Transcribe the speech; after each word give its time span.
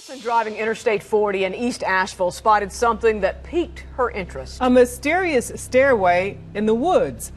person 0.00 0.22
driving 0.22 0.56
Interstate 0.56 1.02
40 1.02 1.44
in 1.44 1.54
East 1.54 1.82
Asheville 1.82 2.30
spotted 2.30 2.72
something 2.72 3.20
that 3.20 3.44
piqued 3.44 3.80
her 3.96 4.10
interest. 4.10 4.56
A 4.62 4.70
mysterious 4.70 5.52
stairway 5.56 6.38
in 6.54 6.64
the 6.64 6.72
woods. 6.72 7.32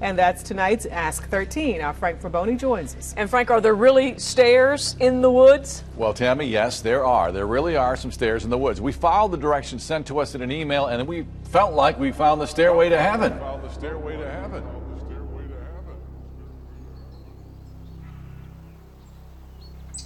And 0.00 0.18
that's 0.18 0.42
tonight's 0.42 0.84
Ask 0.86 1.28
13. 1.28 1.80
Our 1.80 1.92
Frank 1.92 2.20
Fraboni 2.20 2.58
joins 2.58 2.96
us. 2.96 3.14
And 3.16 3.30
Frank, 3.30 3.52
are 3.52 3.60
there 3.60 3.76
really 3.76 4.18
stairs 4.18 4.96
in 4.98 5.20
the 5.22 5.30
woods? 5.30 5.84
Well, 5.96 6.12
Tammy, 6.12 6.46
yes, 6.46 6.80
there 6.80 7.04
are. 7.04 7.30
There 7.30 7.46
really 7.46 7.76
are 7.76 7.96
some 7.96 8.10
stairs 8.10 8.42
in 8.42 8.50
the 8.50 8.58
woods. 8.58 8.80
We 8.80 8.90
followed 8.90 9.30
the 9.30 9.36
directions 9.36 9.84
sent 9.84 10.04
to 10.08 10.18
us 10.18 10.34
in 10.34 10.42
an 10.42 10.50
email, 10.50 10.86
and 10.86 11.06
we 11.06 11.24
felt 11.44 11.74
like 11.74 12.00
we 12.00 12.10
found 12.10 12.40
the 12.40 12.46
stairway 12.46 12.88
to 12.88 13.00
heaven. 13.00 13.38
Found 13.38 13.62
the 13.62 13.72
stairway 13.72 14.16
to 14.16 14.28
heaven. 14.28 14.64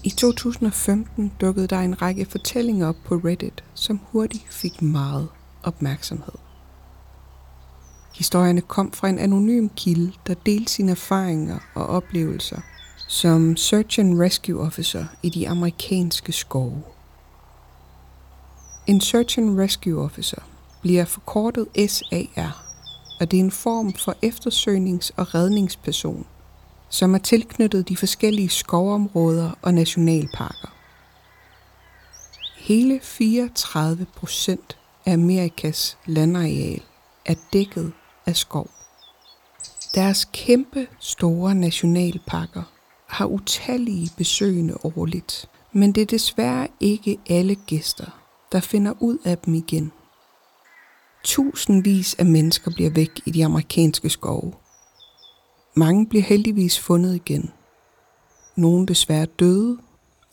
I 0.05 0.11
2015 0.11 1.33
dukkede 1.41 1.67
der 1.67 1.79
en 1.79 2.03
række 2.03 2.25
fortællinger 2.25 2.89
op 2.89 2.97
på 3.05 3.15
Reddit, 3.15 3.65
som 3.75 4.01
hurtigt 4.03 4.45
fik 4.51 4.83
meget 4.83 5.29
opmærksomhed. 5.63 6.35
Historierne 8.15 8.61
kom 8.61 8.93
fra 8.93 9.09
en 9.09 9.19
anonym 9.19 9.69
kilde, 9.77 10.13
der 10.27 10.35
delte 10.35 10.73
sine 10.73 10.91
erfaringer 10.91 11.59
og 11.75 11.87
oplevelser 11.87 12.61
som 13.09 13.57
Search 13.57 14.01
and 14.01 14.21
Rescue 14.21 14.61
Officer 14.61 15.05
i 15.23 15.29
de 15.29 15.49
amerikanske 15.49 16.33
skove. 16.33 16.83
En 18.87 19.01
Search 19.01 19.39
and 19.39 19.61
Rescue 19.61 20.03
Officer 20.03 20.43
bliver 20.83 21.05
forkortet 21.05 21.67
SAR, 21.89 22.65
og 23.21 23.31
det 23.31 23.37
er 23.37 23.45
en 23.45 23.51
form 23.51 23.93
for 23.93 24.15
eftersøgnings- 24.25 25.11
og 25.17 25.35
redningsperson, 25.35 26.27
som 26.93 27.15
er 27.15 27.19
tilknyttet 27.19 27.89
de 27.89 27.97
forskellige 27.97 28.49
skovområder 28.49 29.51
og 29.63 29.75
nationalparker. 29.75 30.75
Hele 32.57 33.01
34 33.03 34.07
procent 34.17 34.79
af 35.07 35.13
Amerikas 35.13 35.99
landareal 36.07 36.83
er 37.25 37.35
dækket 37.53 37.93
af 38.27 38.37
skov. 38.37 38.71
Deres 39.95 40.29
kæmpe 40.33 40.87
store 40.99 41.55
nationalparker 41.55 42.63
har 43.07 43.27
utallige 43.27 44.11
besøgende 44.17 44.77
årligt, 44.85 45.49
men 45.73 45.93
det 45.93 46.01
er 46.01 46.07
desværre 46.07 46.69
ikke 46.81 47.19
alle 47.31 47.55
gæster, 47.55 48.07
der 48.53 48.61
finder 48.61 48.93
ud 49.01 49.19
af 49.25 49.39
dem 49.39 49.55
igen. 49.55 49.93
Tusindvis 51.25 52.15
af 52.15 52.27
mennesker 52.27 52.71
bliver 52.71 52.91
væk 52.91 53.11
i 53.27 53.31
de 53.31 53.45
amerikanske 53.45 54.11
skove. 54.11 54.53
Mange 55.75 56.07
blev 56.07 56.23
heldigvis 56.23 56.79
fundet 56.79 57.15
igen. 57.15 57.51
Nogle 58.57 58.87
desværre 58.87 59.27
døde, 59.27 59.79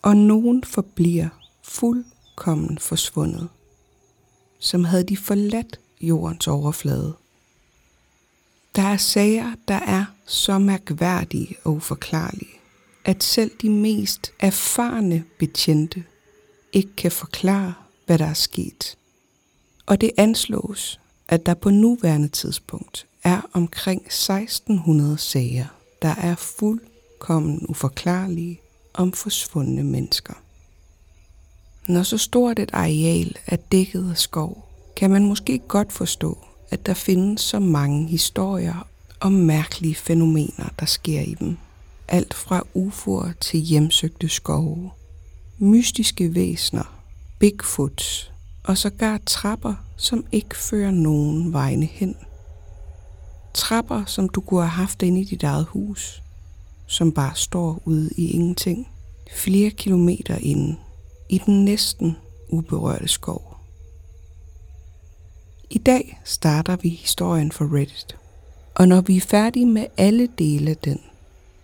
og 0.01 0.17
nogen 0.17 0.63
forbliver 0.63 1.29
fuldkommen 1.63 2.77
forsvundet. 2.77 3.49
Som 4.59 4.83
havde 4.83 5.03
de 5.03 5.17
forladt 5.17 5.79
jordens 6.01 6.47
overflade. 6.47 7.13
Der 8.75 8.81
er 8.81 8.97
sager, 8.97 9.55
der 9.67 9.79
er 9.79 10.05
så 10.25 10.59
mærkværdige 10.59 11.55
og 11.63 11.73
uforklarlige, 11.73 12.59
at 13.05 13.23
selv 13.23 13.51
de 13.61 13.69
mest 13.69 14.31
erfarne 14.39 15.23
betjente 15.39 16.03
ikke 16.73 16.95
kan 16.95 17.11
forklare, 17.11 17.73
hvad 18.05 18.17
der 18.17 18.25
er 18.25 18.33
sket. 18.33 18.97
Og 19.85 20.01
det 20.01 20.11
anslås, 20.17 20.99
at 21.27 21.45
der 21.45 21.53
på 21.53 21.69
nuværende 21.69 22.27
tidspunkt 22.27 23.08
er 23.23 23.41
omkring 23.53 24.01
1600 24.05 25.17
sager, 25.17 25.65
der 26.01 26.15
er 26.15 26.35
fuldkommen 26.35 27.65
uforklarlige 27.69 28.59
om 28.93 29.11
forsvundne 29.11 29.83
mennesker. 29.83 30.33
Når 31.87 32.03
så 32.03 32.17
stort 32.17 32.59
et 32.59 32.69
areal 32.73 33.35
er 33.47 33.55
dækket 33.55 34.09
af 34.11 34.17
skov, 34.17 34.69
kan 34.95 35.09
man 35.09 35.25
måske 35.25 35.59
godt 35.67 35.93
forstå, 35.93 36.37
at 36.69 36.85
der 36.85 36.93
findes 36.93 37.41
så 37.41 37.59
mange 37.59 38.07
historier 38.07 38.87
om 39.19 39.31
mærkelige 39.31 39.95
fænomener, 39.95 40.69
der 40.79 40.85
sker 40.85 41.21
i 41.21 41.33
dem. 41.39 41.57
Alt 42.07 42.33
fra 42.33 42.63
UFO'er 42.75 43.33
til 43.39 43.59
hjemsøgte 43.59 44.29
skove, 44.29 44.91
mystiske 45.57 46.35
væsner, 46.35 46.99
Bigfoots 47.39 48.31
og 48.63 48.77
sågar 48.77 49.19
trapper, 49.25 49.75
som 49.97 50.25
ikke 50.31 50.57
fører 50.57 50.91
nogen 50.91 51.53
vegne 51.53 51.85
hen. 51.85 52.15
Trapper, 53.53 54.05
som 54.05 54.29
du 54.29 54.41
kunne 54.41 54.61
have 54.61 54.69
haft 54.69 55.01
inde 55.01 55.21
i 55.21 55.23
dit 55.23 55.43
eget 55.43 55.65
hus, 55.65 56.23
som 56.87 57.11
bare 57.11 57.35
står 57.35 57.81
ude 57.85 58.09
i 58.17 58.31
ingenting, 58.31 58.87
flere 59.35 59.69
kilometer 59.69 60.37
inde 60.41 60.75
i 61.29 61.37
den 61.37 61.65
næsten 61.65 62.17
uberørte 62.49 63.07
skov. 63.07 63.57
I 65.69 65.77
dag 65.77 66.19
starter 66.23 66.75
vi 66.75 66.89
historien 66.89 67.51
for 67.51 67.75
Reddit. 67.75 68.17
Og 68.75 68.87
når 68.87 69.01
vi 69.01 69.17
er 69.17 69.21
færdige 69.21 69.65
med 69.65 69.85
alle 69.97 70.29
dele 70.37 70.69
af 70.69 70.77
den, 70.77 70.99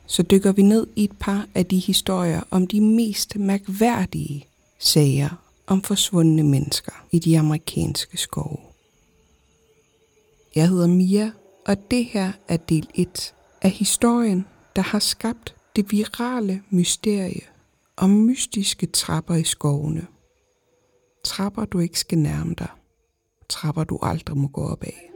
så 0.05 0.23
dykker 0.23 0.51
vi 0.51 0.61
ned 0.61 0.87
i 0.95 1.03
et 1.03 1.17
par 1.19 1.47
af 1.55 1.65
de 1.65 1.79
historier 1.79 2.41
om 2.51 2.67
de 2.67 2.81
mest 2.81 3.35
mærkværdige 3.35 4.45
sager 4.79 5.29
om 5.67 5.81
forsvundne 5.81 6.43
mennesker 6.43 6.91
i 7.11 7.19
de 7.19 7.39
amerikanske 7.39 8.17
skove. 8.17 8.57
Jeg 10.55 10.69
hedder 10.69 10.87
Mia, 10.87 11.31
og 11.65 11.91
det 11.91 12.05
her 12.05 12.31
er 12.47 12.57
del 12.57 12.89
1 12.95 13.33
af 13.61 13.69
historien, 13.69 14.45
der 14.75 14.81
har 14.81 14.99
skabt 14.99 15.55
det 15.75 15.91
virale 15.91 16.61
mysterie 16.69 17.41
om 17.97 18.09
mystiske 18.09 18.85
trapper 18.85 19.35
i 19.35 19.43
skovene. 19.43 20.07
Trapper, 21.23 21.65
du 21.65 21.79
ikke 21.79 21.99
skal 21.99 22.17
nærme 22.17 22.53
dig. 22.57 22.69
Trapper, 23.49 23.83
du 23.83 23.99
aldrig 24.01 24.37
må 24.37 24.47
gå 24.47 24.61
op 24.61 24.83
af. 24.83 25.11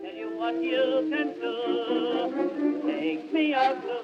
Take 3.00 3.34
me 3.34 3.56
out 3.56 3.78
the. 3.84 4.00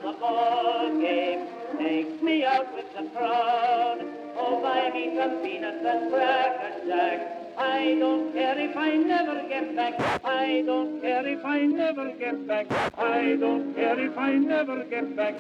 Take 1.78 2.24
me 2.24 2.46
out 2.46 2.68
with 2.76 2.92
the 2.96 3.10
crowd. 3.16 4.00
Oh, 4.38 4.62
buy 4.62 4.92
me 4.94 5.16
some 5.16 5.42
peanuts 5.44 5.86
and 5.86 6.12
cracker 6.12 6.88
jack. 6.88 7.45
I 7.58 7.96
don't 8.00 8.34
care 8.34 8.58
if 8.60 8.76
I 8.76 8.96
never 8.98 9.48
get 9.48 9.76
back. 9.76 10.26
I 10.26 10.64
don't 10.66 11.02
care 11.02 11.26
if 11.26 11.46
I 11.46 11.62
never 11.62 12.12
get 12.14 12.48
back. 12.48 12.72
I 12.98 13.38
don't 13.40 13.74
care 13.74 14.00
if 14.00 14.18
I 14.18 14.34
never 14.34 14.84
get 14.84 15.16
back. 15.16 15.36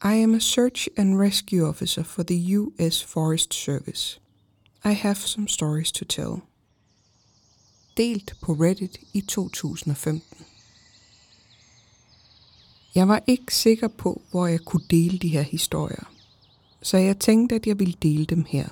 I 0.00 0.14
am 0.14 0.34
a 0.34 0.40
search 0.40 0.88
and 0.96 1.18
rescue 1.18 1.66
officer 1.66 2.04
for 2.04 2.24
the 2.24 2.36
U.S. 2.36 3.00
Forest 3.00 3.52
Service. 3.52 4.18
I 4.84 4.92
have 4.92 5.18
some 5.18 5.48
stories 5.48 5.92
to 5.92 6.04
tell. 6.04 6.42
Delt 7.96 8.34
på 8.40 8.54
Reddit 8.54 8.98
i 9.12 9.20
2015. 9.20 10.47
Jeg 12.94 13.08
var 13.08 13.22
ikke 13.26 13.54
sikker 13.54 13.88
på, 13.88 14.22
hvor 14.30 14.46
jeg 14.46 14.60
kunne 14.60 14.84
dele 14.90 15.18
de 15.18 15.28
her 15.28 15.42
historier, 15.42 16.12
så 16.82 16.96
jeg 16.96 17.18
tænkte, 17.18 17.54
at 17.54 17.66
jeg 17.66 17.78
ville 17.78 17.94
dele 18.02 18.24
dem 18.24 18.44
her. 18.48 18.68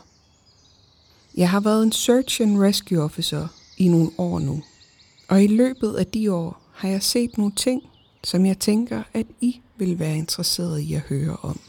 Jeg 1.37 1.51
har 1.51 1.61
været 1.61 1.83
en 1.83 1.93
search 1.93 2.43
and 2.43 2.59
rescue 2.59 3.03
officer 3.03 3.49
i 3.79 3.89
nogle 3.89 4.11
år 4.19 4.39
nu, 4.39 4.63
og 5.29 5.45
i 5.45 5.47
løbet 5.47 5.95
af 5.95 6.07
de 6.07 6.33
år 6.33 6.63
har 6.73 6.89
jeg 6.89 7.03
set 7.03 7.39
nogle 7.39 7.53
ting, 7.57 7.83
som 8.25 8.47
jeg 8.47 8.59
tænker, 8.59 9.03
at 9.15 9.27
I 9.41 9.61
vil 9.77 9.99
være 9.99 10.17
interesseret 10.17 10.81
i 10.81 10.95
at 10.95 11.01
høre 11.01 11.37
om. 11.43 11.61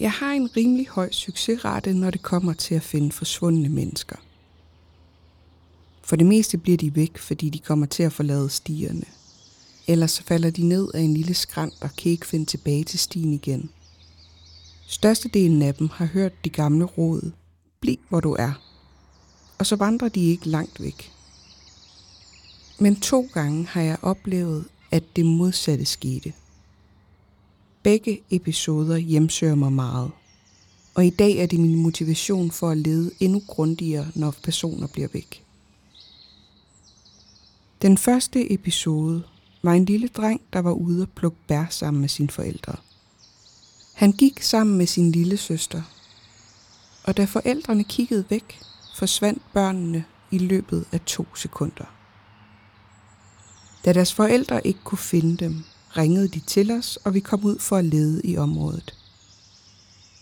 Jeg 0.00 0.12
har 0.12 0.32
en 0.32 0.56
rimelig 0.56 0.88
høj 0.88 1.12
succesrate, 1.12 1.92
når 1.92 2.10
det 2.10 2.22
kommer 2.22 2.52
til 2.52 2.74
at 2.74 2.82
finde 2.82 3.12
forsvundne 3.12 3.68
mennesker. 3.68 4.16
For 6.02 6.16
det 6.16 6.26
meste 6.26 6.58
bliver 6.58 6.78
de 6.78 6.96
væk, 6.96 7.18
fordi 7.18 7.50
de 7.50 7.58
kommer 7.58 7.86
til 7.86 8.02
at 8.02 8.12
forlade 8.12 8.50
stierne. 8.50 9.04
Ellers 9.86 10.10
så 10.10 10.22
falder 10.22 10.50
de 10.50 10.62
ned 10.62 10.88
af 10.94 11.00
en 11.00 11.14
lille 11.14 11.34
skrant 11.34 11.74
og 11.80 11.90
kan 11.96 12.12
ikke 12.12 12.26
finde 12.26 12.46
tilbage 12.46 12.84
til 12.84 12.98
stien 12.98 13.32
igen. 13.32 13.70
Størstedelen 14.86 15.62
af 15.62 15.74
dem 15.74 15.88
har 15.92 16.06
hørt 16.06 16.44
de 16.44 16.50
gamle 16.50 16.84
råd. 16.84 17.30
Bliv 17.80 17.96
hvor 18.08 18.20
du 18.20 18.32
er. 18.38 18.52
Og 19.58 19.66
så 19.66 19.76
vandrer 19.76 20.08
de 20.08 20.20
ikke 20.20 20.48
langt 20.48 20.82
væk. 20.82 21.12
Men 22.78 23.00
to 23.00 23.28
gange 23.32 23.66
har 23.66 23.80
jeg 23.80 23.98
oplevet, 24.02 24.64
at 24.90 25.16
det 25.16 25.26
modsatte 25.26 25.84
skete. 25.84 26.32
Begge 27.82 28.20
episoder 28.30 28.96
hjemsøger 28.96 29.54
mig 29.54 29.72
meget. 29.72 30.10
Og 30.94 31.06
i 31.06 31.10
dag 31.10 31.36
er 31.36 31.46
det 31.46 31.60
min 31.60 31.76
motivation 31.76 32.50
for 32.50 32.70
at 32.70 32.78
lede 32.78 33.10
endnu 33.20 33.42
grundigere, 33.46 34.06
når 34.14 34.34
personer 34.42 34.86
bliver 34.86 35.08
væk. 35.12 35.44
Den 37.82 37.98
første 37.98 38.52
episode 38.52 39.22
var 39.62 39.72
en 39.72 39.84
lille 39.84 40.08
dreng, 40.08 40.40
der 40.52 40.58
var 40.58 40.72
ude 40.72 41.02
at 41.02 41.10
plukke 41.10 41.38
bær 41.46 41.64
sammen 41.70 42.00
med 42.00 42.08
sine 42.08 42.30
forældre. 42.30 42.76
Han 43.94 44.12
gik 44.12 44.42
sammen 44.42 44.78
med 44.78 44.86
sin 44.86 45.12
lille 45.12 45.36
søster, 45.36 45.82
og 47.04 47.16
da 47.16 47.24
forældrene 47.24 47.84
kiggede 47.84 48.24
væk, 48.30 48.60
forsvandt 48.96 49.42
børnene 49.52 50.04
i 50.30 50.38
løbet 50.38 50.84
af 50.92 51.00
to 51.00 51.34
sekunder. 51.34 51.84
Da 53.84 53.92
deres 53.92 54.14
forældre 54.14 54.66
ikke 54.66 54.80
kunne 54.84 54.98
finde 54.98 55.36
dem, 55.36 55.64
ringede 55.96 56.28
de 56.28 56.40
til 56.40 56.70
os, 56.70 56.96
og 56.96 57.14
vi 57.14 57.20
kom 57.20 57.44
ud 57.44 57.58
for 57.58 57.76
at 57.76 57.84
lede 57.84 58.20
i 58.24 58.36
området. 58.36 58.94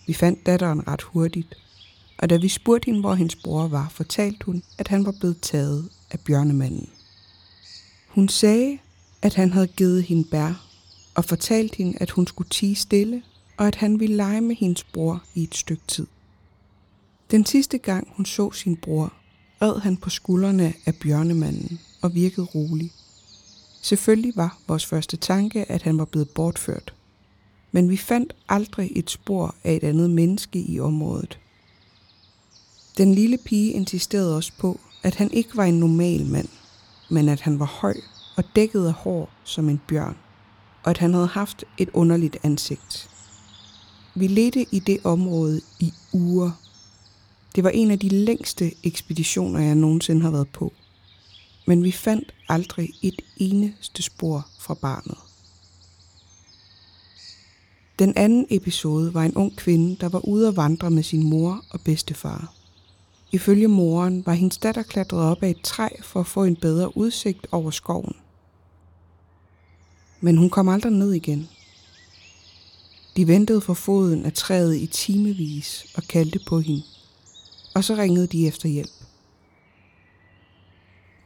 Vi 0.07 0.13
fandt 0.13 0.45
datteren 0.45 0.87
ret 0.87 1.01
hurtigt, 1.01 1.55
og 2.17 2.29
da 2.29 2.37
vi 2.37 2.49
spurgte 2.49 2.85
hende, 2.85 2.99
hvor 2.99 3.13
hendes 3.13 3.35
bror 3.35 3.67
var, 3.67 3.89
fortalte 3.89 4.45
hun, 4.45 4.63
at 4.77 4.87
han 4.87 5.05
var 5.05 5.13
blevet 5.19 5.41
taget 5.41 5.89
af 6.11 6.19
bjørnemanden. 6.19 6.89
Hun 8.07 8.29
sagde, 8.29 8.77
at 9.21 9.33
han 9.33 9.53
havde 9.53 9.67
givet 9.67 10.03
hende 10.03 10.23
bær, 10.23 10.65
og 11.15 11.25
fortalt 11.25 11.75
hende, 11.75 11.97
at 12.01 12.09
hun 12.09 12.27
skulle 12.27 12.49
tige 12.49 12.75
stille, 12.75 13.23
og 13.57 13.67
at 13.67 13.75
han 13.75 13.99
ville 13.99 14.15
lege 14.15 14.41
med 14.41 14.55
hendes 14.55 14.83
bror 14.83 15.23
i 15.35 15.43
et 15.43 15.55
stykke 15.55 15.83
tid. 15.87 16.07
Den 17.31 17.45
sidste 17.45 17.77
gang 17.77 18.07
hun 18.15 18.25
så 18.25 18.51
sin 18.51 18.75
bror, 18.75 19.13
red 19.61 19.79
han 19.79 19.97
på 19.97 20.09
skuldrene 20.09 20.73
af 20.85 20.95
bjørnemanden 20.95 21.79
og 22.01 22.15
virkede 22.15 22.45
rolig. 22.45 22.91
Selvfølgelig 23.81 24.33
var 24.35 24.57
vores 24.67 24.85
første 24.85 25.17
tanke, 25.17 25.71
at 25.71 25.81
han 25.81 25.97
var 25.97 26.05
blevet 26.05 26.29
bortført. 26.29 26.93
Men 27.71 27.89
vi 27.89 27.97
fandt 27.97 28.33
aldrig 28.49 28.91
et 28.95 29.09
spor 29.09 29.55
af 29.63 29.75
et 29.75 29.83
andet 29.83 30.09
menneske 30.09 30.61
i 30.61 30.79
området. 30.79 31.39
Den 32.97 33.15
lille 33.15 33.37
pige 33.37 33.71
insisterede 33.71 34.35
også 34.35 34.51
på, 34.59 34.79
at 35.03 35.15
han 35.15 35.31
ikke 35.31 35.57
var 35.57 35.63
en 35.63 35.79
normal 35.79 36.25
mand, 36.25 36.47
men 37.09 37.29
at 37.29 37.41
han 37.41 37.59
var 37.59 37.65
høj 37.65 37.95
og 38.39 38.45
dækket 38.55 38.87
af 38.87 38.93
hår 38.93 39.29
som 39.43 39.69
en 39.69 39.81
bjørn, 39.87 40.17
og 40.83 40.89
at 40.89 40.97
han 40.97 41.13
havde 41.13 41.27
haft 41.27 41.63
et 41.77 41.89
underligt 41.93 42.37
ansigt. 42.43 43.09
Vi 44.15 44.27
ledte 44.27 44.65
i 44.71 44.79
det 44.79 44.99
område 45.03 45.61
i 45.79 45.93
uger. 46.13 46.51
Det 47.55 47.63
var 47.63 47.69
en 47.69 47.91
af 47.91 47.99
de 47.99 48.09
længste 48.09 48.71
ekspeditioner, 48.83 49.59
jeg 49.59 49.75
nogensinde 49.75 50.21
har 50.21 50.31
været 50.31 50.49
på. 50.49 50.73
Men 51.67 51.83
vi 51.83 51.91
fandt 51.91 52.33
aldrig 52.49 52.89
et 53.01 53.21
eneste 53.37 54.03
spor 54.03 54.47
fra 54.59 54.73
barnet. 54.73 55.17
Den 57.99 58.13
anden 58.15 58.45
episode 58.49 59.13
var 59.13 59.23
en 59.23 59.35
ung 59.35 59.57
kvinde, 59.57 59.97
der 60.01 60.09
var 60.09 60.27
ude 60.27 60.47
at 60.47 60.57
vandre 60.57 60.91
med 60.91 61.03
sin 61.03 61.29
mor 61.29 61.65
og 61.69 61.81
bedstefar. 61.81 62.53
Ifølge 63.31 63.67
moren 63.67 64.25
var 64.25 64.33
hendes 64.33 64.57
datter 64.57 64.83
klatret 64.83 65.21
op 65.21 65.43
af 65.43 65.49
et 65.49 65.61
træ 65.63 65.87
for 66.01 66.19
at 66.19 66.27
få 66.27 66.43
en 66.43 66.55
bedre 66.55 66.97
udsigt 66.97 67.47
over 67.51 67.71
skoven. 67.71 68.15
Men 70.21 70.37
hun 70.37 70.49
kom 70.49 70.69
aldrig 70.69 70.91
ned 70.91 71.13
igen. 71.13 71.49
De 73.17 73.27
ventede 73.27 73.61
for 73.61 73.73
foden 73.73 74.25
af 74.25 74.33
træet 74.33 74.75
i 74.75 74.85
timevis 74.85 75.85
og 75.95 76.03
kaldte 76.03 76.39
på 76.47 76.59
hende. 76.59 76.83
Og 77.75 77.83
så 77.83 77.95
ringede 77.95 78.27
de 78.27 78.47
efter 78.47 78.69
hjælp. 78.69 78.91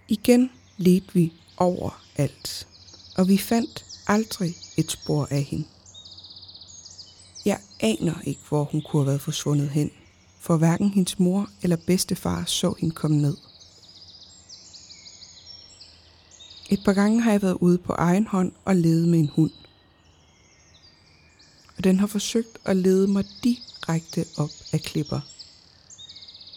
Igen 0.07 0.49
ledte 0.77 1.13
vi 1.13 1.33
over 1.57 2.03
alt, 2.15 2.67
og 3.17 3.27
vi 3.27 3.37
fandt 3.37 3.85
aldrig 4.07 4.55
et 4.77 4.91
spor 4.91 5.27
af 5.31 5.43
hende. 5.43 5.65
Jeg 7.45 7.59
aner 7.79 8.13
ikke, 8.23 8.41
hvor 8.49 8.63
hun 8.63 8.81
kunne 8.81 9.01
have 9.01 9.07
været 9.07 9.21
forsvundet 9.21 9.69
hen, 9.69 9.91
for 10.39 10.57
hverken 10.57 10.89
hendes 10.89 11.19
mor 11.19 11.49
eller 11.61 11.77
bedstefar 11.87 12.43
så 12.45 12.73
hende 12.79 12.95
komme 12.95 13.17
ned. 13.21 13.37
Et 16.73 16.79
par 16.85 16.93
gange 16.93 17.21
har 17.21 17.31
jeg 17.31 17.41
været 17.41 17.57
ude 17.61 17.77
på 17.77 17.93
egen 17.93 18.27
hånd 18.27 18.51
og 18.65 18.75
ledet 18.75 19.07
med 19.07 19.19
en 19.19 19.29
hund. 19.35 19.51
Og 21.77 21.83
den 21.83 21.99
har 21.99 22.07
forsøgt 22.07 22.57
at 22.65 22.77
lede 22.77 23.07
mig 23.07 23.25
direkte 23.43 24.25
op 24.37 24.49
af 24.71 24.81
klipper. 24.81 25.19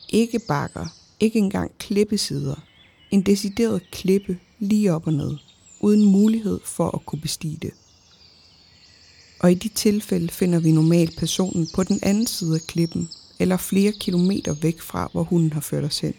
Ikke 0.09 0.39
bakker, 0.39 0.87
ikke 1.21 1.39
engang 1.39 1.71
klippesider. 1.79 2.55
En 3.11 3.23
decideret 3.23 3.91
klippe 3.91 4.39
lige 4.59 4.93
op 4.93 5.07
og 5.07 5.13
ned, 5.13 5.37
uden 5.81 6.05
mulighed 6.05 6.61
for 6.65 6.91
at 6.91 7.07
kunne 7.07 7.21
bestige 7.21 7.59
det. 7.63 7.73
Og 9.41 9.53
i 9.53 9.55
de 9.55 9.69
tilfælde 9.69 10.29
finder 10.29 10.61
vi 10.61 10.73
normalt 10.73 11.17
personen 11.17 11.69
på 11.75 11.83
den 11.83 12.01
anden 12.03 12.27
side 12.27 12.55
af 12.55 12.67
klippen, 12.67 13.09
eller 13.39 13.57
flere 13.57 13.93
kilometer 13.93 14.55
væk 14.55 14.81
fra, 14.81 15.09
hvor 15.13 15.23
hunden 15.23 15.53
har 15.53 15.61
ført 15.61 15.85
os 15.85 15.99
hen. 15.99 16.15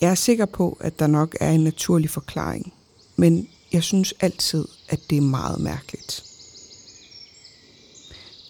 Jeg 0.00 0.10
er 0.10 0.14
sikker 0.14 0.46
på, 0.46 0.76
at 0.80 0.98
der 0.98 1.06
nok 1.06 1.36
er 1.40 1.50
en 1.50 1.64
naturlig 1.64 2.10
forklaring, 2.10 2.72
men 3.16 3.48
jeg 3.72 3.82
synes 3.82 4.14
altid, 4.20 4.64
at 4.88 5.00
det 5.10 5.18
er 5.18 5.22
meget 5.22 5.60
mærkeligt. 5.60 6.24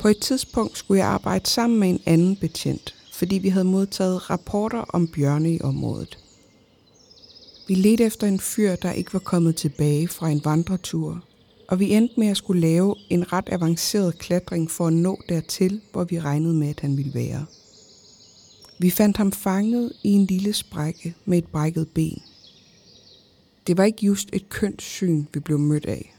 På 0.00 0.08
et 0.08 0.18
tidspunkt 0.18 0.78
skulle 0.78 0.98
jeg 0.98 1.08
arbejde 1.08 1.46
sammen 1.46 1.78
med 1.80 1.88
en 1.88 2.00
anden 2.06 2.36
betjent, 2.36 2.94
fordi 3.12 3.38
vi 3.38 3.48
havde 3.48 3.64
modtaget 3.64 4.30
rapporter 4.30 4.78
om 4.78 5.08
bjørne 5.08 5.54
i 5.54 5.60
området. 5.62 6.18
Vi 7.68 7.74
ledte 7.74 8.04
efter 8.04 8.26
en 8.26 8.40
fyr, 8.40 8.76
der 8.76 8.92
ikke 8.92 9.12
var 9.12 9.18
kommet 9.18 9.56
tilbage 9.56 10.08
fra 10.08 10.28
en 10.28 10.44
vandretur, 10.44 11.24
og 11.68 11.80
vi 11.80 11.92
endte 11.92 12.20
med 12.20 12.28
at 12.28 12.36
skulle 12.36 12.60
lave 12.60 12.94
en 13.10 13.32
ret 13.32 13.48
avanceret 13.52 14.18
klatring 14.18 14.70
for 14.70 14.86
at 14.86 14.92
nå 14.92 15.20
dertil, 15.28 15.80
hvor 15.92 16.04
vi 16.04 16.20
regnede 16.20 16.54
med, 16.54 16.68
at 16.68 16.80
han 16.80 16.96
ville 16.96 17.14
være. 17.14 17.46
Vi 18.80 18.90
fandt 18.90 19.16
ham 19.16 19.32
fanget 19.32 19.92
i 20.02 20.08
en 20.08 20.26
lille 20.26 20.52
sprække 20.52 21.14
med 21.24 21.38
et 21.38 21.46
brækket 21.46 21.88
ben. 21.88 22.22
Det 23.66 23.76
var 23.76 23.84
ikke 23.84 24.06
just 24.06 24.28
et 24.32 24.48
kønt 24.48 24.82
syn, 24.82 25.24
vi 25.34 25.40
blev 25.40 25.58
mødt 25.58 25.86
af. 25.86 26.14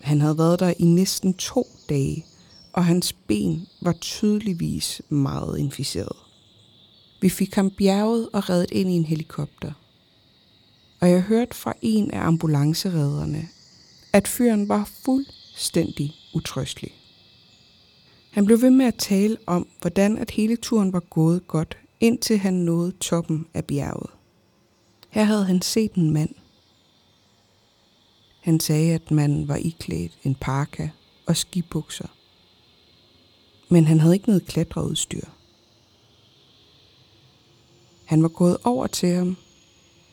Han 0.00 0.20
havde 0.20 0.38
været 0.38 0.60
der 0.60 0.74
i 0.78 0.84
næsten 0.84 1.34
to 1.34 1.66
dage, 1.88 2.26
og 2.72 2.84
hans 2.84 3.12
ben 3.12 3.66
var 3.82 3.92
tydeligvis 3.92 5.02
meget 5.08 5.58
inficeret. 5.58 6.16
Vi 7.20 7.28
fik 7.28 7.54
ham 7.54 7.70
bjerget 7.70 8.28
og 8.32 8.50
reddet 8.50 8.70
ind 8.70 8.90
i 8.90 8.92
en 8.92 9.04
helikopter. 9.04 9.72
Og 11.00 11.10
jeg 11.10 11.20
hørte 11.20 11.56
fra 11.56 11.74
en 11.82 12.10
af 12.10 12.26
ambulanceredderne, 12.26 13.48
at 14.12 14.28
fyren 14.28 14.68
var 14.68 14.90
fuldstændig 15.04 16.14
utrøstelig. 16.34 17.03
Han 18.34 18.46
blev 18.46 18.62
ved 18.62 18.70
med 18.70 18.86
at 18.86 18.94
tale 18.94 19.36
om, 19.46 19.68
hvordan 19.80 20.18
at 20.18 20.30
hele 20.30 20.56
turen 20.56 20.92
var 20.92 21.00
gået 21.00 21.48
godt, 21.48 21.78
indtil 22.00 22.38
han 22.38 22.54
nåede 22.54 22.92
toppen 22.92 23.46
af 23.54 23.64
bjerget. 23.64 24.10
Her 25.10 25.24
havde 25.24 25.44
han 25.44 25.62
set 25.62 25.92
en 25.92 26.10
mand. 26.10 26.34
Han 28.40 28.60
sagde, 28.60 28.94
at 28.94 29.10
manden 29.10 29.48
var 29.48 29.56
iklædt 29.56 30.18
en 30.24 30.34
parka 30.34 30.88
og 31.26 31.36
skibukser. 31.36 32.08
Men 33.68 33.84
han 33.84 34.00
havde 34.00 34.14
ikke 34.14 34.28
noget 34.28 34.46
klatreudstyr. 34.46 35.24
Han 38.04 38.22
var 38.22 38.28
gået 38.28 38.56
over 38.64 38.86
til 38.86 39.08
ham, 39.08 39.36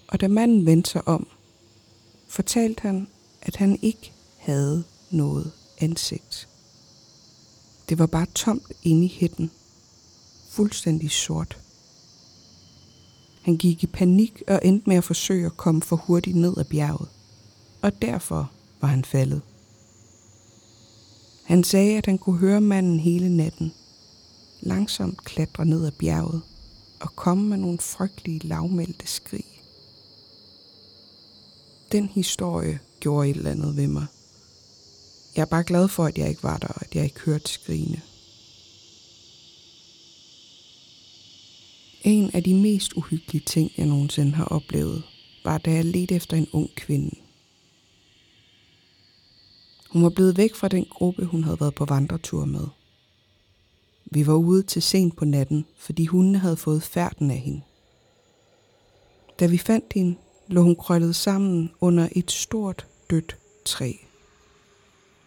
og 0.07 0.21
da 0.21 0.27
manden 0.27 0.65
vendte 0.65 0.89
sig 0.89 1.07
om, 1.07 1.27
fortalte 2.27 2.81
han, 2.81 3.07
at 3.41 3.55
han 3.55 3.79
ikke 3.81 4.13
havde 4.37 4.83
noget 5.11 5.51
ansigt. 5.79 6.50
Det 7.91 7.99
var 7.99 8.07
bare 8.07 8.25
tomt 8.35 8.73
inde 8.83 9.05
i 9.05 9.17
hætten. 9.19 9.51
Fuldstændig 10.49 11.11
sort. 11.11 11.57
Han 13.41 13.57
gik 13.57 13.83
i 13.83 13.87
panik 13.87 14.41
og 14.47 14.59
endte 14.63 14.89
med 14.89 14.97
at 14.97 15.03
forsøge 15.03 15.45
at 15.45 15.57
komme 15.57 15.81
for 15.81 15.95
hurtigt 15.95 16.37
ned 16.37 16.57
ad 16.57 16.65
bjerget. 16.65 17.09
Og 17.81 18.01
derfor 18.01 18.51
var 18.81 18.87
han 18.87 19.05
faldet. 19.05 19.41
Han 21.43 21.63
sagde, 21.63 21.97
at 21.97 22.05
han 22.05 22.17
kunne 22.17 22.37
høre 22.37 22.61
manden 22.61 22.99
hele 22.99 23.37
natten. 23.37 23.73
Langsomt 24.61 25.23
klatre 25.23 25.65
ned 25.65 25.85
ad 25.85 25.91
bjerget 25.91 26.41
og 26.99 27.15
komme 27.15 27.49
med 27.49 27.57
nogle 27.57 27.79
frygtelige 27.79 28.47
lavmældte 28.47 29.07
skrig. 29.07 29.61
Den 31.91 32.09
historie 32.09 32.79
gjorde 32.99 33.29
et 33.29 33.35
eller 33.35 33.51
andet 33.51 33.75
ved 33.77 33.87
mig. 33.87 34.05
Jeg 35.35 35.41
er 35.41 35.45
bare 35.45 35.63
glad 35.63 35.87
for, 35.87 36.05
at 36.05 36.17
jeg 36.17 36.29
ikke 36.29 36.43
var 36.43 36.57
der, 36.57 36.67
og 36.67 36.81
at 36.81 36.95
jeg 36.95 37.03
ikke 37.03 37.19
hørte 37.19 37.51
skrigene. 37.51 38.01
En 42.03 42.31
af 42.33 42.43
de 42.43 42.53
mest 42.53 42.93
uhyggelige 42.93 43.43
ting, 43.45 43.71
jeg 43.77 43.85
nogensinde 43.85 44.31
har 44.31 44.45
oplevet, 44.45 45.03
var 45.43 45.57
da 45.57 45.71
jeg 45.71 45.85
ledte 45.85 46.15
efter 46.15 46.37
en 46.37 46.47
ung 46.51 46.69
kvinde. 46.75 47.15
Hun 49.89 50.03
var 50.03 50.09
blevet 50.09 50.37
væk 50.37 50.55
fra 50.55 50.67
den 50.67 50.85
gruppe, 50.85 51.25
hun 51.25 51.43
havde 51.43 51.59
været 51.59 51.75
på 51.75 51.85
vandretur 51.85 52.45
med. 52.45 52.67
Vi 54.05 54.27
var 54.27 54.33
ude 54.33 54.63
til 54.63 54.81
sent 54.81 55.15
på 55.15 55.25
natten, 55.25 55.65
fordi 55.77 56.05
hundene 56.05 56.37
havde 56.37 56.57
fået 56.57 56.83
færden 56.83 57.31
af 57.31 57.37
hende. 57.37 57.61
Da 59.39 59.45
vi 59.45 59.57
fandt 59.57 59.93
hende, 59.93 60.15
lå 60.47 60.61
hun 60.61 60.75
krøllet 60.75 61.15
sammen 61.15 61.71
under 61.81 62.09
et 62.11 62.31
stort, 62.31 62.87
dødt 63.09 63.37
træ. 63.65 63.91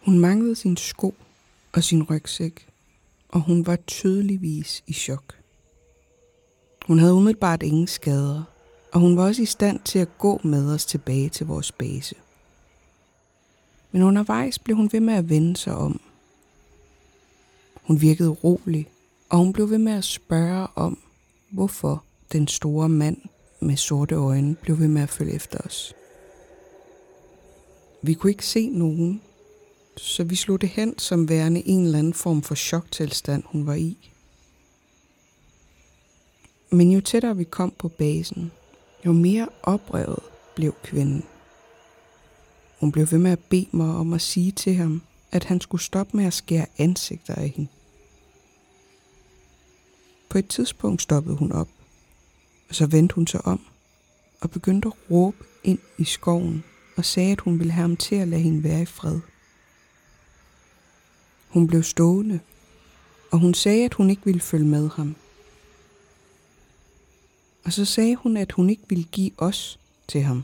Hun 0.05 0.19
manglede 0.19 0.55
sin 0.55 0.77
sko 0.77 1.15
og 1.73 1.83
sin 1.83 2.03
rygsæk, 2.03 2.67
og 3.29 3.41
hun 3.41 3.65
var 3.65 3.75
tydeligvis 3.75 4.83
i 4.87 4.93
chok. 4.93 5.35
Hun 6.87 6.99
havde 6.99 7.13
umiddelbart 7.13 7.63
ingen 7.63 7.87
skader, 7.87 8.43
og 8.93 8.99
hun 8.99 9.17
var 9.17 9.23
også 9.23 9.41
i 9.41 9.45
stand 9.45 9.79
til 9.79 9.99
at 9.99 10.17
gå 10.17 10.39
med 10.43 10.73
os 10.73 10.85
tilbage 10.85 11.29
til 11.29 11.47
vores 11.47 11.71
base. 11.71 12.15
Men 13.91 14.01
undervejs 14.01 14.59
blev 14.59 14.77
hun 14.77 14.89
ved 14.91 14.99
med 14.99 15.13
at 15.13 15.29
vende 15.29 15.57
sig 15.57 15.75
om. 15.75 16.01
Hun 17.83 18.01
virkede 18.01 18.29
rolig, 18.29 18.87
og 19.29 19.37
hun 19.37 19.53
blev 19.53 19.69
ved 19.69 19.77
med 19.77 19.93
at 19.93 20.03
spørge 20.03 20.67
om, 20.75 20.97
hvorfor 21.49 22.03
den 22.31 22.47
store 22.47 22.89
mand 22.89 23.17
med 23.59 23.77
sorte 23.77 24.15
øjne 24.15 24.55
blev 24.55 24.79
ved 24.79 24.87
med 24.87 25.01
at 25.01 25.09
følge 25.09 25.33
efter 25.33 25.59
os. 25.59 25.93
Vi 28.01 28.13
kunne 28.13 28.31
ikke 28.31 28.45
se 28.45 28.69
nogen, 28.69 29.21
så 29.97 30.23
vi 30.23 30.35
slog 30.35 30.61
det 30.61 30.69
hen 30.69 30.99
som 30.99 31.29
værende 31.29 31.67
en 31.67 31.85
eller 31.85 31.99
anden 31.99 32.13
form 32.13 32.41
for 32.41 32.55
choktilstand, 32.55 33.43
hun 33.45 33.67
var 33.67 33.73
i. 33.73 33.97
Men 36.69 36.91
jo 36.91 37.01
tættere 37.01 37.37
vi 37.37 37.43
kom 37.43 37.73
på 37.77 37.87
basen, 37.87 38.51
jo 39.05 39.11
mere 39.11 39.49
oprevet 39.63 40.19
blev 40.55 40.75
kvinden. 40.83 41.23
Hun 42.79 42.91
blev 42.91 43.07
ved 43.11 43.19
med 43.19 43.31
at 43.31 43.39
bede 43.39 43.67
mig 43.71 43.95
om 43.95 44.13
at 44.13 44.21
sige 44.21 44.51
til 44.51 44.75
ham, 44.75 45.01
at 45.31 45.43
han 45.43 45.61
skulle 45.61 45.83
stoppe 45.83 46.17
med 46.17 46.25
at 46.25 46.33
skære 46.33 46.65
ansigter 46.77 47.35
af 47.35 47.49
hende. 47.49 47.69
På 50.29 50.37
et 50.37 50.47
tidspunkt 50.47 51.01
stoppede 51.01 51.35
hun 51.35 51.51
op, 51.51 51.69
og 52.69 52.75
så 52.75 52.85
vendte 52.85 53.15
hun 53.15 53.27
sig 53.27 53.45
om 53.45 53.65
og 54.41 54.51
begyndte 54.51 54.87
at 54.87 55.11
råbe 55.11 55.37
ind 55.63 55.79
i 55.97 56.03
skoven 56.03 56.63
og 56.97 57.05
sagde, 57.05 57.31
at 57.31 57.41
hun 57.41 57.59
ville 57.59 57.73
have 57.73 57.81
ham 57.81 57.97
til 57.97 58.15
at 58.15 58.27
lade 58.27 58.41
hende 58.41 58.63
være 58.63 58.81
i 58.81 58.85
fred. 58.85 59.19
Hun 61.55 61.67
blev 61.67 61.83
stående, 61.83 62.39
og 63.31 63.39
hun 63.39 63.53
sagde, 63.53 63.85
at 63.85 63.93
hun 63.93 64.09
ikke 64.09 64.25
ville 64.25 64.41
følge 64.41 64.65
med 64.65 64.89
ham. 64.89 65.15
Og 67.63 67.73
så 67.73 67.85
sagde 67.85 68.15
hun, 68.15 68.37
at 68.37 68.51
hun 68.51 68.69
ikke 68.69 68.83
ville 68.89 69.03
give 69.03 69.31
os 69.37 69.79
til 70.07 70.21
ham. 70.21 70.43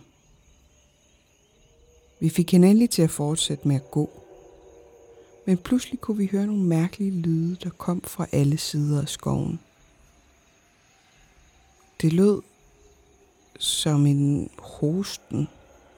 Vi 2.20 2.30
fik 2.30 2.52
hende 2.52 2.68
endelig 2.68 2.90
til 2.90 3.02
at 3.02 3.10
fortsætte 3.10 3.68
med 3.68 3.76
at 3.76 3.92
gå. 3.92 4.10
Men 5.46 5.58
pludselig 5.58 6.02
kunne 6.02 6.18
vi 6.18 6.30
høre 6.32 6.46
nogle 6.46 6.64
mærkelige 6.64 7.12
lyde, 7.12 7.56
der 7.64 7.70
kom 7.70 8.02
fra 8.02 8.28
alle 8.32 8.58
sider 8.58 9.02
af 9.02 9.10
skoven. 9.10 9.60
Det 12.02 12.14
lød 12.14 12.42
som 13.60 14.06
en 14.06 14.50
hosten, 14.60 15.48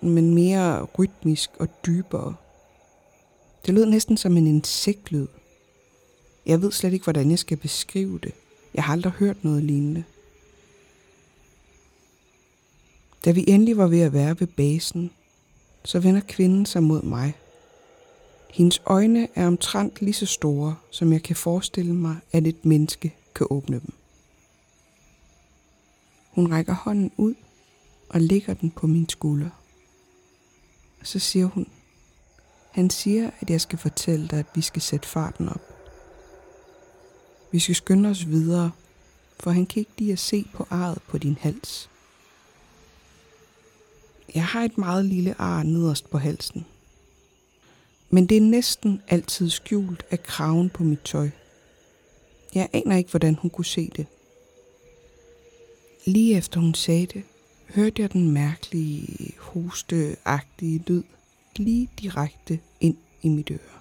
men 0.01 0.36
mere 0.36 0.84
rytmisk 0.84 1.50
og 1.60 1.67
dybere. 1.86 2.36
Det 3.65 3.74
lød 3.74 3.86
næsten 3.86 4.17
som 4.17 4.38
en 4.38 4.48
insektlyd. 4.48 5.27
Jeg 6.46 6.62
ved 6.62 6.72
slet 6.72 6.93
ikke, 6.93 7.03
hvordan 7.03 7.32
jeg 7.32 7.39
skal 7.39 7.58
beskrive 7.58 8.20
det. 8.20 8.32
Jeg 8.74 8.84
har 8.84 8.93
aldrig 8.93 9.13
hørt 9.13 9.43
noget 9.43 9.63
lignende. 9.63 10.03
Da 13.25 13.32
vi 13.32 13.46
endelig 13.48 13.77
var 13.77 13.88
ved 13.88 14.00
at 14.00 14.13
være 14.13 14.39
ved 14.39 14.48
basen, 14.48 15.12
så 15.86 16.00
vender 16.00 16.22
kvinden 16.27 16.65
sig 16.65 16.84
mod 16.84 17.01
mig. 17.01 17.34
Hendes 18.50 18.82
øjne 18.86 19.27
er 19.36 19.48
omtrent 19.48 20.01
lige 20.01 20.13
så 20.13 20.25
store, 20.25 20.75
som 20.91 21.13
jeg 21.13 21.24
kan 21.24 21.36
forestille 21.36 21.93
mig, 21.93 22.17
at 22.32 22.48
et 22.48 22.65
menneske 22.65 23.15
kan 23.36 23.48
åbne 23.50 23.79
dem. 23.79 23.93
Hun 26.29 26.51
rækker 26.51 26.74
hånden 26.74 27.12
ud 27.17 27.34
og 28.10 28.22
lægger 28.22 28.53
den 28.53 28.72
på 28.72 28.88
min 28.88 29.10
skulder. 29.10 29.50
Og 31.00 31.08
så 31.08 31.20
siger 31.20 31.46
hun, 31.46 31.67
han 32.74 32.89
siger, 32.89 33.30
at 33.39 33.50
jeg 33.50 33.62
skal 33.62 33.80
fortælle 33.80 34.27
dig, 34.27 34.39
at 34.39 34.46
vi 34.56 34.62
skal 34.62 34.82
sætte 34.82 35.08
farten 35.08 35.50
op. 35.50 35.62
Vi 37.51 37.60
skal 37.60 37.75
skynde 37.75 38.10
os 38.10 38.27
videre, 38.27 38.72
for 39.39 39.51
han 39.51 39.65
kan 39.65 39.80
ikke 39.80 39.92
lide 39.98 40.12
at 40.12 40.20
se 40.20 40.46
på 40.53 40.68
arret 40.70 41.01
på 41.08 41.18
din 41.18 41.38
hals. 41.42 41.89
Jeg 44.36 44.46
har 44.46 44.63
et 44.63 44.77
meget 44.77 45.06
lille 45.06 45.42
ar 45.42 45.63
nederst 45.63 46.10
på 46.10 46.18
halsen. 46.18 46.65
Men 48.10 48.25
det 48.25 48.38
er 48.38 48.42
næsten 48.42 49.01
altid 49.08 49.50
skjult 49.50 50.06
af 50.12 50.24
kraven 50.24 50.70
på 50.70 50.84
mit 50.84 51.01
tøj. 51.01 51.30
Jeg 52.56 52.70
aner 52.74 52.98
ikke, 52.98 53.10
hvordan 53.10 53.36
hun 53.36 53.50
kunne 53.50 53.65
se 53.65 53.92
det. 53.96 54.06
Lige 56.06 56.38
efter 56.38 56.60
hun 56.60 56.74
sagde 56.74 57.06
det, 57.06 57.24
hørte 57.70 58.01
jeg 58.01 58.13
den 58.13 58.32
mærkelige, 58.32 59.34
hosteagtige 59.39 60.84
lyd 60.88 61.03
lige 61.60 61.89
direkte 62.00 62.60
ind 62.79 62.98
i 63.22 63.29
mit 63.29 63.51
øre. 63.51 63.79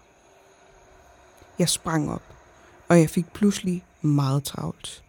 Jeg 1.59 1.69
sprang 1.69 2.11
op, 2.11 2.23
og 2.89 2.99
jeg 2.99 3.11
fik 3.11 3.27
pludselig 3.33 3.85
meget 4.03 4.45
travlt. 4.45 5.05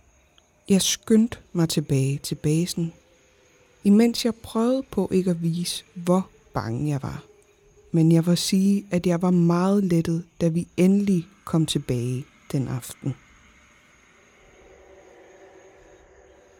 Jeg 0.70 0.82
skyndte 0.82 1.38
mig 1.54 1.70
tilbage 1.70 2.18
til 2.18 2.36
basen, 2.36 2.94
imens 3.84 4.26
jeg 4.26 4.36
prøvede 4.36 4.84
på 4.92 5.10
ikke 5.12 5.32
at 5.32 5.42
vise, 5.42 5.84
hvor 5.94 6.30
bange 6.54 6.90
jeg 6.90 7.02
var. 7.02 7.24
Men 7.92 8.12
jeg 8.12 8.26
vil 8.26 8.38
sige, 8.38 8.86
at 8.92 9.08
jeg 9.08 9.22
var 9.22 9.32
meget 9.32 9.84
lettet, 9.84 10.26
da 10.42 10.48
vi 10.48 10.68
endelig 10.78 11.28
kom 11.46 11.66
tilbage 11.66 12.26
den 12.52 12.68
aften. 12.68 13.16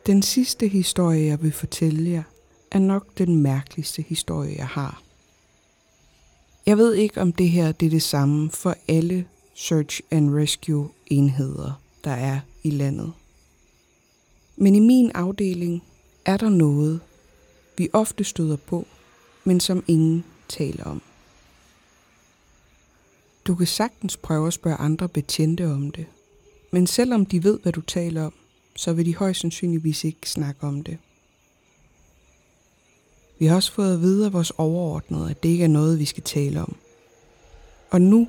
Den 0.06 0.22
sidste 0.22 0.68
historie, 0.68 1.26
jeg 1.26 1.42
vil 1.42 1.52
fortælle 1.52 2.12
jer, 2.12 2.24
er 2.72 2.80
nok 2.80 3.18
den 3.18 3.38
mærkeligste 3.38 4.02
historie, 4.02 4.56
jeg 4.58 4.68
har. 4.68 5.02
Jeg 6.66 6.78
ved 6.78 6.94
ikke, 6.94 7.22
om 7.22 7.34
det 7.34 7.50
her 7.50 7.72
det 7.72 7.86
er 7.86 7.90
det 7.90 8.04
samme 8.04 8.52
for 8.52 8.76
alle 8.88 9.26
search 9.54 10.02
and 10.12 10.36
rescue 10.36 10.90
enheder, 11.08 11.82
der 12.04 12.12
er 12.12 12.40
i 12.64 12.70
landet. 12.70 13.14
Men 14.56 14.76
i 14.76 14.80
min 14.80 15.12
afdeling 15.12 15.84
er 16.26 16.38
der 16.38 16.50
noget, 16.50 17.00
vi 17.78 17.90
ofte 17.94 18.24
støder 18.24 18.56
på, 18.56 18.88
men 19.44 19.60
som 19.60 19.84
ingen 19.88 20.24
taler 20.50 20.84
om. 20.84 21.02
Du 23.48 23.56
kan 23.56 23.68
sagtens 23.68 24.18
prøve 24.18 24.48
at 24.48 24.54
spørge 24.54 24.78
andre 24.78 25.10
betjente 25.10 25.72
om 25.72 25.92
det, 25.92 26.06
men 26.72 26.88
selvom 26.88 27.26
de 27.26 27.44
ved, 27.44 27.60
hvad 27.60 27.72
du 27.72 27.82
taler 27.82 28.26
om, 28.26 28.34
så 28.76 28.94
vil 28.94 29.06
de 29.06 29.16
højst 29.16 29.42
sandsynligvis 29.42 30.04
ikke 30.04 30.30
snakke 30.30 30.64
om 30.64 30.84
det. 30.84 30.98
Vi 33.44 33.48
har 33.48 33.56
også 33.56 33.72
fået 33.72 33.94
at 33.94 34.02
vide 34.02 34.26
af 34.26 34.34
vores 34.34 34.52
overordnede, 34.58 35.30
at 35.30 35.44
det 35.44 35.50
ikke 35.50 35.64
er 35.64 35.68
noget, 35.68 36.00
vi 36.00 36.06
skal 36.06 36.24
tale 36.24 36.62
om. 36.62 36.76
Og 37.90 38.02
nu 38.02 38.28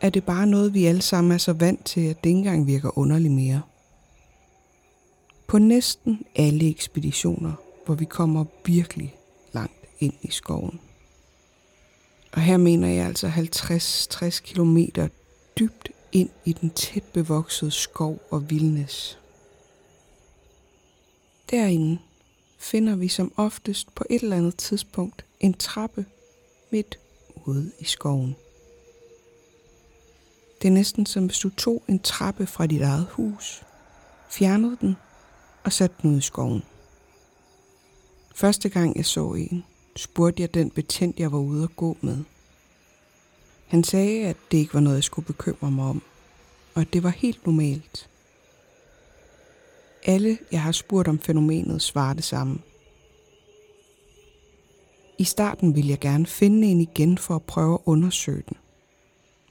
er 0.00 0.10
det 0.10 0.24
bare 0.24 0.46
noget, 0.46 0.74
vi 0.74 0.86
alle 0.86 1.02
sammen 1.02 1.32
er 1.32 1.38
så 1.38 1.52
vant 1.52 1.84
til, 1.84 2.00
at 2.00 2.24
det 2.24 2.30
ikke 2.30 2.38
engang 2.38 2.66
virker 2.66 2.98
underligt 2.98 3.34
mere. 3.34 3.62
På 5.46 5.58
næsten 5.58 6.26
alle 6.36 6.68
ekspeditioner, 6.68 7.52
hvor 7.86 7.94
vi 7.94 8.04
kommer 8.04 8.44
virkelig 8.64 9.16
langt 9.52 9.84
ind 10.00 10.14
i 10.22 10.30
skoven. 10.30 10.80
Og 12.32 12.40
her 12.40 12.56
mener 12.56 12.88
jeg 12.88 13.06
altså 13.06 13.28
50-60 13.28 14.40
km 14.54 14.78
dybt 15.58 15.88
ind 16.12 16.30
i 16.44 16.52
den 16.52 16.70
tæt 16.70 17.04
bevoksede 17.12 17.70
skov 17.70 18.22
og 18.30 18.50
vildnes. 18.50 19.18
Derinde 21.50 21.98
finder 22.64 22.96
vi 22.96 23.08
som 23.08 23.32
oftest 23.36 23.94
på 23.94 24.04
et 24.10 24.22
eller 24.22 24.36
andet 24.36 24.56
tidspunkt 24.56 25.24
en 25.40 25.54
trappe 25.54 26.06
midt 26.70 26.98
ude 27.44 27.72
i 27.78 27.84
skoven. 27.84 28.36
Det 30.62 30.68
er 30.68 30.72
næsten 30.72 31.06
som 31.06 31.26
hvis 31.26 31.38
du 31.38 31.50
tog 31.50 31.82
en 31.88 31.98
trappe 31.98 32.46
fra 32.46 32.66
dit 32.66 32.82
eget 32.82 33.06
hus, 33.10 33.62
fjernede 34.30 34.76
den 34.80 34.96
og 35.64 35.72
satte 35.72 35.96
den 36.02 36.10
ud 36.12 36.18
i 36.18 36.20
skoven. 36.20 36.62
Første 38.34 38.68
gang 38.68 38.96
jeg 38.96 39.06
så 39.06 39.32
en, 39.32 39.64
spurgte 39.96 40.42
jeg 40.42 40.54
den 40.54 40.70
betjent, 40.70 41.20
jeg 41.20 41.32
var 41.32 41.38
ude 41.38 41.62
at 41.62 41.76
gå 41.76 41.96
med. 42.00 42.18
Han 43.66 43.84
sagde, 43.84 44.26
at 44.26 44.36
det 44.50 44.58
ikke 44.58 44.74
var 44.74 44.80
noget, 44.80 44.96
jeg 44.96 45.04
skulle 45.04 45.26
bekymre 45.26 45.70
mig 45.70 45.84
om, 45.84 46.02
og 46.74 46.80
at 46.80 46.92
det 46.92 47.02
var 47.02 47.10
helt 47.10 47.46
normalt. 47.46 48.08
Alle, 50.04 50.38
jeg 50.52 50.62
har 50.62 50.72
spurgt 50.72 51.08
om 51.08 51.18
fænomenet, 51.18 51.82
svarer 51.82 52.14
det 52.14 52.24
samme. 52.24 52.58
I 55.18 55.24
starten 55.24 55.74
ville 55.74 55.90
jeg 55.90 56.00
gerne 56.00 56.26
finde 56.26 56.66
en 56.66 56.80
igen 56.80 57.18
for 57.18 57.36
at 57.36 57.42
prøve 57.42 57.74
at 57.74 57.80
undersøge 57.84 58.42
den. 58.48 58.56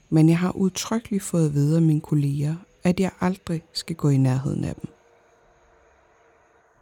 Men 0.10 0.30
jeg 0.30 0.40
har 0.40 0.52
udtrykkeligt 0.52 1.24
fået 1.24 1.46
at 1.46 1.54
vide 1.54 1.76
af 1.76 1.82
mine 1.82 2.02
kolleger, 2.02 2.56
at 2.84 3.00
jeg 3.00 3.12
aldrig 3.22 3.64
skal 3.74 3.96
gå 3.96 4.10
i 4.10 4.18
nærheden 4.18 4.64
af 4.64 4.76
dem. 4.76 4.90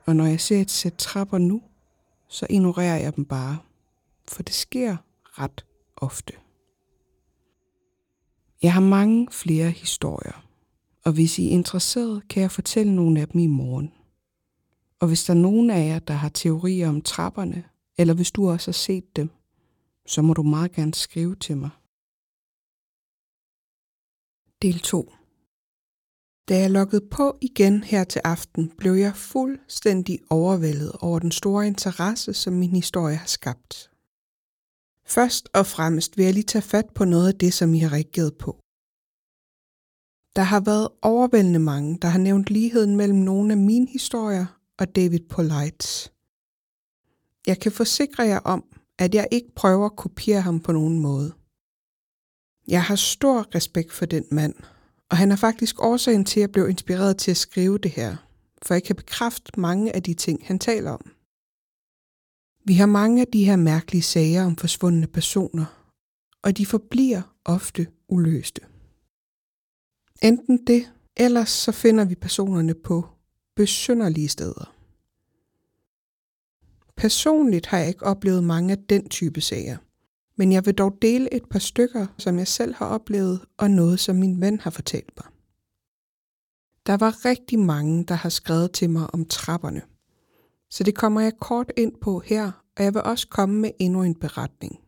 Og 0.06 0.16
når 0.16 0.26
jeg 0.26 0.42
ser 0.42 0.62
et 0.62 0.72
sæt 0.72 0.94
trapper 0.94 1.38
nu, 1.38 1.62
så 2.28 2.48
ignorerer 2.50 2.98
jeg 2.98 3.16
dem 3.16 3.26
bare, 3.26 3.58
for 4.28 4.44
det 4.44 4.54
sker 4.54 4.98
ret 5.24 5.66
ofte. 5.96 6.34
Jeg 8.62 8.74
har 8.74 8.82
mange 8.82 9.28
flere 9.32 9.70
historier, 9.70 10.46
og 11.06 11.12
hvis 11.12 11.40
I 11.40 11.48
er 11.48 11.52
interesseret, 11.52 12.28
kan 12.28 12.42
jeg 12.42 12.52
fortælle 12.52 12.96
nogle 12.96 13.22
af 13.22 13.28
dem 13.28 13.42
i 13.42 13.48
morgen. 13.48 13.94
Og 15.00 15.08
hvis 15.08 15.24
der 15.24 15.34
er 15.34 15.38
nogen 15.38 15.70
af 15.70 15.88
jer, 15.88 16.00
der 16.00 16.14
har 16.14 16.30
teorier 16.30 16.90
om 16.90 17.02
trapperne, 17.02 17.64
eller 17.98 18.14
hvis 18.14 18.32
du 18.32 18.50
også 18.50 18.68
har 18.68 18.74
set 18.74 19.16
dem, 19.16 19.30
så 20.06 20.22
må 20.22 20.34
du 20.34 20.44
meget 20.44 20.72
gerne 20.72 20.94
skrive 20.94 21.36
til 21.36 21.58
mig. 21.58 21.70
Del 24.62 24.80
2 24.80 25.14
Da 26.50 26.60
jeg 26.60 26.72
loggede 26.72 27.08
på 27.12 27.38
igen 27.42 27.84
her 27.84 28.04
til 28.04 28.22
aften, 28.24 28.72
blev 28.78 28.94
jeg 28.94 29.16
fuldstændig 29.16 30.20
overvældet 30.30 30.92
over 31.00 31.20
den 31.20 31.32
store 31.32 31.68
interesse, 31.68 32.34
som 32.34 32.54
min 32.54 32.76
historie 32.76 33.16
har 33.16 33.28
skabt. 33.28 33.92
Først 35.06 35.50
og 35.54 35.66
fremmest 35.66 36.18
vil 36.18 36.26
jeg 36.26 36.34
lige 36.34 36.44
tage 36.44 36.62
fat 36.62 36.90
på 36.96 37.06
noget 37.06 37.28
af 37.28 37.40
det, 37.40 37.54
som 37.54 37.74
I 37.74 37.80
har 37.80 37.94
reageret 37.94 38.38
på. 38.38 38.61
Der 40.36 40.42
har 40.42 40.60
været 40.60 40.88
overvældende 41.02 41.60
mange, 41.60 41.98
der 42.02 42.08
har 42.08 42.20
nævnt 42.20 42.50
ligheden 42.50 42.96
mellem 42.96 43.18
nogle 43.18 43.52
af 43.52 43.58
mine 43.58 43.88
historier 43.88 44.46
og 44.80 44.96
David 44.96 45.20
Polites. 45.30 46.14
Jeg 47.48 47.60
kan 47.60 47.72
forsikre 47.72 48.24
jer 48.24 48.40
om, 48.40 48.64
at 49.00 49.16
jeg 49.16 49.28
ikke 49.32 49.56
prøver 49.56 49.86
at 49.86 49.96
kopiere 49.96 50.42
ham 50.42 50.60
på 50.60 50.72
nogen 50.72 51.00
måde. 51.00 51.34
Jeg 52.68 52.84
har 52.84 52.96
stor 52.96 53.56
respekt 53.56 53.92
for 53.92 54.06
den 54.06 54.26
mand, 54.32 54.56
og 55.10 55.18
han 55.18 55.32
er 55.32 55.36
faktisk 55.36 55.84
årsagen 55.84 56.26
til, 56.26 56.40
at 56.40 56.42
jeg 56.42 56.52
blev 56.52 56.70
inspireret 56.70 57.18
til 57.18 57.32
at 57.32 57.38
skrive 57.38 57.78
det 57.78 57.92
her, 57.92 58.16
for 58.62 58.74
jeg 58.74 58.84
kan 58.84 58.96
bekræfte 58.96 59.60
mange 59.60 59.96
af 59.96 60.04
de 60.04 60.14
ting, 60.14 60.42
han 60.46 60.60
taler 60.60 60.92
om. 60.92 61.12
Vi 62.66 62.74
har 62.74 62.86
mange 62.86 63.22
af 63.22 63.28
de 63.28 63.46
her 63.46 63.56
mærkelige 63.56 64.02
sager 64.02 64.46
om 64.46 64.56
forsvundne 64.56 65.08
personer, 65.08 65.66
og 66.44 66.58
de 66.58 66.66
forbliver 66.66 67.22
ofte 67.46 67.88
uløste. 68.08 68.71
Enten 70.22 70.66
det, 70.68 70.92
ellers 71.18 71.50
så 71.50 71.72
finder 71.72 72.06
vi 72.06 72.16
personerne 72.16 72.74
på 72.74 73.06
besynderlige 73.56 74.28
steder. 74.28 74.76
Personligt 76.96 77.66
har 77.66 77.78
jeg 77.78 77.88
ikke 77.88 78.06
oplevet 78.06 78.44
mange 78.44 78.72
af 78.72 78.78
den 78.90 79.10
type 79.10 79.42
sager, 79.42 79.78
men 80.38 80.52
jeg 80.52 80.66
vil 80.66 80.74
dog 80.74 80.98
dele 81.02 81.34
et 81.34 81.44
par 81.50 81.60
stykker, 81.60 82.08
som 82.18 82.38
jeg 82.38 82.48
selv 82.48 82.76
har 82.76 82.86
oplevet, 82.86 83.46
og 83.58 83.72
noget, 83.72 84.00
som 84.00 84.16
min 84.16 84.42
ven 84.42 84.60
har 84.60 84.70
fortalt 84.70 85.12
mig. 85.18 85.26
Der 86.86 86.98
var 86.98 87.26
rigtig 87.26 87.60
mange, 87.60 88.04
der 88.04 88.16
har 88.16 88.30
skrevet 88.30 88.72
til 88.72 88.90
mig 88.90 89.14
om 89.14 89.26
trapperne, 89.26 89.82
så 90.70 90.84
det 90.84 90.96
kommer 90.96 91.22
jeg 91.22 91.34
kort 91.40 91.72
ind 91.78 91.94
på 92.02 92.20
her, 92.20 92.52
og 92.78 92.84
jeg 92.84 92.94
vil 92.94 93.02
også 93.02 93.28
komme 93.28 93.60
med 93.60 93.72
endnu 93.80 94.04
en 94.04 94.16
beretning. 94.16 94.81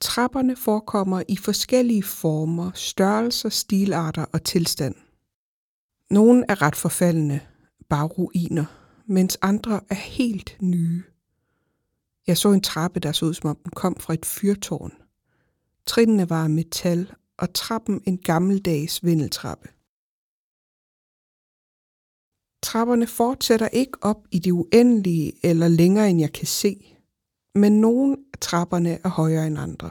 Trapperne 0.00 0.56
forekommer 0.56 1.22
i 1.28 1.36
forskellige 1.36 2.02
former, 2.02 2.70
størrelser, 2.74 3.48
stilarter 3.48 4.24
og 4.32 4.44
tilstand. 4.44 4.94
Nogle 6.10 6.44
er 6.48 6.62
ret 6.62 6.76
forfaldende, 6.76 7.40
bare 7.88 8.06
ruiner, 8.06 8.64
mens 9.06 9.38
andre 9.42 9.80
er 9.90 9.94
helt 9.94 10.56
nye. 10.60 11.02
Jeg 12.26 12.38
så 12.38 12.52
en 12.52 12.60
trappe, 12.60 13.00
der 13.00 13.12
så 13.12 13.26
ud 13.26 13.34
som 13.34 13.50
om 13.50 13.56
den 13.64 13.70
kom 13.70 13.96
fra 14.00 14.14
et 14.14 14.26
fyrtårn. 14.26 14.92
Trinene 15.86 16.30
var 16.30 16.44
af 16.44 16.50
metal, 16.50 17.12
og 17.38 17.54
trappen 17.54 18.02
en 18.06 18.18
gammeldags 18.18 19.04
vindeltrappe. 19.04 19.68
Trapperne 22.62 23.06
fortsætter 23.06 23.68
ikke 23.68 23.98
op 24.00 24.26
i 24.30 24.38
det 24.38 24.50
uendelige 24.50 25.32
eller 25.42 25.68
længere 25.68 26.10
end 26.10 26.20
jeg 26.20 26.32
kan 26.32 26.46
se, 26.46 26.93
men 27.54 27.80
nogle 27.80 28.16
af 28.32 28.38
trapperne 28.40 28.98
er 29.04 29.08
højere 29.08 29.46
end 29.46 29.58
andre. 29.58 29.90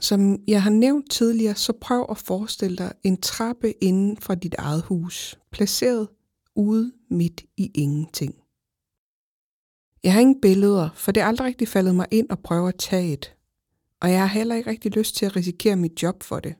Som 0.00 0.38
jeg 0.46 0.62
har 0.62 0.70
nævnt 0.70 1.10
tidligere, 1.10 1.54
så 1.54 1.72
prøv 1.80 2.06
at 2.10 2.18
forestille 2.18 2.76
dig 2.76 2.92
en 3.02 3.20
trappe 3.20 3.84
inden 3.84 4.16
for 4.16 4.34
dit 4.34 4.54
eget 4.58 4.82
hus, 4.82 5.38
placeret 5.50 6.08
ude 6.54 6.92
midt 7.10 7.42
i 7.56 7.70
ingenting. 7.74 8.34
Jeg 10.04 10.12
har 10.12 10.20
ingen 10.20 10.40
billeder, 10.40 10.88
for 10.94 11.12
det 11.12 11.20
er 11.20 11.26
aldrig 11.26 11.46
rigtig 11.46 11.68
faldet 11.68 11.94
mig 11.94 12.06
ind 12.10 12.26
at 12.30 12.38
prøve 12.38 12.68
at 12.68 12.78
tage 12.78 13.12
et. 13.12 13.34
Og 14.00 14.10
jeg 14.10 14.20
har 14.20 14.26
heller 14.26 14.54
ikke 14.54 14.70
rigtig 14.70 14.96
lyst 14.96 15.16
til 15.16 15.26
at 15.26 15.36
risikere 15.36 15.76
mit 15.76 16.02
job 16.02 16.22
for 16.22 16.40
det. 16.40 16.54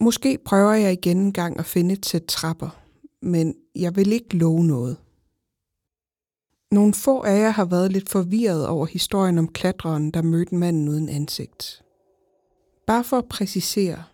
Måske 0.00 0.38
prøver 0.44 0.72
jeg 0.72 0.92
igen 0.92 1.18
en 1.18 1.32
gang 1.32 1.58
at 1.58 1.66
finde 1.66 1.92
et 1.94 2.06
sæt 2.06 2.24
trapper, 2.24 2.82
men 3.22 3.54
jeg 3.74 3.96
vil 3.96 4.12
ikke 4.12 4.36
love 4.36 4.64
noget. 4.64 4.96
Nogle 6.72 6.94
få 6.94 7.22
af 7.22 7.38
jer 7.38 7.50
har 7.50 7.64
været 7.64 7.92
lidt 7.92 8.08
forvirret 8.08 8.66
over 8.66 8.86
historien 8.86 9.38
om 9.38 9.48
klatreren, 9.48 10.10
der 10.10 10.22
mødte 10.22 10.54
manden 10.54 10.88
uden 10.88 11.08
ansigt. 11.08 11.82
Bare 12.86 13.04
for 13.04 13.18
at 13.18 13.28
præcisere, 13.28 14.04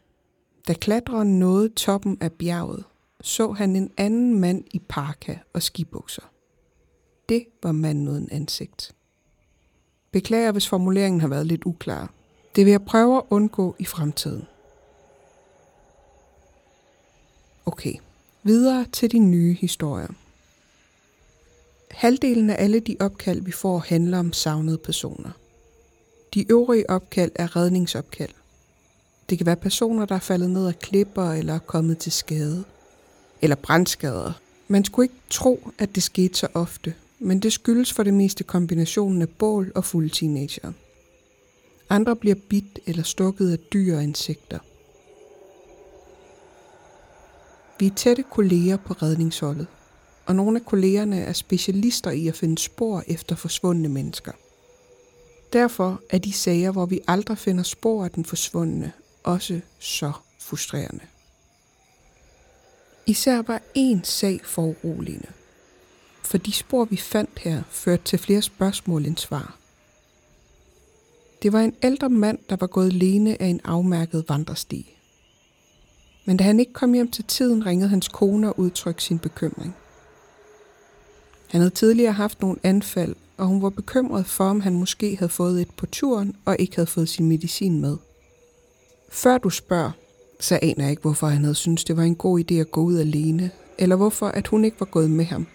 da 0.69 0.73
klatreren 0.73 1.39
nåede 1.39 1.69
toppen 1.69 2.19
af 2.21 2.33
bjerget, 2.33 2.85
så 3.21 3.53
han 3.53 3.77
en 3.77 3.91
anden 3.97 4.41
mand 4.41 4.65
i 4.71 4.79
parka 4.79 5.37
og 5.53 5.63
skibukser. 5.63 6.23
Det 7.29 7.47
var 7.63 7.73
manden 7.73 8.09
uden 8.09 8.29
ansigt. 8.33 8.95
Beklager, 10.11 10.53
hvis 10.53 10.69
formuleringen 10.69 11.21
har 11.21 11.29
været 11.29 11.47
lidt 11.47 11.63
uklar. 11.67 12.13
Det 12.57 12.65
vil 12.65 12.71
jeg 12.71 12.85
prøve 12.85 13.17
at 13.17 13.25
undgå 13.31 13.77
i 13.79 13.85
fremtiden. 13.85 14.47
Okay, 17.67 17.95
videre 18.43 18.87
til 18.93 19.13
de 19.13 19.19
nye 19.19 19.55
historier. 19.55 20.09
Halvdelen 21.91 22.51
af 22.51 22.57
alle 22.65 22.81
de 22.81 22.97
opkald, 23.01 23.41
vi 23.41 23.53
får, 23.53 23.79
handler 23.79 24.19
om 24.19 24.33
savnede 24.33 24.79
personer. 24.79 25.31
De 26.35 26.51
øvrige 26.51 26.91
opkald 26.91 27.33
er 27.35 27.57
redningsopkald. 27.57 28.31
Det 29.31 29.39
kan 29.39 29.47
være 29.47 29.57
personer, 29.57 30.07
der 30.07 30.15
er 30.15 30.19
faldet 30.19 30.51
ned 30.51 30.67
af 30.67 30.79
klipper 30.79 31.33
eller 31.33 31.55
er 31.55 31.59
kommet 31.59 31.99
til 31.99 32.13
skade. 32.13 32.65
Eller 33.43 33.57
brandskader. 33.57 34.33
Man 34.69 34.85
skulle 34.85 35.05
ikke 35.05 35.21
tro, 35.31 35.71
at 35.79 35.95
det 35.95 36.03
skete 36.03 36.39
så 36.39 36.49
ofte, 36.55 36.95
men 37.19 37.41
det 37.41 37.53
skyldes 37.53 37.93
for 37.93 38.03
det 38.03 38.15
meste 38.15 38.45
kombinationen 38.45 39.23
af 39.23 39.29
bål 39.29 39.73
og 39.75 39.85
fulde 39.85 40.09
teenager. 40.09 40.73
Andre 41.91 42.17
bliver 42.17 42.37
bidt 42.49 42.79
eller 42.87 43.03
stukket 43.03 43.53
af 43.53 43.59
dyr 43.59 43.97
og 43.97 44.03
insekter. 44.03 44.59
Vi 47.79 47.87
er 47.87 47.95
tætte 47.97 48.23
kolleger 48.23 48.77
på 48.77 48.93
redningsholdet, 48.93 49.67
og 50.29 50.37
nogle 50.37 50.59
af 50.59 50.67
kollegerne 50.67 51.21
er 51.21 51.33
specialister 51.33 52.11
i 52.11 52.29
at 52.29 52.37
finde 52.37 52.59
spor 52.59 53.03
efter 53.07 53.37
forsvundne 53.37 53.89
mennesker. 53.89 54.33
Derfor 55.53 56.01
er 56.11 56.19
de 56.19 56.33
sager, 56.33 56.71
hvor 56.71 56.87
vi 56.87 57.01
aldrig 57.09 57.39
finder 57.39 57.63
spor 57.63 58.05
af 58.05 58.11
den 58.11 58.25
forsvundne, 58.25 58.93
også 59.25 59.61
så 59.79 60.13
frustrerende. 60.41 61.05
Især 63.07 63.43
var 63.43 63.63
én 63.77 64.01
sag 64.05 64.41
foruroligende 64.45 65.29
for 66.29 66.39
de 66.39 66.53
spor, 66.53 66.85
vi 66.85 66.97
fandt 66.97 67.39
her, 67.39 67.63
førte 67.71 68.05
til 68.05 68.19
flere 68.19 68.43
spørgsmål 68.43 69.07
end 69.07 69.17
svar. 69.17 69.57
Det 71.43 71.53
var 71.53 71.61
en 71.61 71.75
ældre 71.83 72.09
mand, 72.09 72.39
der 72.51 72.57
var 72.57 72.67
gået 72.67 72.93
alene 72.93 73.43
af 73.43 73.47
en 73.47 73.61
afmærket 73.65 74.25
vandresti. 74.29 74.97
Men 76.25 76.37
da 76.37 76.45
han 76.45 76.61
ikke 76.61 76.73
kom 76.73 76.93
hjem 76.93 77.11
til 77.11 77.25
tiden, 77.25 77.67
ringede 77.67 77.89
hans 77.89 78.09
kone 78.09 78.49
og 78.49 78.59
udtrykte 78.59 79.05
sin 79.05 79.19
bekymring. 79.19 79.77
Han 81.49 81.61
havde 81.61 81.75
tidligere 81.75 82.13
haft 82.13 82.41
nogle 82.41 82.57
anfald, 82.63 83.15
og 83.37 83.47
hun 83.47 83.63
var 83.63 83.71
bekymret 83.71 84.27
for, 84.27 84.45
om 84.45 84.61
han 84.61 84.75
måske 84.75 85.17
havde 85.17 85.33
fået 85.33 85.61
et 85.61 85.71
på 85.77 85.87
turen 85.87 86.37
og 86.45 86.57
ikke 86.59 86.77
havde 86.77 86.87
fået 86.87 87.09
sin 87.09 87.29
medicin 87.29 87.81
med. 87.81 87.97
Før 89.13 89.39
du 89.39 89.51
spørger, 89.51 89.91
så 90.41 90.59
aner 90.63 90.83
jeg 90.83 90.91
ikke, 90.91 91.03
hvorfor 91.03 91.27
han 91.27 91.43
havde 91.43 91.55
syntes, 91.55 91.85
det 91.85 91.97
var 91.97 92.03
en 92.03 92.17
god 92.17 92.41
idé 92.41 92.55
at 92.55 92.71
gå 92.71 92.83
ud 92.83 92.99
alene, 92.99 93.51
eller 93.79 93.97
hvorfor 93.97 94.29
at 94.29 94.49
hun 94.49 94.65
ikke 94.65 94.81
var 94.81 94.87
gået 94.87 95.11
med 95.11 95.25
ham. 95.25 95.47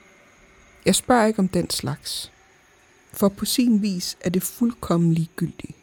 Jeg 0.85 0.95
spørger 0.95 1.25
ikke 1.25 1.39
om 1.39 1.47
den 1.47 1.69
slags. 1.69 2.31
For 3.13 3.29
på 3.29 3.45
sin 3.45 3.81
vis 3.81 4.17
er 4.21 4.29
det 4.29 4.43
fuldkommen 4.43 5.13
ligegyldigt. 5.13 5.75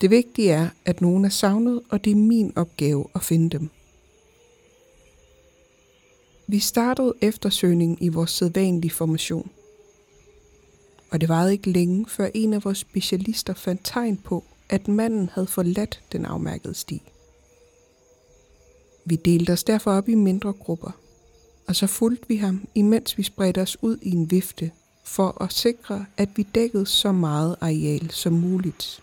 Det 0.00 0.10
vigtige 0.10 0.50
er, 0.50 0.68
at 0.84 1.00
nogen 1.00 1.24
er 1.24 1.28
savnet, 1.28 1.80
og 1.90 2.04
det 2.04 2.10
er 2.10 2.16
min 2.16 2.52
opgave 2.56 3.06
at 3.14 3.22
finde 3.22 3.58
dem. 3.58 3.70
Vi 6.46 6.58
startede 6.58 7.14
eftersøgningen 7.20 7.98
i 8.00 8.08
vores 8.08 8.30
sædvanlige 8.30 8.90
formation. 8.90 9.50
Og 11.10 11.20
det 11.20 11.28
varede 11.28 11.52
ikke 11.52 11.70
længe, 11.70 12.06
før 12.08 12.28
en 12.34 12.52
af 12.52 12.64
vores 12.64 12.78
specialister 12.78 13.54
fandt 13.54 13.80
tegn 13.84 14.16
på, 14.16 14.44
at 14.68 14.88
manden 14.88 15.30
havde 15.32 15.46
forladt 15.46 16.02
den 16.12 16.24
afmærkede 16.24 16.74
sti. 16.74 17.02
Vi 19.04 19.16
delte 19.16 19.52
os 19.52 19.64
derfor 19.64 19.90
op 19.90 20.08
i 20.08 20.14
mindre 20.14 20.52
grupper– 20.52 20.90
og 21.66 21.76
så 21.76 21.86
fulgte 21.86 22.28
vi 22.28 22.36
ham, 22.36 22.68
imens 22.74 23.18
vi 23.18 23.22
spredte 23.22 23.62
os 23.62 23.76
ud 23.82 23.98
i 24.02 24.10
en 24.10 24.30
vifte, 24.30 24.70
for 25.04 25.42
at 25.42 25.52
sikre, 25.52 26.06
at 26.16 26.28
vi 26.36 26.42
dækkede 26.42 26.86
så 26.86 27.12
meget 27.12 27.56
areal 27.60 28.10
som 28.10 28.32
muligt. 28.32 29.02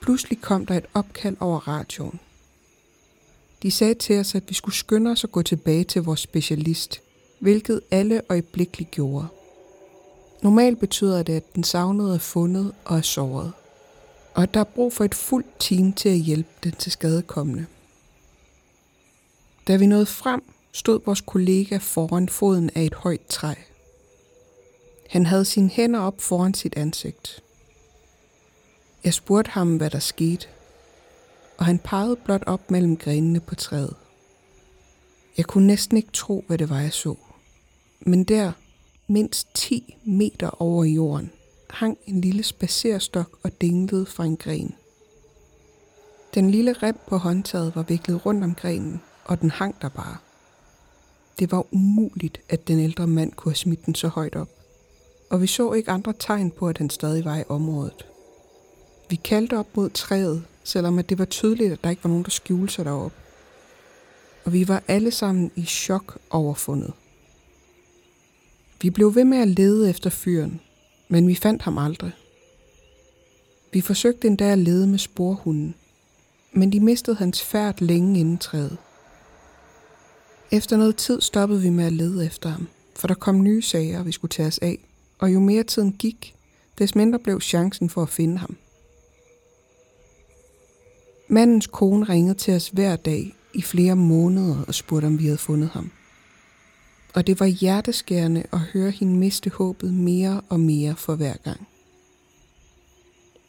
Pludselig 0.00 0.40
kom 0.40 0.66
der 0.66 0.74
et 0.74 0.86
opkald 0.94 1.36
over 1.40 1.68
radioen. 1.68 2.20
De 3.62 3.70
sagde 3.70 3.94
til 3.94 4.20
os, 4.20 4.34
at 4.34 4.42
vi 4.48 4.54
skulle 4.54 4.74
skynde 4.74 5.10
os 5.10 5.24
at 5.24 5.32
gå 5.32 5.42
tilbage 5.42 5.84
til 5.84 6.02
vores 6.02 6.20
specialist, 6.20 7.02
hvilket 7.38 7.80
alle 7.90 8.22
øjeblikkeligt 8.28 8.90
gjorde. 8.90 9.26
Normalt 10.42 10.80
betyder 10.80 11.22
det, 11.22 11.32
at 11.32 11.54
den 11.54 11.64
savnede 11.64 12.14
er 12.14 12.18
fundet 12.18 12.72
og 12.84 12.96
er 12.98 13.02
såret, 13.02 13.52
og 14.34 14.42
at 14.42 14.54
der 14.54 14.60
er 14.60 14.64
brug 14.64 14.92
for 14.92 15.04
et 15.04 15.14
fuldt 15.14 15.46
team 15.58 15.92
til 15.92 16.08
at 16.08 16.18
hjælpe 16.18 16.50
den 16.64 16.72
til 16.72 16.92
skadekommende. 16.92 17.66
Da 19.68 19.76
vi 19.76 19.86
nåede 19.86 20.06
frem, 20.06 20.42
stod 20.72 21.00
vores 21.04 21.20
kollega 21.20 21.76
foran 21.76 22.28
foden 22.28 22.70
af 22.74 22.82
et 22.82 22.94
højt 22.94 23.26
træ. 23.28 23.54
Han 25.08 25.26
havde 25.26 25.44
sine 25.44 25.68
hænder 25.68 26.00
op 26.00 26.20
foran 26.20 26.54
sit 26.54 26.76
ansigt. 26.76 27.42
Jeg 29.04 29.14
spurgte 29.14 29.50
ham, 29.50 29.76
hvad 29.76 29.90
der 29.90 29.98
skete, 29.98 30.48
og 31.58 31.66
han 31.66 31.78
pegede 31.78 32.16
blot 32.16 32.42
op 32.46 32.70
mellem 32.70 32.96
grenene 32.96 33.40
på 33.40 33.54
træet. 33.54 33.94
Jeg 35.36 35.44
kunne 35.44 35.66
næsten 35.66 35.96
ikke 35.96 36.12
tro, 36.12 36.44
hvad 36.46 36.58
det 36.58 36.70
var, 36.70 36.80
jeg 36.80 36.92
så. 36.92 37.14
Men 38.00 38.24
der, 38.24 38.52
mindst 39.08 39.48
10 39.54 39.96
meter 40.04 40.62
over 40.62 40.84
jorden, 40.84 41.30
hang 41.70 41.98
en 42.06 42.20
lille 42.20 42.42
spacerstok 42.42 43.38
og 43.42 43.60
dinglede 43.60 44.06
fra 44.06 44.24
en 44.24 44.36
gren. 44.36 44.74
Den 46.34 46.50
lille 46.50 46.72
rem 46.72 46.98
på 47.08 47.16
håndtaget 47.16 47.76
var 47.76 47.82
viklet 47.82 48.26
rundt 48.26 48.44
om 48.44 48.54
grenen, 48.54 49.02
og 49.24 49.40
den 49.40 49.50
hang 49.50 49.82
der 49.82 49.88
bare. 49.88 50.16
Det 51.38 51.52
var 51.52 51.66
umuligt, 51.74 52.40
at 52.48 52.68
den 52.68 52.80
ældre 52.80 53.06
mand 53.06 53.32
kunne 53.32 53.50
have 53.50 53.56
smidt 53.56 53.86
den 53.86 53.94
så 53.94 54.08
højt 54.08 54.36
op. 54.36 54.48
og 55.30 55.42
vi 55.42 55.46
så 55.46 55.72
ikke 55.72 55.90
andre 55.90 56.12
tegn 56.18 56.50
på, 56.50 56.68
at 56.68 56.78
han 56.78 56.90
stadig 56.90 57.24
var 57.24 57.36
i 57.36 57.44
området. 57.48 58.06
Vi 59.10 59.16
kaldte 59.16 59.58
op 59.58 59.76
mod 59.76 59.90
træet, 59.90 60.44
selvom 60.66 60.98
at 60.98 61.08
det 61.08 61.18
var 61.18 61.24
tydeligt, 61.24 61.72
at 61.72 61.84
der 61.84 61.90
ikke 61.90 62.04
var 62.04 62.08
nogen, 62.08 62.24
der 62.24 62.30
skjulte 62.30 62.74
sig 62.74 62.84
derop. 62.84 63.12
Og 64.44 64.52
vi 64.52 64.68
var 64.68 64.82
alle 64.88 65.10
sammen 65.10 65.50
i 65.56 65.64
chok 65.64 66.18
over 66.30 66.54
fundet. 66.54 66.92
Vi 68.82 68.90
blev 68.90 69.14
ved 69.14 69.24
med 69.24 69.38
at 69.38 69.48
lede 69.48 69.90
efter 69.90 70.10
fyren, 70.10 70.60
men 71.08 71.28
vi 71.28 71.34
fandt 71.34 71.62
ham 71.62 71.78
aldrig. 71.78 72.12
Vi 73.72 73.80
forsøgte 73.80 74.28
endda 74.28 74.52
at 74.52 74.58
lede 74.58 74.86
med 74.86 74.98
sporhunden, 74.98 75.74
men 76.52 76.72
de 76.72 76.80
mistede 76.80 77.16
hans 77.16 77.42
færd 77.42 77.80
længe 77.80 78.20
inden 78.20 78.38
træet. 78.38 78.76
Efter 80.50 80.76
noget 80.76 80.96
tid 80.96 81.20
stoppede 81.20 81.60
vi 81.60 81.70
med 81.70 81.84
at 81.84 81.92
lede 81.92 82.26
efter 82.26 82.48
ham, 82.48 82.68
for 82.94 83.08
der 83.08 83.14
kom 83.14 83.42
nye 83.42 83.62
sager, 83.62 84.02
vi 84.02 84.12
skulle 84.12 84.30
tage 84.30 84.48
os 84.48 84.58
af, 84.58 84.78
og 85.18 85.34
jo 85.34 85.40
mere 85.40 85.62
tiden 85.62 85.92
gik, 85.92 86.34
des 86.78 86.94
mindre 86.94 87.18
blev 87.18 87.40
chancen 87.40 87.90
for 87.90 88.02
at 88.02 88.08
finde 88.08 88.38
ham. 88.38 88.56
Mandens 91.28 91.66
kone 91.66 92.04
ringede 92.04 92.34
til 92.34 92.54
os 92.54 92.68
hver 92.68 92.96
dag 92.96 93.36
i 93.54 93.62
flere 93.62 93.96
måneder 93.96 94.64
og 94.68 94.74
spurgte, 94.74 95.06
om 95.06 95.18
vi 95.18 95.24
havde 95.24 95.38
fundet 95.38 95.68
ham. 95.68 95.90
Og 97.14 97.26
det 97.26 97.40
var 97.40 97.46
hjerteskærende 97.46 98.42
at 98.52 98.58
høre 98.58 98.90
hende 98.90 99.14
miste 99.14 99.50
håbet 99.50 99.94
mere 99.94 100.40
og 100.48 100.60
mere 100.60 100.96
for 100.96 101.14
hver 101.14 101.36
gang. 101.44 101.68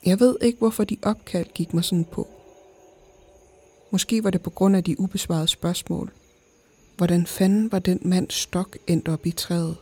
Jeg 0.06 0.20
ved 0.20 0.36
ikke, 0.42 0.60
hvorfor 0.60 0.84
de 0.84 0.98
opkald 1.02 1.48
gik 1.54 1.74
mig 1.74 1.84
sådan 1.84 2.06
på. 2.06 2.28
Måske 3.92 4.24
var 4.24 4.30
det 4.30 4.42
på 4.42 4.50
grund 4.50 4.76
af 4.76 4.84
de 4.84 5.00
ubesvarede 5.00 5.48
spørgsmål. 5.48 6.12
Hvordan 6.98 7.26
fanden 7.26 7.72
var 7.72 7.80
den 7.80 8.00
mands 8.02 8.34
stok 8.34 8.78
endt 8.88 9.08
op 9.08 9.26
i 9.26 9.32
træet? 9.32 9.78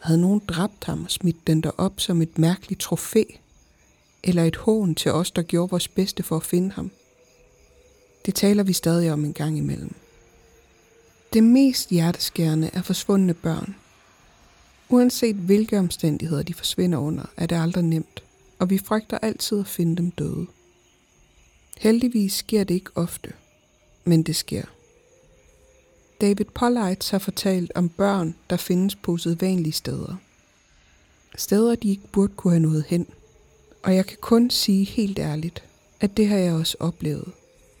Havde 0.00 0.20
nogen 0.20 0.42
dræbt 0.48 0.84
ham 0.84 1.04
og 1.04 1.10
smidt 1.10 1.46
den 1.46 1.60
der 1.60 1.70
op 1.78 2.00
som 2.00 2.22
et 2.22 2.38
mærkeligt 2.38 2.80
trofæ? 2.80 3.22
Eller 4.24 4.44
et 4.44 4.56
hån 4.56 4.94
til 4.94 5.12
os, 5.12 5.30
der 5.30 5.42
gjorde 5.42 5.70
vores 5.70 5.88
bedste 5.88 6.22
for 6.22 6.36
at 6.36 6.42
finde 6.42 6.70
ham? 6.70 6.90
Det 8.26 8.34
taler 8.34 8.62
vi 8.62 8.72
stadig 8.72 9.12
om 9.12 9.24
en 9.24 9.32
gang 9.32 9.58
imellem. 9.58 9.94
Det 11.32 11.44
mest 11.44 11.90
hjerteskærende 11.90 12.70
er 12.72 12.82
forsvundne 12.82 13.34
børn. 13.34 13.76
Uanset 14.88 15.36
hvilke 15.36 15.78
omstændigheder 15.78 16.42
de 16.42 16.54
forsvinder 16.54 16.98
under, 16.98 17.24
er 17.36 17.46
det 17.46 17.56
aldrig 17.56 17.84
nemt, 17.84 18.22
og 18.58 18.70
vi 18.70 18.78
frygter 18.78 19.18
altid 19.18 19.60
at 19.60 19.66
finde 19.66 19.96
dem 19.96 20.10
døde. 20.10 20.46
Heldigvis 21.76 22.32
sker 22.32 22.64
det 22.64 22.74
ikke 22.74 22.90
ofte, 22.94 23.32
men 24.04 24.22
det 24.22 24.36
sker. 24.36 24.64
David 26.20 26.44
Pollites 26.54 27.10
har 27.10 27.18
fortalt 27.18 27.72
om 27.74 27.88
børn, 27.88 28.34
der 28.50 28.56
findes 28.56 28.94
på 28.94 29.12
usædvanlige 29.12 29.72
steder. 29.72 30.16
Steder, 31.36 31.74
de 31.74 31.90
ikke 31.90 32.08
burde 32.12 32.32
kunne 32.36 32.52
have 32.52 32.62
nået 32.62 32.84
hen. 32.88 33.06
Og 33.82 33.94
jeg 33.94 34.06
kan 34.06 34.18
kun 34.20 34.50
sige 34.50 34.84
helt 34.84 35.18
ærligt, 35.18 35.64
at 36.00 36.16
det 36.16 36.28
har 36.28 36.36
jeg 36.36 36.54
også 36.54 36.76
oplevet, 36.80 37.32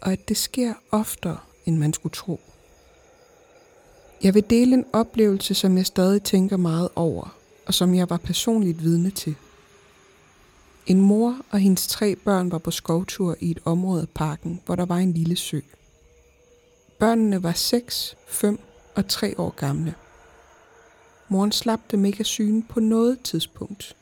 og 0.06 0.12
at 0.12 0.28
det 0.28 0.36
sker 0.36 0.74
oftere, 0.90 1.38
end 1.64 1.76
man 1.76 1.92
skulle 1.92 2.12
tro. 2.12 2.40
Jeg 4.22 4.34
vil 4.34 4.50
dele 4.50 4.74
en 4.74 4.84
oplevelse, 4.92 5.54
som 5.54 5.76
jeg 5.76 5.86
stadig 5.86 6.22
tænker 6.22 6.56
meget 6.56 6.88
over, 6.96 7.36
og 7.66 7.74
som 7.74 7.94
jeg 7.94 8.10
var 8.10 8.16
personligt 8.16 8.82
vidne 8.82 9.10
til. 9.10 9.34
En 10.86 11.00
mor 11.00 11.38
og 11.50 11.58
hendes 11.58 11.86
tre 11.86 12.16
børn 12.16 12.50
var 12.50 12.58
på 12.58 12.70
skovtur 12.70 13.36
i 13.40 13.50
et 13.50 13.58
område 13.64 14.02
af 14.02 14.08
parken, 14.08 14.60
hvor 14.66 14.76
der 14.76 14.84
var 14.84 14.96
en 14.96 15.12
lille 15.12 15.36
sø. 15.36 15.60
Børnene 16.98 17.42
var 17.42 17.52
6, 17.52 18.16
5 18.28 18.60
og 18.94 19.08
3 19.08 19.34
år 19.38 19.50
gamle. 19.50 19.94
Moren 21.28 21.52
slap 21.52 21.80
dem 21.90 22.04
ikke 22.04 22.20
af 22.20 22.26
syne 22.26 22.62
på 22.62 22.80
noget 22.80 23.20
tidspunkt, 23.24 23.96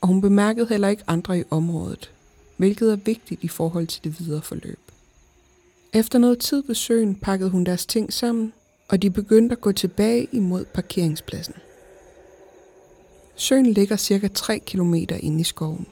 og 0.00 0.08
hun 0.08 0.20
bemærkede 0.20 0.66
heller 0.66 0.88
ikke 0.88 1.04
andre 1.06 1.38
i 1.38 1.44
området, 1.50 2.12
hvilket 2.56 2.92
er 2.92 2.96
vigtigt 2.96 3.44
i 3.44 3.48
forhold 3.48 3.86
til 3.86 4.04
det 4.04 4.20
videre 4.20 4.42
forløb. 4.42 4.83
Efter 5.94 6.18
noget 6.18 6.38
tid 6.38 6.62
ved 6.66 6.74
søen 6.74 7.14
pakkede 7.14 7.50
hun 7.50 7.64
deres 7.64 7.86
ting 7.86 8.12
sammen, 8.12 8.52
og 8.88 9.02
de 9.02 9.10
begyndte 9.10 9.52
at 9.52 9.60
gå 9.60 9.72
tilbage 9.72 10.28
imod 10.32 10.64
parkeringspladsen. 10.64 11.54
Søen 13.36 13.66
ligger 13.66 13.96
cirka 13.96 14.28
3 14.28 14.58
km 14.58 14.94
inde 14.94 15.40
i 15.40 15.44
skoven, 15.44 15.86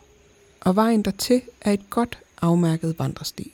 og 0.60 0.76
vejen 0.76 1.02
dertil 1.02 1.42
er 1.60 1.72
et 1.72 1.90
godt 1.90 2.18
afmærket 2.40 2.98
vandresti. 2.98 3.52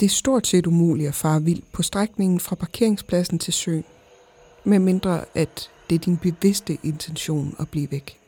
Det 0.00 0.06
er 0.06 0.10
stort 0.10 0.46
set 0.46 0.66
umuligt 0.66 1.08
at 1.08 1.14
fare 1.14 1.42
vild 1.42 1.62
på 1.72 1.82
strækningen 1.82 2.40
fra 2.40 2.56
parkeringspladsen 2.56 3.38
til 3.38 3.52
søen, 3.52 3.84
medmindre 4.64 5.24
at 5.34 5.70
det 5.90 5.94
er 5.94 5.98
din 5.98 6.16
bevidste 6.16 6.78
intention 6.82 7.56
at 7.58 7.68
blive 7.68 7.90
væk. 7.90 8.18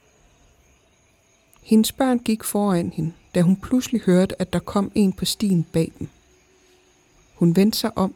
Hendes 1.63 1.93
børn 1.93 2.19
gik 2.19 2.45
foran 2.45 2.93
hende, 2.95 3.13
da 3.35 3.41
hun 3.43 3.57
pludselig 3.57 4.01
hørte, 4.01 4.41
at 4.41 4.53
der 4.53 4.59
kom 4.59 4.93
en 4.95 5.13
på 5.13 5.25
stien 5.25 5.67
bag 5.73 5.93
dem. 5.99 6.09
Hun 7.41 7.57
vendte 7.57 7.79
sig 7.79 7.99
om, 7.99 8.15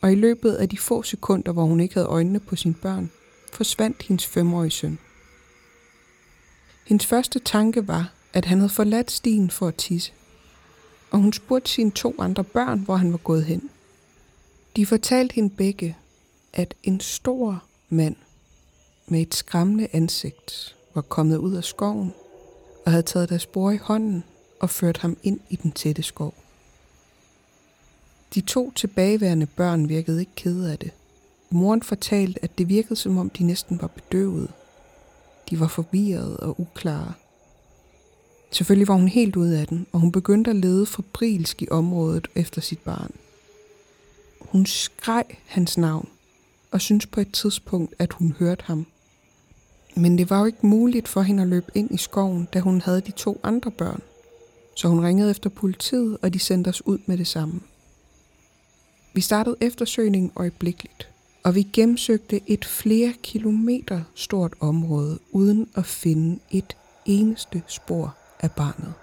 og 0.00 0.12
i 0.12 0.14
løbet 0.14 0.54
af 0.54 0.68
de 0.68 0.78
få 0.78 1.02
sekunder, 1.02 1.52
hvor 1.52 1.64
hun 1.64 1.80
ikke 1.80 1.94
havde 1.94 2.06
øjnene 2.06 2.40
på 2.40 2.56
sine 2.56 2.74
børn, 2.74 3.10
forsvandt 3.52 4.02
hendes 4.02 4.26
femårige 4.26 4.70
søn. 4.70 4.98
Hendes 6.86 7.06
første 7.06 7.38
tanke 7.38 7.88
var, 7.88 8.12
at 8.32 8.44
han 8.44 8.58
havde 8.58 8.72
forladt 8.72 9.10
stien 9.10 9.50
for 9.50 9.68
at 9.68 9.74
tisse– 9.74 10.12
og 11.10 11.18
hun 11.18 11.32
spurgte 11.32 11.70
sine 11.70 11.90
to 11.90 12.14
andre 12.18 12.44
børn, 12.44 12.80
hvor 12.80 12.96
han 12.96 13.12
var 13.12 13.18
gået 13.18 13.44
hen. 13.44 13.70
De 14.76 14.86
fortalte 14.86 15.34
hende 15.34 15.50
begge, 15.50 15.96
at 16.52 16.74
en 16.82 17.00
stor 17.00 17.64
mand 17.88 18.16
med 19.06 19.20
et 19.20 19.34
skræmmende 19.34 19.88
ansigt 19.92 20.76
var 20.94 21.02
kommet 21.02 21.36
ud 21.36 21.54
af 21.54 21.64
skoven 21.64 22.14
og 22.86 22.92
havde 22.92 23.02
taget 23.02 23.28
deres 23.28 23.46
bror 23.46 23.70
i 23.70 23.76
hånden 23.76 24.24
og 24.60 24.70
ført 24.70 24.98
ham 24.98 25.16
ind 25.22 25.40
i 25.50 25.56
den 25.56 25.72
tætte 25.72 26.02
skov. 26.02 26.34
De 28.34 28.40
to 28.40 28.70
tilbageværende 28.70 29.46
børn 29.46 29.88
virkede 29.88 30.20
ikke 30.20 30.34
kede 30.36 30.72
af 30.72 30.78
det. 30.78 30.90
Moren 31.50 31.82
fortalte, 31.82 32.44
at 32.44 32.58
det 32.58 32.68
virkede 32.68 32.96
som 32.96 33.18
om 33.18 33.30
de 33.30 33.44
næsten 33.44 33.82
var 33.82 33.86
bedøvet. 33.86 34.50
De 35.50 35.60
var 35.60 35.68
forvirrede 35.68 36.36
og 36.36 36.60
uklare. 36.60 37.12
Selvfølgelig 38.50 38.88
var 38.88 38.94
hun 38.94 39.08
helt 39.08 39.36
ude 39.36 39.60
af 39.60 39.66
den, 39.66 39.86
og 39.92 40.00
hun 40.00 40.12
begyndte 40.12 40.50
at 40.50 40.56
lede 40.56 40.86
fabrilsk 40.86 41.62
i 41.62 41.68
området 41.70 42.28
efter 42.34 42.60
sit 42.60 42.78
barn. 42.78 43.10
Hun 44.40 44.66
skreg 44.66 45.24
hans 45.46 45.78
navn, 45.78 46.08
og 46.70 46.80
syntes 46.80 47.06
på 47.06 47.20
et 47.20 47.32
tidspunkt, 47.32 47.94
at 47.98 48.12
hun 48.12 48.34
hørte 48.38 48.64
ham. 48.64 48.86
Men 49.94 50.18
det 50.18 50.30
var 50.30 50.38
jo 50.38 50.44
ikke 50.44 50.66
muligt 50.66 51.08
for 51.08 51.22
hende 51.22 51.42
at 51.42 51.48
løbe 51.48 51.72
ind 51.74 51.90
i 51.90 51.96
skoven, 51.96 52.48
da 52.54 52.60
hun 52.60 52.80
havde 52.80 53.00
de 53.00 53.10
to 53.10 53.40
andre 53.42 53.70
børn. 53.70 54.02
Så 54.74 54.88
hun 54.88 55.04
ringede 55.04 55.30
efter 55.30 55.50
politiet, 55.50 56.18
og 56.22 56.34
de 56.34 56.38
sendte 56.38 56.68
os 56.68 56.86
ud 56.86 56.98
med 57.06 57.18
det 57.18 57.26
samme. 57.26 57.60
Vi 59.16 59.20
startede 59.20 59.56
eftersøgningen 59.60 60.32
øjeblikkeligt, 60.36 61.08
og 61.42 61.54
vi 61.54 61.62
gennemsøgte 61.62 62.40
et 62.46 62.64
flere 62.64 63.14
kilometer 63.22 64.02
stort 64.14 64.52
område, 64.60 65.18
uden 65.32 65.68
at 65.74 65.86
finde 65.86 66.38
et 66.50 66.76
eneste 67.06 67.62
spor 67.66 68.16
af 68.40 68.52
barnet. 68.52 68.94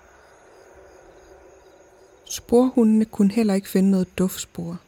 Sporhundene 2.29 3.05
kunne 3.05 3.31
heller 3.31 3.53
ikke 3.53 3.69
finde 3.69 3.91
noget 3.91 4.17
duftspor, 4.17 4.79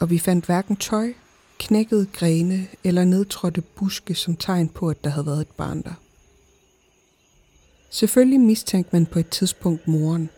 og 0.00 0.10
vi 0.10 0.18
fandt 0.18 0.46
hverken 0.46 0.76
tøj, 0.76 1.12
knækkede 1.58 2.06
grene 2.12 2.68
eller 2.84 3.04
nedtrådte 3.04 3.60
buske 3.60 4.14
som 4.14 4.36
tegn 4.36 4.68
på, 4.68 4.88
at 4.88 5.04
der 5.04 5.10
havde 5.10 5.26
været 5.26 5.40
et 5.40 5.56
barn 5.56 5.82
der. 5.82 5.94
Selvfølgelig 7.90 8.40
mistænkte 8.40 8.96
man 8.96 9.06
på 9.06 9.18
et 9.18 9.28
tidspunkt 9.28 9.88
moren, 9.88 10.30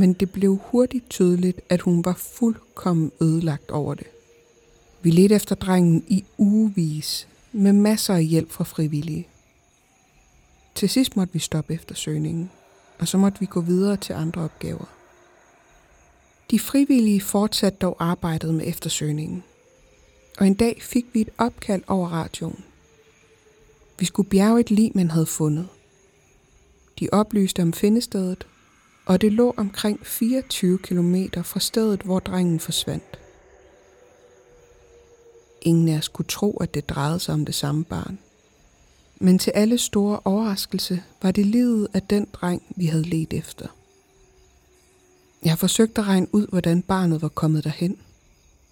men 0.00 0.12
det 0.12 0.30
blev 0.30 0.60
hurtigt 0.62 1.10
tydeligt, 1.10 1.60
at 1.68 1.80
hun 1.80 2.04
var 2.04 2.14
fuldkommen 2.14 3.12
ødelagt 3.20 3.70
over 3.70 3.94
det. 3.94 4.06
Vi 5.02 5.10
ledte 5.10 5.34
efter 5.34 5.54
drengen 5.54 6.04
i 6.08 6.24
ugevis, 6.38 7.28
med 7.52 7.72
masser 7.72 8.14
af 8.14 8.24
hjælp 8.24 8.50
fra 8.50 8.64
frivillige. 8.64 9.28
Til 10.74 10.88
sidst 10.88 11.16
måtte 11.16 11.32
vi 11.32 11.38
stoppe 11.38 11.74
eftersøgningen 11.74 12.50
og 12.98 13.08
så 13.08 13.18
måtte 13.18 13.40
vi 13.40 13.46
gå 13.46 13.60
videre 13.60 13.96
til 13.96 14.12
andre 14.12 14.42
opgaver. 14.42 14.84
De 16.50 16.58
frivillige 16.58 17.20
fortsatte 17.20 17.78
dog 17.78 17.96
arbejdet 17.98 18.54
med 18.54 18.66
eftersøgningen, 18.66 19.44
og 20.38 20.46
en 20.46 20.54
dag 20.54 20.82
fik 20.82 21.06
vi 21.12 21.20
et 21.20 21.30
opkald 21.38 21.82
over 21.86 22.08
radioen. 22.08 22.64
Vi 23.98 24.04
skulle 24.04 24.28
bjerge 24.28 24.60
et 24.60 24.70
lig, 24.70 24.92
man 24.94 25.10
havde 25.10 25.26
fundet. 25.26 25.68
De 27.00 27.08
oplyste 27.12 27.62
om 27.62 27.72
findestedet, 27.72 28.46
og 29.06 29.20
det 29.20 29.32
lå 29.32 29.54
omkring 29.56 30.06
24 30.06 30.78
km 30.78 31.14
fra 31.42 31.60
stedet, 31.60 32.02
hvor 32.02 32.18
drengen 32.18 32.60
forsvandt. 32.60 33.18
Ingen 35.62 35.88
af 35.88 35.98
os 35.98 36.08
kunne 36.08 36.26
tro, 36.28 36.56
at 36.56 36.74
det 36.74 36.88
drejede 36.88 37.20
sig 37.20 37.34
om 37.34 37.44
det 37.44 37.54
samme 37.54 37.84
barn– 37.84 38.18
men 39.22 39.38
til 39.38 39.50
alle 39.50 39.78
store 39.78 40.20
overraskelse 40.24 41.02
var 41.22 41.30
det 41.30 41.46
livet 41.46 41.88
af 41.94 42.02
den 42.02 42.26
dreng, 42.32 42.62
vi 42.76 42.86
havde 42.86 43.02
let 43.02 43.32
efter. 43.32 43.66
Jeg 45.42 45.52
har 45.52 45.56
forsøgt 45.56 45.98
at 45.98 46.06
regne 46.06 46.26
ud, 46.32 46.46
hvordan 46.46 46.82
barnet 46.82 47.22
var 47.22 47.28
kommet 47.28 47.64
derhen, 47.64 47.96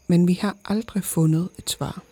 men 0.07 0.29
vi 0.29 0.33
har 0.33 0.57
aldrig 0.65 1.05
fundet 1.05 1.49
et 1.59 1.71
svar. 1.71 2.03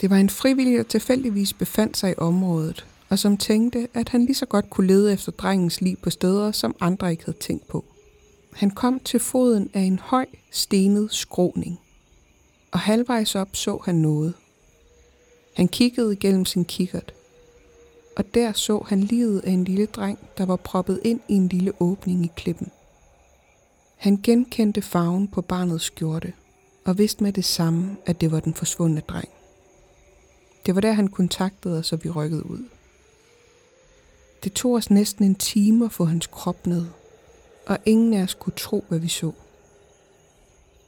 Det 0.00 0.10
var 0.10 0.16
en 0.16 0.30
frivillig, 0.30 0.78
der 0.78 0.82
tilfældigvis 0.82 1.52
befandt 1.52 1.96
sig 1.96 2.10
i 2.10 2.18
området, 2.18 2.86
og 3.08 3.18
som 3.18 3.36
tænkte, 3.36 3.88
at 3.94 4.08
han 4.08 4.24
lige 4.24 4.34
så 4.34 4.46
godt 4.46 4.70
kunne 4.70 4.86
lede 4.86 5.12
efter 5.12 5.32
drengens 5.32 5.80
liv 5.80 5.96
på 5.96 6.10
steder, 6.10 6.52
som 6.52 6.76
andre 6.80 7.10
ikke 7.10 7.24
havde 7.24 7.38
tænkt 7.38 7.68
på. 7.68 7.84
Han 8.52 8.70
kom 8.70 9.00
til 9.00 9.20
foden 9.20 9.70
af 9.74 9.80
en 9.80 9.98
høj, 9.98 10.26
stenet 10.50 11.08
skråning, 11.12 11.80
og 12.72 12.78
halvvejs 12.78 13.34
op 13.34 13.56
så 13.56 13.78
han 13.84 13.94
noget. 13.94 14.34
Han 15.54 15.68
kiggede 15.68 16.12
igennem 16.12 16.44
sin 16.44 16.64
kikkert, 16.64 17.14
og 18.16 18.34
der 18.34 18.52
så 18.52 18.84
han 18.88 19.00
livet 19.00 19.40
af 19.40 19.50
en 19.50 19.64
lille 19.64 19.86
dreng, 19.86 20.18
der 20.38 20.46
var 20.46 20.56
proppet 20.56 21.00
ind 21.04 21.20
i 21.28 21.34
en 21.34 21.48
lille 21.48 21.72
åbning 21.80 22.24
i 22.24 22.30
klippen. 22.36 22.70
Han 23.96 24.20
genkendte 24.22 24.82
farven 24.82 25.28
på 25.28 25.42
barnets 25.42 25.84
skjorte, 25.84 26.32
og 26.84 26.98
vidste 26.98 27.22
med 27.22 27.32
det 27.32 27.44
samme, 27.44 27.96
at 28.06 28.20
det 28.20 28.30
var 28.30 28.40
den 28.40 28.54
forsvundne 28.54 29.00
dreng. 29.00 29.28
Det 30.66 30.74
var 30.74 30.80
der, 30.80 30.92
han 30.92 31.08
kontaktede 31.08 31.78
os, 31.78 31.92
og 31.92 32.04
vi 32.04 32.10
rykkede 32.10 32.50
ud. 32.50 32.64
Det 34.44 34.52
tog 34.52 34.72
os 34.72 34.90
næsten 34.90 35.24
en 35.24 35.34
time 35.34 35.84
at 35.84 35.92
få 35.92 36.04
hans 36.04 36.26
krop 36.26 36.66
ned, 36.66 36.86
og 37.66 37.78
ingen 37.86 38.14
af 38.14 38.22
os 38.22 38.34
kunne 38.34 38.56
tro, 38.56 38.84
hvad 38.88 38.98
vi 38.98 39.08
så. 39.08 39.32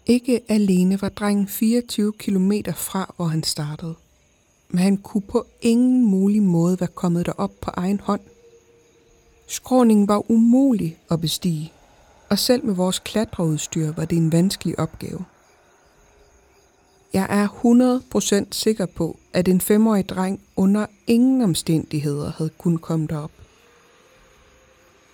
Ikke 0.07 0.41
alene 0.49 1.03
var 1.03 1.09
drengen 1.09 1.49
24 1.49 2.13
km 2.13 2.53
fra, 2.75 3.15
hvor 3.17 3.25
han 3.25 3.43
startede, 3.43 3.95
men 4.69 4.79
han 4.79 4.97
kunne 4.97 5.23
på 5.23 5.47
ingen 5.61 6.05
mulig 6.05 6.43
måde 6.43 6.81
være 6.81 6.89
kommet 6.95 7.27
derop 7.27 7.53
på 7.61 7.71
egen 7.75 8.01
hånd. 8.01 8.21
Skråningen 9.47 10.09
var 10.09 10.31
umulig 10.31 10.99
at 11.11 11.21
bestige, 11.21 11.73
og 12.31 12.39
selv 12.39 12.65
med 12.65 12.75
vores 12.75 12.99
klatreudstyr 12.99 13.93
var 13.93 14.05
det 14.05 14.19
en 14.19 14.33
vanskelig 14.33 14.79
opgave. 14.79 15.25
Jeg 17.13 17.27
er 17.31 17.49
100% 18.45 18.47
sikker 18.51 18.87
på, 18.87 19.19
at 19.33 19.49
en 19.49 19.61
femårig 19.61 20.09
dreng 20.09 20.41
under 20.57 20.87
ingen 21.07 21.43
omstændigheder 21.43 22.33
havde 22.37 22.51
kun 22.59 22.77
komme 22.77 23.07
derop. 23.07 23.31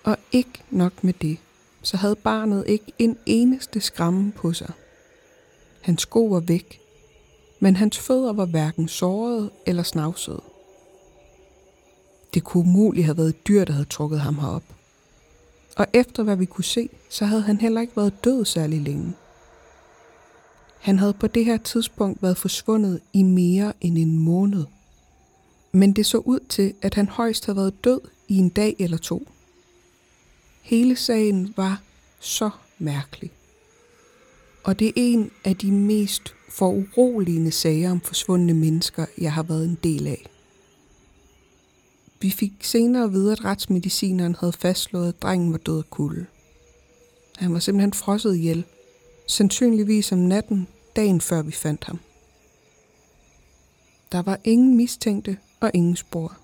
Og 0.03 0.17
ikke 0.31 0.63
nok 0.71 1.03
med 1.03 1.13
det, 1.13 1.37
så 1.81 1.97
havde 1.97 2.15
barnet 2.15 2.63
ikke 2.67 2.91
en 2.99 3.17
eneste 3.25 3.81
skramme 3.81 4.31
på 4.31 4.53
sig. 4.53 4.71
Hans 5.81 6.01
sko 6.01 6.25
var 6.25 6.39
væk, 6.39 6.79
men 7.59 7.75
hans 7.75 7.99
fødder 7.99 8.33
var 8.33 8.45
hverken 8.45 8.87
sårede 8.87 9.49
eller 9.65 9.83
snavsede. 9.83 10.41
Det 12.33 12.43
kunne 12.43 12.63
umuligt 12.63 13.05
have 13.05 13.17
været 13.17 13.29
et 13.29 13.47
dyr, 13.47 13.65
der 13.65 13.73
havde 13.73 13.85
trukket 13.85 14.19
ham 14.19 14.39
herop. 14.39 14.63
Og 15.75 15.85
efter 15.93 16.23
hvad 16.23 16.35
vi 16.35 16.45
kunne 16.45 16.63
se, 16.63 16.89
så 17.09 17.25
havde 17.25 17.41
han 17.41 17.57
heller 17.57 17.81
ikke 17.81 17.97
været 17.97 18.23
død 18.23 18.45
særlig 18.45 18.81
længe. 18.81 19.13
Han 20.85 20.99
havde 20.99 21.13
på 21.13 21.27
det 21.27 21.45
her 21.45 21.57
tidspunkt 21.57 22.23
været 22.23 22.37
forsvundet 22.37 23.01
i 23.13 23.23
mere 23.23 23.73
end 23.81 23.97
en 23.97 24.17
måned. 24.19 24.65
Men 25.71 25.93
det 25.93 26.05
så 26.05 26.17
ud 26.17 26.39
til, 26.49 26.73
at 26.81 26.93
han 26.93 27.07
højst 27.07 27.45
havde 27.45 27.57
været 27.57 27.83
død 27.83 27.99
i 28.27 28.37
en 28.37 28.49
dag 28.49 28.75
eller 28.79 28.97
to. 28.97 29.27
Hele 30.61 30.95
sagen 30.95 31.53
var 31.57 31.81
så 32.19 32.49
mærkelig. 32.79 33.31
Og 34.63 34.79
det 34.79 34.87
er 34.87 34.91
en 34.95 35.31
af 35.43 35.55
de 35.55 35.71
mest 35.71 36.33
foruroligende 36.49 37.51
sager 37.51 37.91
om 37.91 38.01
forsvundne 38.01 38.53
mennesker, 38.53 39.05
jeg 39.17 39.33
har 39.33 39.43
været 39.43 39.65
en 39.65 39.77
del 39.83 40.07
af. 40.07 40.25
Vi 42.21 42.29
fik 42.29 42.53
senere 42.61 43.03
at 43.03 43.13
vide, 43.13 43.31
at 43.31 43.45
retsmedicineren 43.45 44.35
havde 44.39 44.53
fastslået, 44.53 45.07
at 45.07 45.21
drengen 45.21 45.51
var 45.51 45.57
død 45.57 45.77
af 45.77 45.89
kulde. 45.89 46.25
Han 47.37 47.53
var 47.53 47.59
simpelthen 47.59 47.93
frosset 47.93 48.35
ihjel, 48.35 48.65
sandsynligvis 49.27 50.11
om 50.11 50.17
natten, 50.19 50.67
dagen 50.95 51.21
før 51.21 51.41
vi 51.41 51.51
fandt 51.51 51.83
ham. 51.83 51.99
Der 54.11 54.21
var 54.21 54.39
ingen 54.43 54.77
mistænkte 54.77 55.37
og 55.59 55.71
ingen 55.73 55.95
spor. 55.95 56.37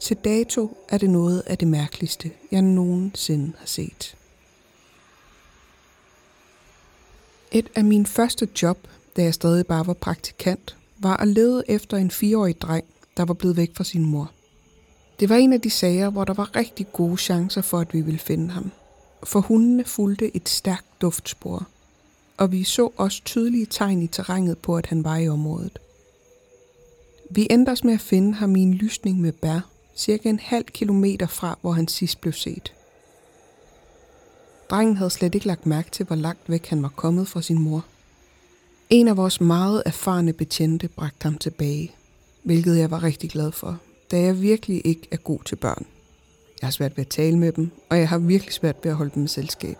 Til 0.00 0.16
dato 0.16 0.76
er 0.88 0.98
det 0.98 1.10
noget 1.10 1.42
af 1.46 1.58
det 1.58 1.68
mærkeligste, 1.68 2.30
jeg 2.50 2.62
nogensinde 2.62 3.52
har 3.58 3.66
set. 3.66 4.16
Et 7.52 7.70
af 7.74 7.84
mine 7.84 8.06
første 8.06 8.48
job, 8.62 8.78
da 9.16 9.22
jeg 9.22 9.34
stadig 9.34 9.66
bare 9.66 9.86
var 9.86 9.92
praktikant, 9.92 10.76
var 10.98 11.16
at 11.16 11.28
lede 11.28 11.64
efter 11.68 11.96
en 11.96 12.10
fireårig 12.10 12.60
dreng, 12.60 12.84
der 13.16 13.24
var 13.24 13.34
blevet 13.34 13.56
væk 13.56 13.70
fra 13.76 13.84
sin 13.84 14.04
mor. 14.04 14.30
Det 15.20 15.28
var 15.28 15.36
en 15.36 15.52
af 15.52 15.60
de 15.60 15.70
sager, 15.70 16.10
hvor 16.10 16.24
der 16.24 16.34
var 16.34 16.56
rigtig 16.56 16.92
gode 16.92 17.16
chancer 17.16 17.62
for, 17.62 17.78
at 17.78 17.94
vi 17.94 18.00
ville 18.00 18.20
finde 18.20 18.50
ham. 18.50 18.70
For 19.24 19.40
hundene 19.40 19.84
fulgte 19.84 20.36
et 20.36 20.48
stærkt 20.48 20.86
duftspor, 21.00 21.66
og 22.40 22.52
vi 22.52 22.64
så 22.64 22.90
også 22.96 23.22
tydelige 23.24 23.66
tegn 23.66 24.02
i 24.02 24.06
terrænet 24.06 24.58
på, 24.58 24.76
at 24.76 24.86
han 24.86 25.04
var 25.04 25.16
i 25.16 25.28
området. 25.28 25.78
Vi 27.30 27.46
endte 27.50 27.70
os 27.70 27.84
med 27.84 27.94
at 27.94 28.00
finde 28.00 28.34
ham 28.34 28.56
i 28.56 28.60
en 28.60 28.74
lysning 28.74 29.20
med 29.20 29.32
bær, 29.32 29.60
cirka 29.96 30.28
en 30.28 30.38
halv 30.38 30.64
kilometer 30.64 31.26
fra, 31.26 31.58
hvor 31.60 31.72
han 31.72 31.88
sidst 31.88 32.20
blev 32.20 32.32
set. 32.32 32.74
Drengen 34.70 34.96
havde 34.96 35.10
slet 35.10 35.34
ikke 35.34 35.46
lagt 35.46 35.66
mærke 35.66 35.90
til, 35.90 36.06
hvor 36.06 36.16
langt 36.16 36.50
væk 36.50 36.66
han 36.66 36.82
var 36.82 36.92
kommet 36.96 37.28
fra 37.28 37.42
sin 37.42 37.58
mor. 37.58 37.84
En 38.90 39.08
af 39.08 39.16
vores 39.16 39.40
meget 39.40 39.82
erfarne 39.86 40.32
betjente 40.32 40.88
bragte 40.88 41.24
ham 41.24 41.38
tilbage, 41.38 41.94
hvilket 42.42 42.78
jeg 42.78 42.90
var 42.90 43.02
rigtig 43.02 43.30
glad 43.30 43.52
for, 43.52 43.78
da 44.10 44.20
jeg 44.20 44.42
virkelig 44.42 44.82
ikke 44.84 45.08
er 45.10 45.16
god 45.16 45.38
til 45.44 45.56
børn. 45.56 45.86
Jeg 46.60 46.66
har 46.66 46.72
svært 46.72 46.96
ved 46.96 47.04
at 47.04 47.10
tale 47.10 47.38
med 47.38 47.52
dem, 47.52 47.70
og 47.88 47.98
jeg 47.98 48.08
har 48.08 48.18
virkelig 48.18 48.54
svært 48.54 48.76
ved 48.82 48.90
at 48.90 48.96
holde 48.96 49.12
dem 49.14 49.24
i 49.24 49.28
selskab. 49.28 49.76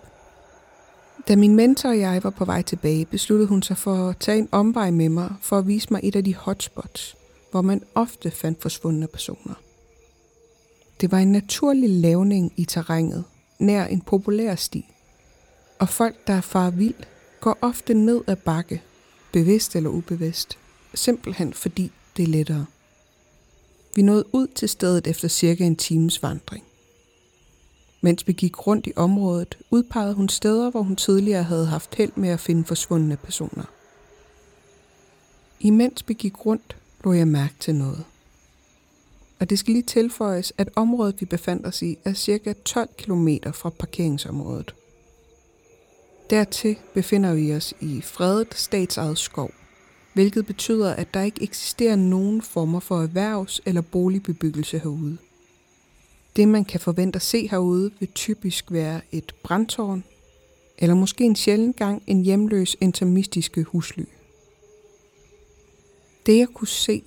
Da 1.28 1.37
min 1.37 1.56
mentor 1.56 1.88
og 1.88 1.98
jeg 1.98 2.24
var 2.24 2.30
på 2.30 2.44
vej 2.44 2.62
tilbage, 2.62 3.06
besluttede 3.06 3.48
hun 3.48 3.62
sig 3.62 3.76
for 3.76 4.09
at 4.09 4.16
tage 4.16 4.38
en 4.38 4.48
omvej 4.52 4.90
med 4.90 5.09
mig 5.09 5.35
for 5.40 5.59
at 5.59 5.66
vise 5.66 5.88
mig 5.90 6.00
et 6.02 6.16
af 6.16 6.24
de 6.24 6.35
hotspots, 6.35 7.16
hvor 7.50 7.62
man 7.62 7.83
ofte 7.94 8.30
fandt 8.30 8.62
forsvundne 8.62 9.06
personer. 9.06 9.54
Det 11.00 11.11
var 11.11 11.18
en 11.18 11.33
naturlig 11.33 11.90
lavning 11.90 12.52
i 12.56 12.64
terrænet, 12.64 13.24
nær 13.59 13.85
en 13.85 14.00
populær 14.00 14.54
sti. 14.54 14.87
Og 15.78 15.88
folk, 15.88 16.26
der 16.26 16.35
er 16.35 16.40
far 16.40 16.70
vild, 16.70 16.94
går 17.40 17.59
ofte 17.61 17.94
ned 17.94 18.20
ad 18.26 18.37
bakke, 18.37 18.83
bevidst 19.33 19.76
eller 19.76 19.90
ubevidst, 19.90 20.59
simpelthen 20.94 21.52
fordi 21.52 21.92
det 22.16 22.22
er 22.22 22.26
lettere. 22.26 22.66
Vi 23.94 24.02
nåede 24.02 24.24
ud 24.33 24.46
til 24.46 24.68
stedet 24.68 25.06
efter 25.06 25.28
cirka 25.28 25.64
en 25.64 25.76
times 25.76 26.22
vandring. 26.22 26.64
Mens 28.00 28.28
vi 28.28 28.32
gik 28.32 28.66
rundt 28.66 28.86
i 28.86 28.92
området, 28.96 29.58
udpegede 29.70 30.14
hun 30.14 30.28
steder, 30.28 30.70
hvor 30.70 30.82
hun 30.82 30.96
tidligere 30.96 31.42
havde 31.42 31.66
haft 31.66 31.94
held 31.94 32.12
med 32.16 32.28
at 32.28 32.40
finde 32.40 32.64
forsvundne 32.64 33.16
personer. 33.16 33.64
Imens 35.60 36.04
vi 36.08 36.14
gik 36.14 36.46
rundt, 36.46 36.76
lå 37.04 37.12
jeg 37.12 37.28
mærke 37.28 37.54
til 37.60 37.74
noget. 37.74 38.04
Og 39.40 39.50
det 39.50 39.58
skal 39.58 39.72
lige 39.72 39.82
tilføjes, 39.82 40.52
at 40.58 40.68
området, 40.76 41.20
vi 41.20 41.26
befandt 41.26 41.66
os 41.66 41.82
i, 41.82 41.98
er 42.04 42.12
cirka 42.12 42.52
12 42.64 42.88
km 42.98 43.28
fra 43.52 43.70
parkeringsområdet. 43.70 44.74
Dertil 46.30 46.76
befinder 46.94 47.34
vi 47.34 47.54
os 47.54 47.74
i 47.80 48.00
fredet 48.00 48.54
statsejet 48.54 49.18
skov, 49.18 49.50
hvilket 50.14 50.46
betyder, 50.46 50.94
at 50.94 51.14
der 51.14 51.22
ikke 51.22 51.42
eksisterer 51.42 51.96
nogen 51.96 52.42
former 52.42 52.80
for 52.80 53.02
erhvervs- 53.02 53.60
eller 53.66 53.80
boligbebyggelse 53.80 54.78
herude. 54.78 55.18
Det, 56.36 56.48
man 56.48 56.64
kan 56.64 56.80
forvente 56.80 57.16
at 57.16 57.22
se 57.22 57.48
herude, 57.48 57.90
vil 58.00 58.08
typisk 58.14 58.72
være 58.72 59.00
et 59.12 59.34
brandtårn, 59.42 60.04
eller 60.78 60.94
måske 60.94 61.24
en 61.24 61.36
sjælden 61.36 61.72
gang 61.72 62.02
en 62.06 62.22
hjemløs 62.22 62.76
intermistiske 62.80 63.62
husly. 63.62 64.04
Det, 66.26 66.38
jeg 66.38 66.48
kunne 66.48 66.68
se, 66.68 67.02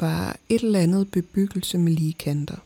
var 0.00 0.36
et 0.48 0.62
eller 0.62 0.80
andet 0.80 1.10
bebyggelse 1.10 1.78
med 1.78 1.92
lige 1.92 2.12
kanter. 2.12 2.56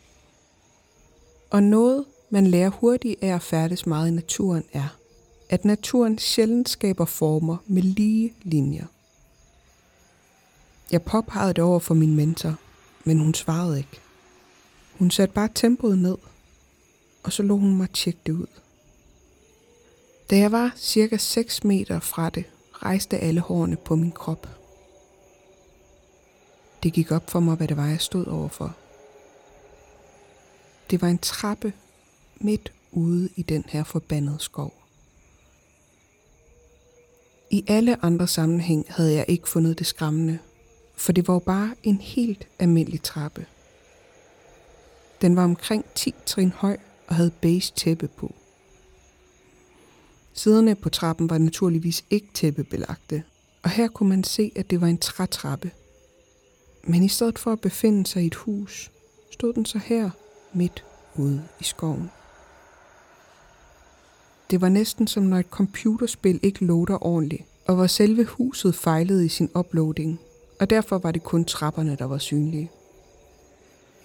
Og 1.50 1.62
noget, 1.62 2.04
man 2.30 2.46
lærer 2.46 2.70
hurtigt 2.70 3.22
af 3.22 3.34
at 3.34 3.42
færdes 3.42 3.86
meget 3.86 4.08
i 4.08 4.14
naturen, 4.14 4.64
er, 4.72 4.96
at 5.48 5.64
naturen 5.64 6.18
sjældent 6.18 6.68
skaber 6.68 7.04
former 7.04 7.56
med 7.66 7.82
lige 7.82 8.34
linjer. 8.42 8.86
Jeg 10.90 11.02
påpegede 11.02 11.54
det 11.54 11.64
over 11.64 11.78
for 11.78 11.94
min 11.94 12.16
mentor, 12.16 12.54
men 13.04 13.18
hun 13.18 13.34
svarede 13.34 13.78
ikke. 13.78 14.01
Hun 15.02 15.10
satte 15.10 15.34
bare 15.34 15.48
tempoet 15.54 15.98
ned, 15.98 16.16
og 17.22 17.32
så 17.32 17.42
lå 17.42 17.56
hun 17.56 17.76
mig 17.76 17.90
tjekke 17.90 18.20
det 18.26 18.32
ud. 18.32 18.46
Da 20.30 20.36
jeg 20.36 20.52
var 20.52 20.72
cirka 20.76 21.16
6 21.16 21.64
meter 21.64 22.00
fra 22.00 22.30
det, 22.30 22.44
rejste 22.72 23.18
alle 23.18 23.40
hårene 23.40 23.76
på 23.76 23.96
min 23.96 24.12
krop. 24.12 24.48
Det 26.82 26.92
gik 26.92 27.10
op 27.10 27.30
for 27.30 27.40
mig, 27.40 27.56
hvad 27.56 27.68
det 27.68 27.76
var, 27.76 27.86
jeg 27.86 28.00
stod 28.00 28.26
overfor. 28.26 28.76
Det 30.90 31.02
var 31.02 31.08
en 31.08 31.18
trappe 31.18 31.72
midt 32.36 32.72
ude 32.92 33.28
i 33.36 33.42
den 33.42 33.64
her 33.68 33.84
forbandede 33.84 34.40
skov. 34.40 34.74
I 37.50 37.64
alle 37.68 38.04
andre 38.04 38.28
sammenhæng 38.28 38.86
havde 38.88 39.12
jeg 39.12 39.24
ikke 39.28 39.48
fundet 39.48 39.78
det 39.78 39.86
skræmmende, 39.86 40.38
for 40.96 41.12
det 41.12 41.28
var 41.28 41.34
jo 41.34 41.40
bare 41.40 41.74
en 41.82 42.00
helt 42.00 42.48
almindelig 42.58 43.02
trappe. 43.02 43.46
Den 45.22 45.36
var 45.36 45.44
omkring 45.44 45.84
10 45.94 46.14
trin 46.26 46.52
høj 46.52 46.76
og 47.08 47.14
havde 47.14 47.30
beige 47.40 47.72
tæppe 47.76 48.08
på. 48.08 48.34
Siderne 50.32 50.74
på 50.74 50.88
trappen 50.88 51.30
var 51.30 51.38
naturligvis 51.38 52.04
ikke 52.10 52.28
tæppebelagte, 52.34 53.22
Og 53.62 53.70
her 53.70 53.88
kunne 53.88 54.08
man 54.08 54.24
se, 54.24 54.52
at 54.56 54.70
det 54.70 54.80
var 54.80 54.86
en 54.86 54.98
trætrappe. 54.98 55.70
Men 56.84 57.02
i 57.02 57.08
stedet 57.08 57.38
for 57.38 57.52
at 57.52 57.60
befinde 57.60 58.06
sig 58.06 58.22
i 58.22 58.26
et 58.26 58.34
hus, 58.34 58.90
stod 59.30 59.52
den 59.52 59.64
så 59.64 59.78
her 59.78 60.10
midt 60.52 60.84
ude 61.16 61.44
i 61.60 61.64
skoven. 61.64 62.10
Det 64.50 64.60
var 64.60 64.68
næsten 64.68 65.06
som 65.06 65.22
når 65.22 65.38
et 65.38 65.46
computerspil 65.50 66.40
ikke 66.42 66.64
loader 66.64 67.06
ordentligt, 67.06 67.42
og 67.66 67.74
hvor 67.74 67.86
selve 67.86 68.24
huset 68.24 68.74
fejlede 68.74 69.24
i 69.26 69.28
sin 69.28 69.50
uploading, 69.54 70.20
og 70.60 70.70
derfor 70.70 70.98
var 70.98 71.10
det 71.10 71.22
kun 71.22 71.44
trapperne, 71.44 71.96
der 71.96 72.04
var 72.04 72.18
synlige. 72.18 72.70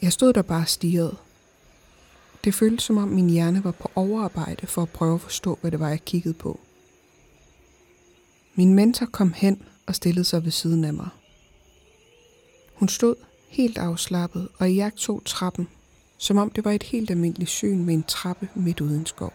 Jeg 0.02 0.14
stod 0.14 0.34
der 0.34 0.42
bare 0.42 0.66
stirret. 0.66 1.18
Det 2.44 2.54
føltes 2.54 2.84
som 2.84 2.98
om 2.98 3.08
min 3.08 3.30
hjerne 3.30 3.64
var 3.64 3.72
på 3.72 3.92
overarbejde 3.96 4.68
for 4.68 4.82
at 4.82 4.90
prøve 4.90 5.16
at 5.16 5.22
forstå, 5.22 5.58
hvad 5.62 5.72
det 5.72 5.80
var, 5.80 5.90
jeg 5.90 6.06
kiggede 6.06 6.34
på. 6.34 6.60
Min 8.56 8.74
mentor 8.74 9.06
kom 9.06 9.34
hen 9.34 9.62
og 9.86 9.96
stillede 9.96 10.26
sig 10.26 10.44
ved 10.44 10.52
siden 10.52 10.84
af 10.84 10.94
mig. 10.94 11.10
Hun 12.74 12.90
stod 12.90 13.16
helt 13.48 13.78
afslappet 13.78 14.48
og 14.58 14.76
jeg 14.76 14.96
tog 14.96 15.22
trappen, 15.26 15.68
som 16.18 16.38
om 16.38 16.50
det 16.50 16.66
var 16.66 16.72
et 16.72 16.84
helt 16.84 17.12
almindeligt 17.12 17.50
syn 17.50 17.86
med 17.86 17.94
en 17.94 18.04
trappe 18.04 18.50
midt 18.56 18.82
uden 18.82 19.06
skov. 19.06 19.34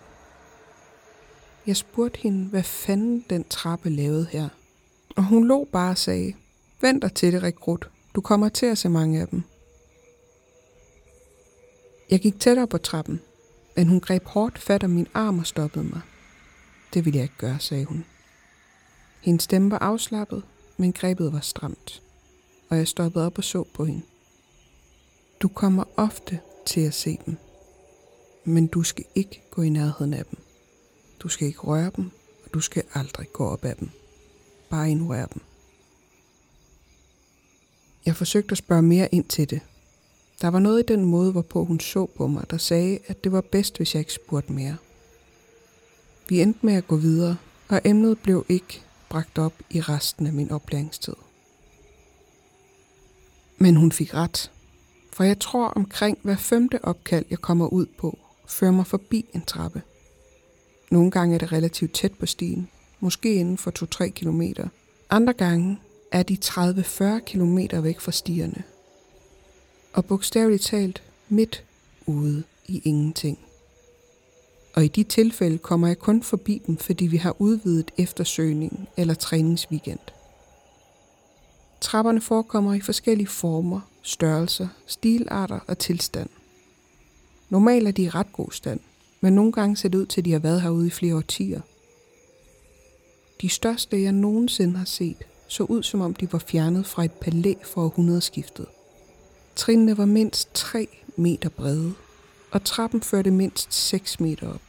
Jeg 1.66 1.77
spurgte 1.77 2.20
hende, 2.20 2.44
hvad 2.44 2.62
fanden 2.62 3.25
den 3.31 3.44
trappe 3.44 3.90
lavede 3.90 4.27
her. 4.31 4.48
Og 5.16 5.25
hun 5.25 5.48
lå 5.48 5.68
bare 5.72 5.90
og 5.90 5.98
sagde, 5.98 6.35
vent 6.81 7.03
dig 7.03 7.14
til 7.14 7.33
det, 7.33 7.42
rekrut. 7.42 7.90
Du 8.14 8.20
kommer 8.20 8.48
til 8.48 8.66
at 8.66 8.79
se 8.79 8.88
mange 8.88 9.20
af 9.20 9.29
dem. 9.29 9.42
Jeg 12.12 12.20
gik 12.20 12.40
tættere 12.40 12.66
på 12.66 12.79
trappen, 12.79 13.20
men 13.77 13.88
hun 13.88 14.01
greb 14.01 14.25
hårdt 14.25 14.59
fat 14.59 14.85
om 14.85 14.90
min 14.90 15.07
arm 15.14 15.38
og 15.38 15.46
stoppede 15.46 15.85
mig. 15.85 16.01
Det 16.94 17.05
ville 17.05 17.16
jeg 17.16 17.22
ikke 17.22 17.38
gøre, 17.38 17.59
sagde 17.61 17.85
hun. 17.85 18.05
Hendes 19.20 19.42
stemme 19.42 19.70
var 19.70 19.79
afslappet, 19.79 20.42
men 20.77 20.92
grebet 20.92 21.33
var 21.33 21.40
stramt, 21.40 22.03
og 22.68 22.77
jeg 22.77 22.88
stoppede 22.88 23.27
op 23.27 23.38
og 23.38 23.44
så 23.44 23.64
på 23.75 23.85
hende. 23.85 24.03
Du 25.42 25.48
kommer 25.48 25.85
ofte 25.96 26.40
til 26.66 26.81
at 26.81 26.94
se 26.94 27.18
dem, 27.27 27.37
men 28.44 28.66
du 28.66 28.83
skal 28.83 29.05
ikke 29.14 29.42
gå 29.51 29.62
i 29.62 29.68
nærheden 29.68 30.14
af 30.14 30.25
dem. 30.25 30.38
Du 31.20 31.29
skal 31.29 31.46
ikke 31.46 31.61
røre 31.61 31.90
dem, 31.96 32.11
og 32.44 32.55
du 32.55 32.61
skal 32.61 32.83
aldrig 32.94 33.33
gå 33.33 33.48
op 33.48 33.64
ad 33.64 33.75
dem. 33.75 33.90
Bare 34.70 34.90
ignorere 34.90 35.29
dem. 35.35 35.42
Jeg 38.07 38.16
forsøgte 38.16 38.53
at 38.53 38.59
spørge 38.59 38.83
mere 38.83 39.09
ind 39.14 39.25
til 39.25 39.51
det. 39.51 39.61
Der 40.42 40.48
var 40.48 40.59
noget 40.59 40.81
i 40.83 40.94
den 40.94 41.05
måde, 41.05 41.33
hvorpå 41.33 41.64
hun 41.64 41.81
så 41.81 42.07
på 42.07 42.26
mig, 42.26 42.50
der 42.50 42.57
sagde, 42.57 42.98
at 43.07 43.24
det 43.24 43.33
var 43.33 43.40
bedst, 43.40 43.76
hvis 43.76 43.94
jeg 43.94 44.00
ikke 44.00 44.12
spurgte 44.12 44.52
mere. 44.52 44.76
Vi 46.28 46.42
endte 46.42 46.66
med 46.66 46.74
at 46.74 46.87
gå 46.87 46.96
videre, 46.96 47.37
og 47.68 47.81
emnet 47.85 48.18
blev 48.18 48.46
ikke 48.48 48.83
bragt 49.09 49.38
op 49.38 49.52
i 49.70 49.81
resten 49.81 50.26
af 50.26 50.33
min 50.33 50.50
oplæringstid. 50.50 51.14
Men 53.59 53.76
hun 53.76 53.92
fik 53.92 54.14
ret, 54.14 54.50
for 55.12 55.24
jeg 55.24 55.38
tror 55.38 55.66
omkring 55.66 56.18
hver 56.22 56.37
femte 56.37 56.85
opkald, 56.85 57.24
jeg 57.31 57.38
kommer 57.38 57.66
ud 57.66 57.87
på, 57.98 58.18
fører 58.48 58.72
mig 58.72 58.87
forbi 58.87 59.26
en 59.35 59.42
trappe. 59.42 59.83
Nogle 60.90 61.11
gange 61.11 61.35
er 61.35 61.38
det 61.38 61.52
relativt 61.52 61.94
tæt 61.94 62.12
på 62.12 62.26
stien, 62.26 62.68
måske 63.00 63.35
inden 63.35 63.59
for 63.59 64.05
2-3 64.05 64.09
km. 64.09 64.42
Andre 65.11 65.33
gange 65.33 65.78
er 66.12 66.22
de 66.22 66.37
30-40 66.44 67.18
km 67.18 67.59
væk 67.83 68.00
fra 68.00 68.12
stierne. 68.12 68.62
Og 69.92 70.05
bogstaveligt 70.05 70.62
talt 70.62 71.02
midt 71.28 71.64
ude 72.07 72.42
i 72.66 72.83
ingenting. 72.85 73.38
Og 74.74 74.85
i 74.85 74.88
de 74.88 75.05
tilfælde 75.05 75.59
kommer 75.59 75.87
jeg 75.87 75.98
kun 75.98 76.22
forbi 76.22 76.62
dem, 76.66 76.76
fordi 76.76 77.07
vi 77.07 77.16
har 77.16 77.37
udvidet 77.38 77.90
eftersøgning 77.98 78.88
eller 78.96 79.14
træningsweekend. 79.14 79.98
Trapperne 81.81 82.20
forekommer 82.20 82.74
i 82.74 82.81
forskellige 82.81 83.26
former, 83.26 83.81
størrelser, 84.02 84.68
stilarter 84.87 85.59
og 85.66 85.78
tilstand. 85.78 86.28
Normalt 87.50 87.88
er 87.88 87.92
de 87.92 88.02
i 88.02 88.09
ret 88.09 88.33
god 88.33 88.50
stand, 88.50 88.81
men 89.20 89.33
nogle 89.33 89.52
gange 89.52 89.76
ser 89.76 89.88
det 89.88 89.98
ud 89.98 90.07
til, 90.07 90.20
at 90.20 90.24
de 90.24 90.33
har 90.33 90.38
været 90.38 90.62
herude 90.62 90.87
i 90.87 90.90
flere 90.90 91.16
årtier. 91.16 91.61
De 93.40 93.48
største, 93.48 94.02
jeg 94.02 94.12
nogensinde 94.12 94.76
har 94.76 94.85
set, 94.85 95.26
så 95.48 95.64
ud 95.64 95.83
som 95.83 96.00
om 96.00 96.14
de 96.14 96.33
var 96.33 96.38
fjernet 96.38 96.87
fra 96.87 97.05
et 97.05 97.12
palæ 97.12 97.55
for 97.64 97.85
århundredeskiftet. 97.85 98.66
Trinene 99.57 99.99
var 99.99 100.05
mindst 100.05 100.55
3 100.55 100.88
meter 101.17 101.49
brede, 101.49 101.95
og 102.51 102.65
trappen 102.65 103.03
førte 103.03 103.31
mindst 103.31 103.75
6 103.75 104.21
meter 104.21 104.55
op. 104.55 104.62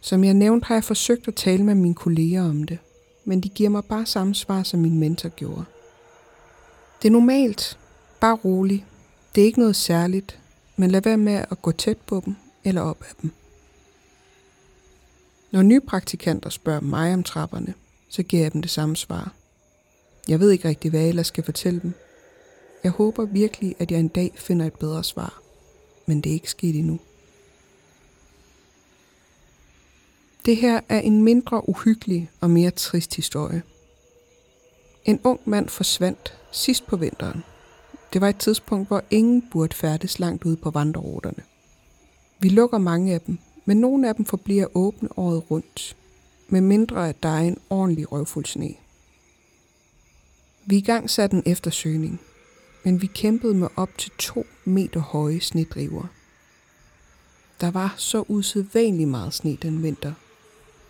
Som 0.00 0.24
jeg 0.24 0.34
nævnte, 0.34 0.64
har 0.64 0.74
jeg 0.74 0.84
forsøgt 0.84 1.28
at 1.28 1.34
tale 1.34 1.64
med 1.64 1.74
mine 1.74 1.94
kolleger 1.94 2.48
om 2.48 2.64
det, 2.64 2.78
men 3.24 3.40
de 3.40 3.48
giver 3.48 3.70
mig 3.70 3.84
bare 3.84 4.06
samme 4.06 4.34
svar, 4.34 4.62
som 4.62 4.80
min 4.80 4.98
mentor 4.98 5.28
gjorde. 5.28 5.64
Det 7.02 7.08
er 7.08 7.12
normalt. 7.12 7.78
Bare 8.20 8.36
rolig. 8.36 8.86
Det 9.34 9.40
er 9.40 9.46
ikke 9.46 9.58
noget 9.58 9.76
særligt, 9.76 10.38
men 10.76 10.90
lad 10.90 11.02
være 11.02 11.16
med 11.16 11.44
at 11.50 11.62
gå 11.62 11.72
tæt 11.72 11.98
på 12.06 12.22
dem 12.24 12.36
eller 12.64 12.80
op 12.80 13.02
ad 13.02 13.14
dem. 13.22 13.30
Når 15.50 15.62
nye 15.62 15.80
praktikanter 15.80 16.50
spørger 16.50 16.80
mig 16.80 17.14
om 17.14 17.22
trapperne, 17.22 17.74
så 18.08 18.22
giver 18.22 18.42
jeg 18.42 18.52
dem 18.52 18.62
det 18.62 18.70
samme 18.70 18.96
svar. 18.96 19.32
Jeg 20.28 20.40
ved 20.40 20.50
ikke 20.50 20.68
rigtig, 20.68 20.90
hvad 20.90 21.00
jeg 21.00 21.08
ellers 21.08 21.26
skal 21.26 21.44
fortælle 21.44 21.80
dem. 21.80 21.94
Jeg 22.84 22.92
håber 22.92 23.24
virkelig, 23.24 23.76
at 23.78 23.90
jeg 23.90 24.00
en 24.00 24.08
dag 24.08 24.32
finder 24.36 24.66
et 24.66 24.74
bedre 24.74 25.04
svar, 25.04 25.42
men 26.06 26.20
det 26.20 26.30
er 26.30 26.34
ikke 26.34 26.50
sket 26.50 26.76
endnu. 26.76 26.98
Det 30.44 30.56
her 30.56 30.80
er 30.88 31.00
en 31.00 31.22
mindre 31.22 31.68
uhyggelig 31.68 32.30
og 32.40 32.50
mere 32.50 32.70
trist 32.70 33.16
historie. 33.16 33.62
En 35.04 35.20
ung 35.24 35.40
mand 35.44 35.68
forsvandt 35.68 36.38
sidst 36.52 36.86
på 36.86 36.96
vinteren. 36.96 37.44
Det 38.12 38.20
var 38.20 38.28
et 38.28 38.38
tidspunkt, 38.38 38.88
hvor 38.88 39.02
ingen 39.10 39.48
burde 39.50 39.76
færdes 39.76 40.18
langt 40.18 40.44
ude 40.44 40.56
på 40.56 40.70
vandreruterne. 40.70 41.42
Vi 42.38 42.48
lukker 42.48 42.78
mange 42.78 43.14
af 43.14 43.20
dem, 43.20 43.38
men 43.64 43.76
nogle 43.76 44.08
af 44.08 44.14
dem 44.14 44.24
forbliver 44.24 44.66
åbne 44.74 45.18
året 45.18 45.50
rundt, 45.50 45.96
med 46.48 46.60
mindre 46.60 47.08
at 47.08 47.22
der 47.22 47.28
er 47.28 47.40
en 47.40 47.58
ordentlig 47.70 48.12
røvfuld 48.12 48.46
sne. 48.46 48.74
Vi 50.66 50.76
i 50.76 50.80
gang 50.80 51.10
satte 51.10 51.36
en 51.36 51.42
eftersøgning, 51.46 52.20
men 52.84 53.02
vi 53.02 53.06
kæmpede 53.06 53.54
med 53.54 53.68
op 53.76 53.98
til 53.98 54.10
to 54.18 54.46
meter 54.64 55.00
høje 55.00 55.40
snedriver. 55.40 56.04
Der 57.60 57.70
var 57.70 57.94
så 57.96 58.24
usædvanligt 58.28 59.08
meget 59.08 59.34
sne 59.34 59.56
den 59.62 59.82
vinter, 59.82 60.12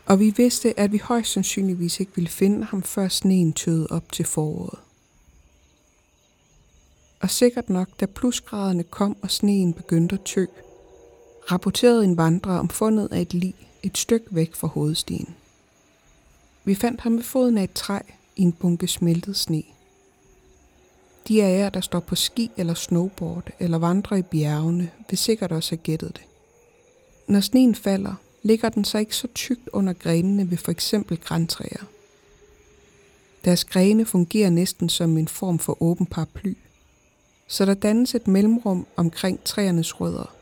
og 0.06 0.20
vi 0.20 0.34
vidste, 0.36 0.80
at 0.80 0.92
vi 0.92 0.98
højst 0.98 1.32
sandsynligvis 1.32 2.00
ikke 2.00 2.12
ville 2.14 2.30
finde 2.30 2.64
ham, 2.64 2.82
før 2.82 3.08
sneen 3.08 3.52
tøede 3.52 3.86
op 3.90 4.12
til 4.12 4.24
foråret. 4.24 4.78
Og 7.20 7.30
sikkert 7.30 7.70
nok, 7.70 7.88
da 8.00 8.06
plusgraderne 8.06 8.82
kom 8.82 9.16
og 9.22 9.30
sneen 9.30 9.72
begyndte 9.72 10.14
at 10.14 10.22
tø, 10.24 10.44
rapporterede 11.52 12.04
en 12.04 12.16
vandrer 12.16 12.58
om 12.58 12.68
fundet 12.68 13.08
af 13.12 13.20
et 13.20 13.34
lig 13.34 13.54
et 13.82 13.98
stykke 13.98 14.26
væk 14.30 14.54
fra 14.54 14.68
hovedstien. 14.68 15.36
Vi 16.64 16.74
fandt 16.74 17.00
ham 17.00 17.16
ved 17.16 17.22
foden 17.22 17.58
af 17.58 17.64
et 17.64 17.72
træ 17.72 17.98
i 18.36 18.42
en 18.42 18.52
bunke 18.52 18.86
smeltet 18.86 19.36
sne. 19.36 19.62
De 21.28 21.42
af 21.42 21.58
jer, 21.58 21.70
der 21.70 21.80
står 21.80 22.00
på 22.00 22.14
ski 22.14 22.50
eller 22.56 22.74
snowboard 22.74 23.50
eller 23.58 23.78
vandrer 23.78 24.16
i 24.16 24.22
bjergene, 24.22 24.90
vil 25.10 25.18
sikkert 25.18 25.52
også 25.52 25.70
have 25.70 25.82
gættet 25.82 26.16
det. 26.16 26.24
Når 27.28 27.40
sneen 27.40 27.74
falder, 27.74 28.14
ligger 28.42 28.68
den 28.68 28.84
så 28.84 28.98
ikke 28.98 29.16
så 29.16 29.28
tykt 29.34 29.68
under 29.72 29.92
grenene 29.92 30.50
ved 30.50 30.58
for 30.58 30.70
eksempel 30.70 31.20
græntræer. 31.20 31.84
Deres 33.44 33.64
grene 33.64 34.04
fungerer 34.04 34.50
næsten 34.50 34.88
som 34.88 35.18
en 35.18 35.28
form 35.28 35.58
for 35.58 35.82
åben 35.82 36.06
paraply, 36.06 36.56
så 37.46 37.64
der 37.64 37.74
dannes 37.74 38.14
et 38.14 38.28
mellemrum 38.28 38.86
omkring 38.96 39.44
træernes 39.44 40.00
rødder. 40.00 40.34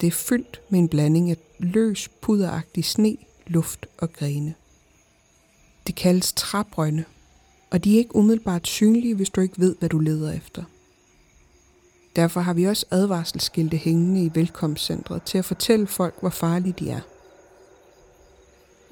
Det 0.00 0.06
er 0.06 0.10
fyldt 0.10 0.60
med 0.68 0.78
en 0.78 0.88
blanding 0.88 1.30
af 1.30 1.36
løs, 1.58 2.08
puderagtig 2.20 2.84
sne, 2.84 3.16
luft 3.46 3.86
og 3.98 4.12
grene. 4.12 4.54
Det 5.86 5.94
kaldes 5.94 6.32
træbrønde, 6.32 7.04
og 7.72 7.84
de 7.84 7.94
er 7.94 7.98
ikke 7.98 8.16
umiddelbart 8.16 8.66
synlige, 8.66 9.14
hvis 9.14 9.30
du 9.30 9.40
ikke 9.40 9.60
ved, 9.60 9.76
hvad 9.78 9.88
du 9.88 9.98
leder 9.98 10.32
efter. 10.32 10.62
Derfor 12.16 12.40
har 12.40 12.54
vi 12.54 12.64
også 12.64 12.86
advarselsskilte 12.90 13.76
hængende 13.76 14.24
i 14.24 14.30
velkomstcentret 14.34 15.22
til 15.22 15.38
at 15.38 15.44
fortælle 15.44 15.86
folk, 15.86 16.14
hvor 16.20 16.30
farlige 16.30 16.74
de 16.78 16.90
er. 16.90 17.00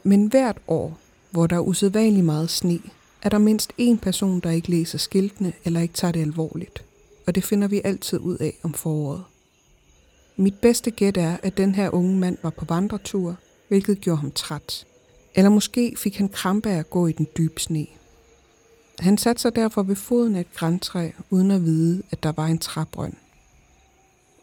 Men 0.02 0.26
hvert 0.26 0.56
år, 0.68 0.98
hvor 1.30 1.46
der 1.46 1.56
er 1.56 1.60
usædvanligt 1.60 2.26
meget 2.26 2.50
sne, 2.50 2.78
er 3.22 3.28
der 3.28 3.38
mindst 3.38 3.72
én 3.80 3.96
person, 3.96 4.40
der 4.40 4.50
ikke 4.50 4.70
læser 4.70 4.98
skiltene 4.98 5.52
eller 5.64 5.80
ikke 5.80 5.94
tager 5.94 6.12
det 6.12 6.20
alvorligt. 6.20 6.84
Og 7.26 7.34
det 7.34 7.44
finder 7.44 7.68
vi 7.68 7.80
altid 7.84 8.18
ud 8.18 8.36
af 8.36 8.54
om 8.62 8.74
foråret. 8.74 9.24
Mit 10.36 10.54
bedste 10.54 10.90
gæt 10.90 11.16
er, 11.16 11.36
at 11.42 11.56
den 11.56 11.74
her 11.74 11.94
unge 11.94 12.18
mand 12.18 12.38
var 12.42 12.50
på 12.50 12.64
vandretur, 12.68 13.36
hvilket 13.68 14.00
gjorde 14.00 14.20
ham 14.20 14.30
træt. 14.30 14.86
Eller 15.34 15.50
måske 15.50 15.94
fik 15.96 16.16
han 16.16 16.28
krampe 16.28 16.70
af 16.70 16.78
at 16.78 16.90
gå 16.90 17.06
i 17.06 17.12
den 17.12 17.26
dybe 17.38 17.60
sne. 17.60 17.86
Han 19.00 19.18
satte 19.18 19.42
sig 19.42 19.56
derfor 19.56 19.82
ved 19.82 19.96
foden 19.96 20.36
af 20.36 20.40
et 20.40 20.54
græntræ, 20.54 21.10
uden 21.30 21.50
at 21.50 21.64
vide, 21.64 22.02
at 22.10 22.22
der 22.22 22.32
var 22.32 22.46
en 22.46 22.58
træbrønd. 22.58 23.14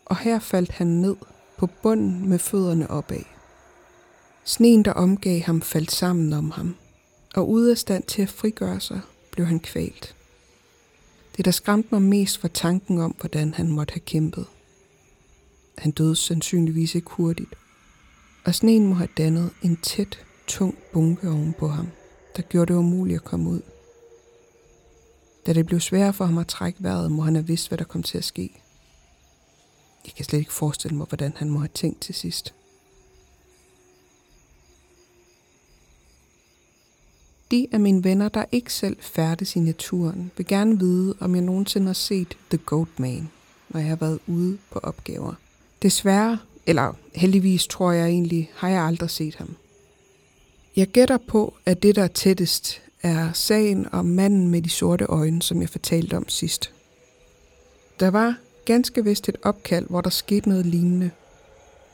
Og 0.05 0.17
her 0.17 0.39
faldt 0.39 0.71
han 0.71 0.87
ned 0.87 1.15
på 1.57 1.67
bunden 1.67 2.29
med 2.29 2.39
fødderne 2.39 2.89
opad. 2.89 3.23
Sneen, 4.43 4.85
der 4.85 4.91
omgav 4.91 5.41
ham, 5.41 5.61
faldt 5.61 5.91
sammen 5.91 6.33
om 6.33 6.51
ham. 6.51 6.75
og 7.35 7.49
ude 7.49 7.71
af 7.71 7.77
stand 7.77 8.03
til 8.03 8.21
at 8.21 8.29
frigøre 8.29 8.79
sig, 8.79 9.01
blev 9.31 9.45
han 9.45 9.59
kvalt. 9.59 10.15
Det, 11.37 11.45
der 11.45 11.51
skræmte 11.51 11.89
mig 11.91 12.01
mest, 12.01 12.43
var 12.43 12.49
tanken 12.49 12.99
om, 12.99 13.15
hvordan 13.19 13.53
han 13.53 13.71
måtte 13.71 13.91
have 13.91 13.99
kæmpet. 13.99 14.45
Han 15.77 15.91
døde 15.91 16.15
sandsynligvis 16.15 16.95
ikke 16.95 17.09
hurtigt, 17.11 17.55
og 18.45 18.55
sneen 18.55 18.87
må 18.87 18.95
have 18.95 19.09
dannet 19.17 19.49
en 19.61 19.77
tæt, 19.77 20.19
tung 20.47 20.77
bunke 20.93 21.29
oven 21.29 21.53
på 21.59 21.67
ham, 21.67 21.87
der 22.35 22.41
gjorde 22.41 22.73
det 22.73 22.79
umuligt 22.79 23.15
at 23.15 23.23
komme 23.23 23.49
ud. 23.49 23.61
Da 25.47 25.53
det 25.53 25.65
blev 25.65 25.79
sværere 25.79 26.13
for 26.13 26.25
ham 26.25 26.37
at 26.37 26.47
trække 26.47 26.83
vejret, 26.83 27.11
må 27.11 27.21
han 27.21 27.35
have 27.35 27.47
vidst, 27.47 27.67
hvad 27.67 27.77
der 27.77 27.83
kom 27.83 28.03
til 28.03 28.17
at 28.17 28.23
ske. 28.23 28.51
Jeg 30.05 30.13
kan 30.13 30.25
slet 30.25 30.39
ikke 30.39 30.53
forestille 30.53 30.97
mig, 30.97 31.07
hvordan 31.07 31.33
han 31.35 31.49
må 31.49 31.59
have 31.59 31.69
tænkt 31.73 32.01
til 32.01 32.15
sidst. 32.15 32.53
De 37.51 37.67
af 37.71 37.79
mine 37.79 38.03
venner, 38.03 38.29
der 38.29 38.45
ikke 38.51 38.73
selv 38.73 38.97
færdes 39.01 39.55
i 39.55 39.59
naturen, 39.59 40.31
vil 40.37 40.47
gerne 40.47 40.79
vide, 40.79 41.15
om 41.19 41.35
jeg 41.35 41.43
nogensinde 41.43 41.87
har 41.87 41.93
set 41.93 42.37
The 42.49 42.57
Goat 42.57 42.99
Man, 42.99 43.29
når 43.69 43.79
jeg 43.79 43.89
har 43.89 43.95
været 43.95 44.19
ude 44.27 44.57
på 44.71 44.79
opgaver. 44.79 45.33
Desværre, 45.81 46.39
eller 46.65 46.93
heldigvis 47.15 47.67
tror 47.67 47.91
jeg 47.91 48.07
egentlig, 48.07 48.51
har 48.55 48.69
jeg 48.69 48.81
aldrig 48.81 49.09
set 49.09 49.35
ham. 49.35 49.55
Jeg 50.75 50.87
gætter 50.87 51.17
på, 51.27 51.53
at 51.65 51.83
det, 51.83 51.95
der 51.95 52.03
er 52.03 52.07
tættest, 52.07 52.81
er 53.01 53.33
sagen 53.33 53.87
om 53.91 54.05
manden 54.05 54.47
med 54.47 54.61
de 54.61 54.69
sorte 54.69 55.05
øjne, 55.05 55.41
som 55.41 55.61
jeg 55.61 55.69
fortalte 55.69 56.17
om 56.17 56.29
sidst. 56.29 56.71
Der 57.99 58.07
var 58.07 58.35
ganske 58.65 59.03
vist 59.03 59.29
et 59.29 59.37
opkald, 59.43 59.85
hvor 59.89 60.01
der 60.01 60.09
skete 60.09 60.49
noget 60.49 60.65
lignende, 60.65 61.11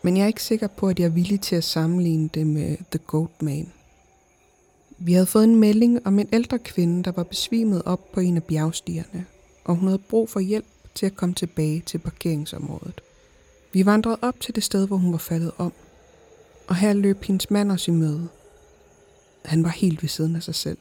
men 0.01 0.17
jeg 0.17 0.23
er 0.23 0.27
ikke 0.27 0.43
sikker 0.43 0.67
på, 0.67 0.87
at 0.87 0.99
jeg 0.99 1.05
er 1.05 1.09
villig 1.09 1.41
til 1.41 1.55
at 1.55 1.63
sammenligne 1.63 2.29
det 2.33 2.47
med 2.47 2.77
The 2.91 2.99
Goat 3.07 3.41
Man. 3.41 3.71
Vi 4.97 5.13
havde 5.13 5.25
fået 5.25 5.43
en 5.43 5.55
melding 5.55 6.07
om 6.07 6.19
en 6.19 6.29
ældre 6.33 6.59
kvinde, 6.59 7.03
der 7.03 7.11
var 7.11 7.23
besvimet 7.23 7.81
op 7.85 8.11
på 8.11 8.19
en 8.19 8.35
af 8.35 8.43
bjergstierne, 8.43 9.25
og 9.63 9.75
hun 9.75 9.87
havde 9.87 10.01
brug 10.09 10.29
for 10.29 10.39
hjælp 10.39 10.65
til 10.95 11.05
at 11.05 11.15
komme 11.15 11.35
tilbage 11.35 11.83
til 11.85 11.97
parkeringsområdet. 11.97 13.01
Vi 13.73 13.85
vandrede 13.85 14.17
op 14.21 14.39
til 14.39 14.55
det 14.55 14.63
sted, 14.63 14.87
hvor 14.87 14.97
hun 14.97 15.11
var 15.11 15.17
faldet 15.17 15.51
om, 15.57 15.73
og 16.67 16.75
her 16.75 16.93
løb 16.93 17.23
hendes 17.23 17.51
mand 17.51 17.71
os 17.71 17.87
i 17.87 17.91
møde. 17.91 18.27
Han 19.45 19.63
var 19.63 19.69
helt 19.69 20.03
ved 20.03 20.09
siden 20.09 20.35
af 20.35 20.43
sig 20.43 20.55
selv. 20.55 20.77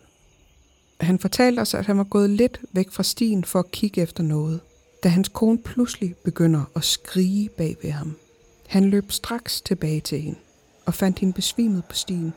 Han 1.02 1.18
fortalte 1.18 1.60
os, 1.60 1.74
at 1.74 1.86
han 1.86 1.98
var 1.98 2.04
gået 2.04 2.30
lidt 2.30 2.60
væk 2.72 2.90
fra 2.90 3.02
stien 3.02 3.44
for 3.44 3.58
at 3.58 3.70
kigge 3.70 4.00
efter 4.00 4.22
noget, 4.22 4.60
da 5.02 5.08
hans 5.08 5.28
kone 5.28 5.58
pludselig 5.58 6.14
begynder 6.24 6.64
at 6.76 6.84
skrige 6.84 7.48
bag 7.48 7.76
ved 7.82 7.90
ham. 7.90 8.16
Han 8.66 8.84
løb 8.84 9.12
straks 9.12 9.60
tilbage 9.60 10.00
til 10.00 10.20
hende 10.20 10.38
og 10.86 10.94
fandt 10.94 11.18
hende 11.18 11.32
besvimet 11.34 11.84
på 11.84 11.94
stien. 11.94 12.32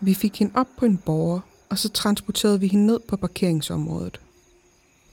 Vi 0.00 0.14
fik 0.14 0.38
hende 0.38 0.52
op 0.54 0.68
på 0.78 0.86
en 0.86 0.96
borger, 0.96 1.40
og 1.68 1.78
så 1.78 1.88
transporterede 1.88 2.60
vi 2.60 2.66
hende 2.66 2.86
ned 2.86 3.00
på 3.08 3.16
parkeringsområdet. 3.16 4.20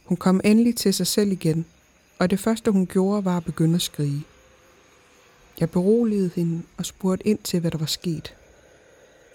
Hun 0.05 0.17
kom 0.17 0.41
endelig 0.43 0.75
til 0.75 0.93
sig 0.93 1.07
selv 1.07 1.31
igen, 1.31 1.65
og 2.19 2.29
det 2.29 2.39
første 2.39 2.71
hun 2.71 2.85
gjorde 2.87 3.25
var 3.25 3.37
at 3.37 3.45
begynde 3.45 3.75
at 3.75 3.81
skrige. 3.81 4.23
Jeg 5.59 5.69
beroligede 5.69 6.31
hende 6.35 6.61
og 6.77 6.85
spurgte 6.85 7.27
ind 7.27 7.39
til, 7.39 7.59
hvad 7.59 7.71
der 7.71 7.77
var 7.77 7.85
sket. 7.85 8.35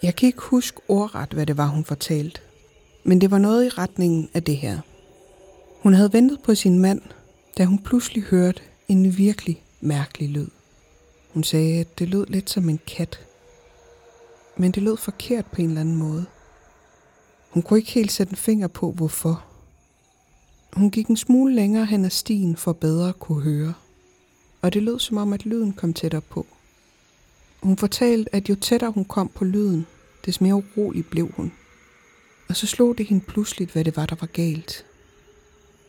Jeg 0.02 0.16
kan 0.16 0.26
ikke 0.26 0.42
huske 0.42 0.80
ordret, 0.88 1.32
hvad 1.32 1.46
det 1.46 1.56
var, 1.56 1.66
hun 1.66 1.84
fortalte, 1.84 2.40
men 3.04 3.20
det 3.20 3.30
var 3.30 3.38
noget 3.38 3.66
i 3.66 3.68
retningen 3.68 4.30
af 4.34 4.42
det 4.42 4.56
her. 4.56 4.78
Hun 5.82 5.94
havde 5.94 6.12
ventet 6.12 6.40
på 6.42 6.54
sin 6.54 6.78
mand, 6.78 7.00
da 7.58 7.64
hun 7.64 7.78
pludselig 7.78 8.22
hørte 8.22 8.62
en 8.88 9.16
virkelig 9.18 9.62
mærkelig 9.80 10.28
lyd. 10.28 10.48
Hun 11.34 11.44
sagde, 11.44 11.80
at 11.80 11.98
det 11.98 12.08
lød 12.08 12.26
lidt 12.26 12.50
som 12.50 12.68
en 12.68 12.80
kat, 12.86 13.20
men 14.56 14.72
det 14.72 14.82
lød 14.82 14.96
forkert 14.96 15.46
på 15.46 15.62
en 15.62 15.68
eller 15.68 15.80
anden 15.80 15.96
måde. 15.96 16.26
Hun 17.50 17.62
kunne 17.62 17.78
ikke 17.78 17.92
helt 17.92 18.12
sætte 18.12 18.30
en 18.30 18.36
finger 18.36 18.68
på, 18.68 18.90
hvorfor. 18.90 19.44
Hun 20.72 20.90
gik 20.90 21.06
en 21.06 21.16
smule 21.16 21.54
længere 21.54 21.86
hen 21.86 22.04
ad 22.04 22.10
stien 22.10 22.56
for 22.56 22.72
bedre 22.72 23.08
at 23.08 23.18
kunne 23.18 23.42
høre, 23.42 23.74
og 24.62 24.74
det 24.74 24.82
lød 24.82 24.98
som 24.98 25.16
om, 25.16 25.32
at 25.32 25.46
lyden 25.46 25.72
kom 25.72 25.94
tættere 25.94 26.20
på. 26.20 26.46
Hun 27.66 27.76
fortalte, 27.76 28.34
at 28.34 28.48
jo 28.48 28.54
tættere 28.54 28.90
hun 28.90 29.04
kom 29.04 29.28
på 29.28 29.44
lyden, 29.44 29.86
des 30.26 30.40
mere 30.40 30.54
urolig 30.54 31.06
blev 31.06 31.32
hun. 31.36 31.52
Og 32.48 32.56
så 32.56 32.66
slog 32.66 32.98
det 32.98 33.06
hende 33.06 33.24
pludseligt, 33.24 33.70
hvad 33.70 33.84
det 33.84 33.96
var, 33.96 34.06
der 34.06 34.16
var 34.20 34.26
galt. 34.26 34.86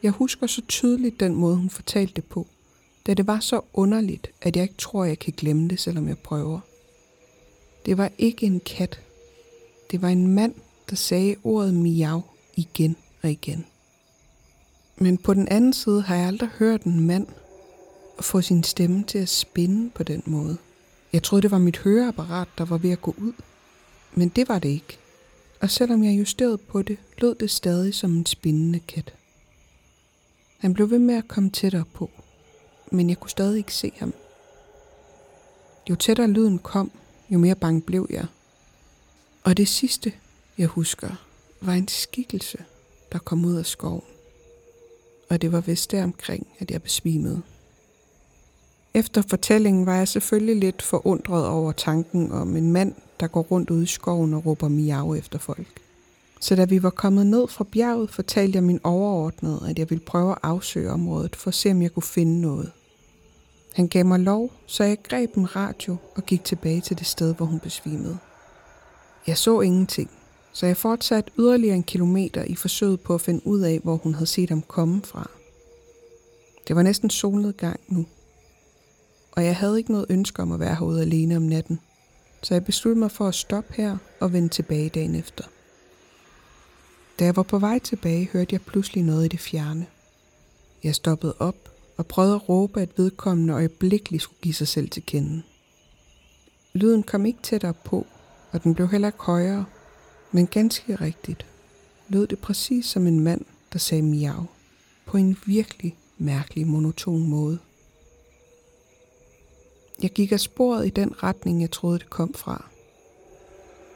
Jeg 0.03 0.11
husker 0.11 0.47
så 0.47 0.61
tydeligt 0.67 1.19
den 1.19 1.35
måde, 1.35 1.55
hun 1.55 1.69
fortalte 1.69 2.13
det 2.13 2.25
på, 2.25 2.47
da 3.07 3.13
det 3.13 3.27
var 3.27 3.39
så 3.39 3.61
underligt, 3.73 4.31
at 4.41 4.55
jeg 4.55 4.63
ikke 4.63 4.77
tror, 4.77 5.05
jeg 5.05 5.19
kan 5.19 5.33
glemme 5.37 5.67
det, 5.67 5.79
selvom 5.79 6.07
jeg 6.07 6.17
prøver. 6.17 6.59
Det 7.85 7.97
var 7.97 8.11
ikke 8.17 8.45
en 8.45 8.59
kat. 8.59 9.01
Det 9.91 10.01
var 10.01 10.09
en 10.09 10.27
mand, 10.27 10.53
der 10.89 10.95
sagde 10.95 11.35
ordet 11.43 11.73
miau 11.73 12.21
igen 12.55 12.95
og 13.21 13.31
igen. 13.31 13.65
Men 14.97 15.17
på 15.17 15.33
den 15.33 15.47
anden 15.47 15.73
side 15.73 16.01
har 16.01 16.15
jeg 16.15 16.27
aldrig 16.27 16.49
hørt 16.49 16.83
en 16.83 16.99
mand 16.99 17.27
få 18.19 18.41
sin 18.41 18.63
stemme 18.63 19.03
til 19.03 19.17
at 19.17 19.29
spinde 19.29 19.89
på 19.89 20.03
den 20.03 20.23
måde. 20.25 20.57
Jeg 21.13 21.23
troede, 21.23 21.41
det 21.41 21.51
var 21.51 21.57
mit 21.57 21.77
høreapparat, 21.77 22.47
der 22.57 22.65
var 22.65 22.77
ved 22.77 22.91
at 22.91 23.01
gå 23.01 23.15
ud. 23.17 23.33
Men 24.13 24.29
det 24.29 24.49
var 24.49 24.59
det 24.59 24.69
ikke. 24.69 24.97
Og 25.61 25.69
selvom 25.69 26.03
jeg 26.03 26.19
justerede 26.19 26.57
på 26.57 26.81
det, 26.81 26.97
lød 27.17 27.35
det 27.35 27.51
stadig 27.51 27.95
som 27.95 28.11
en 28.11 28.25
spindende 28.25 28.79
kat. 28.79 29.13
Han 30.57 30.73
blev 30.73 30.89
ved 30.89 30.99
med 30.99 31.15
at 31.15 31.27
komme 31.27 31.49
tættere 31.49 31.85
på, 31.93 32.09
men 32.91 33.09
jeg 33.09 33.19
kunne 33.19 33.29
stadig 33.29 33.57
ikke 33.57 33.73
se 33.73 33.91
ham. 33.95 34.13
Jo 35.89 35.95
tættere 35.95 36.27
lyden 36.27 36.59
kom, 36.59 36.91
jo 37.29 37.37
mere 37.37 37.55
bange 37.55 37.81
blev 37.81 38.07
jeg. 38.09 38.25
Og 39.43 39.57
det 39.57 39.67
sidste, 39.67 40.13
jeg 40.57 40.67
husker, 40.67 41.27
var 41.61 41.73
en 41.73 41.87
skikkelse, 41.87 42.57
der 43.11 43.19
kom 43.19 43.45
ud 43.45 43.55
af 43.55 43.65
skoven. 43.65 44.01
Og 45.29 45.41
det 45.41 45.51
var 45.51 45.61
vist 45.61 45.91
deromkring, 45.91 46.47
at 46.59 46.71
jeg 46.71 46.83
besvimede. 46.83 47.41
Efter 48.97 49.21
fortællingen 49.21 49.85
var 49.85 49.95
jeg 49.95 50.07
selvfølgelig 50.07 50.55
lidt 50.55 50.81
forundret 50.81 51.47
over 51.47 51.71
tanken 51.71 52.31
om 52.31 52.55
en 52.55 52.71
mand, 52.71 52.93
der 53.19 53.27
går 53.27 53.41
rundt 53.41 53.69
ude 53.69 53.83
i 53.83 53.85
skoven 53.85 54.33
og 54.33 54.45
råber 54.45 54.67
miau 54.67 55.15
efter 55.15 55.39
folk. 55.39 55.67
Så 56.39 56.55
da 56.55 56.65
vi 56.65 56.83
var 56.83 56.89
kommet 56.89 57.27
ned 57.27 57.47
fra 57.47 57.65
bjerget, 57.71 58.09
fortalte 58.09 58.55
jeg 58.55 58.63
min 58.63 58.79
overordnede, 58.83 59.61
at 59.69 59.79
jeg 59.79 59.89
ville 59.89 60.05
prøve 60.05 60.31
at 60.31 60.37
afsøge 60.43 60.91
området 60.91 61.35
for 61.35 61.47
at 61.47 61.53
se, 61.53 61.71
om 61.71 61.81
jeg 61.81 61.93
kunne 61.93 62.03
finde 62.03 62.41
noget. 62.41 62.71
Han 63.73 63.87
gav 63.87 64.05
mig 64.05 64.19
lov, 64.19 64.51
så 64.65 64.83
jeg 64.83 64.97
greb 65.03 65.37
en 65.37 65.55
radio 65.55 65.97
og 66.15 66.23
gik 66.23 66.43
tilbage 66.43 66.81
til 66.81 66.99
det 66.99 67.07
sted, 67.07 67.35
hvor 67.35 67.45
hun 67.45 67.59
besvimede. 67.59 68.17
Jeg 69.27 69.37
så 69.37 69.61
ingenting, 69.61 70.09
så 70.53 70.65
jeg 70.65 70.77
fortsatte 70.77 71.31
yderligere 71.39 71.75
en 71.75 71.83
kilometer 71.83 72.43
i 72.43 72.55
forsøget 72.55 72.99
på 73.01 73.13
at 73.13 73.21
finde 73.21 73.47
ud 73.47 73.61
af, 73.61 73.79
hvor 73.83 73.95
hun 73.95 74.13
havde 74.13 74.25
set 74.25 74.49
ham 74.49 74.61
komme 74.61 75.01
fra. 75.01 75.29
Det 76.67 76.75
var 76.75 76.81
næsten 76.81 77.09
solnedgang 77.09 77.79
nu, 77.87 78.05
og 79.37 79.45
jeg 79.45 79.55
havde 79.55 79.77
ikke 79.77 79.91
noget 79.91 80.05
ønske 80.09 80.41
om 80.41 80.51
at 80.51 80.59
være 80.59 80.75
herude 80.75 81.01
alene 81.01 81.37
om 81.37 81.41
natten, 81.41 81.79
så 82.43 82.53
jeg 82.53 82.65
besluttede 82.65 82.99
mig 82.99 83.11
for 83.11 83.27
at 83.27 83.35
stoppe 83.35 83.73
her 83.73 83.97
og 84.19 84.33
vende 84.33 84.49
tilbage 84.49 84.89
dagen 84.89 85.15
efter. 85.15 85.43
Da 87.19 87.25
jeg 87.25 87.35
var 87.35 87.43
på 87.43 87.59
vej 87.59 87.79
tilbage, 87.79 88.29
hørte 88.33 88.53
jeg 88.53 88.61
pludselig 88.61 89.03
noget 89.03 89.25
i 89.25 89.27
det 89.27 89.39
fjerne. 89.39 89.87
Jeg 90.83 90.95
stoppede 90.95 91.35
op 91.39 91.55
og 91.97 92.07
prøvede 92.07 92.35
at 92.35 92.49
råbe, 92.49 92.81
at 92.81 92.97
vedkommende 92.97 93.53
øjeblikkeligt 93.53 94.23
skulle 94.23 94.41
give 94.41 94.53
sig 94.53 94.67
selv 94.67 94.89
til 94.89 95.03
kende. 95.05 95.43
Lyden 96.73 97.03
kom 97.03 97.25
ikke 97.25 97.39
tættere 97.43 97.73
på, 97.73 98.07
og 98.51 98.63
den 98.63 98.75
blev 98.75 98.89
heller 98.89 99.07
ikke 99.07 99.23
højere, 99.23 99.65
men 100.31 100.47
ganske 100.47 100.95
rigtigt 100.95 101.45
lød 102.09 102.27
det 102.27 102.39
præcis 102.39 102.85
som 102.85 103.07
en 103.07 103.19
mand, 103.19 103.45
der 103.73 103.79
sagde 103.79 104.03
miau, 104.03 104.45
på 105.05 105.17
en 105.17 105.37
virkelig 105.45 105.97
mærkelig 106.17 106.67
monoton 106.67 107.27
måde. 107.27 107.59
Jeg 110.01 110.11
gik 110.11 110.31
af 110.31 110.39
sporet 110.39 110.87
i 110.87 110.89
den 110.89 111.23
retning, 111.23 111.61
jeg 111.61 111.71
troede, 111.71 111.99
det 111.99 112.09
kom 112.09 112.33
fra. 112.33 112.65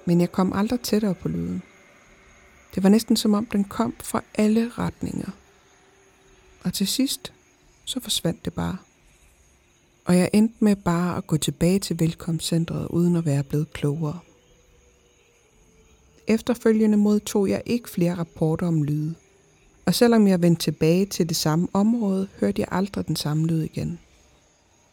Men 0.05 0.21
jeg 0.21 0.31
kom 0.31 0.53
aldrig 0.53 0.81
tættere 0.81 1.15
på 1.15 1.27
lyden. 1.27 1.61
Det 2.75 2.83
var 2.83 2.89
næsten 2.89 3.17
som 3.17 3.33
om, 3.33 3.45
den 3.45 3.63
kom 3.63 3.95
fra 4.03 4.23
alle 4.33 4.71
retninger. 4.77 5.29
Og 6.63 6.73
til 6.73 6.87
sidst 6.87 7.33
så 7.85 7.99
forsvandt 7.99 8.45
det 8.45 8.53
bare. 8.53 8.77
Og 10.05 10.17
jeg 10.17 10.29
endte 10.33 10.55
med 10.59 10.75
bare 10.75 11.17
at 11.17 11.27
gå 11.27 11.37
tilbage 11.37 11.79
til 11.79 11.99
velkomstcentret 11.99 12.87
uden 12.87 13.15
at 13.15 13.25
være 13.25 13.43
blevet 13.43 13.73
klogere. 13.73 14.19
Efterfølgende 16.27 16.97
modtog 16.97 17.49
jeg 17.49 17.63
ikke 17.65 17.89
flere 17.89 18.15
rapporter 18.15 18.67
om 18.67 18.83
lyde. 18.83 19.15
Og 19.85 19.93
selvom 19.93 20.27
jeg 20.27 20.41
vendte 20.41 20.63
tilbage 20.63 21.05
til 21.05 21.29
det 21.29 21.37
samme 21.37 21.67
område, 21.73 22.27
hørte 22.39 22.61
jeg 22.61 22.67
aldrig 22.71 23.07
den 23.07 23.15
samme 23.15 23.47
lyd 23.47 23.61
igen. 23.61 23.99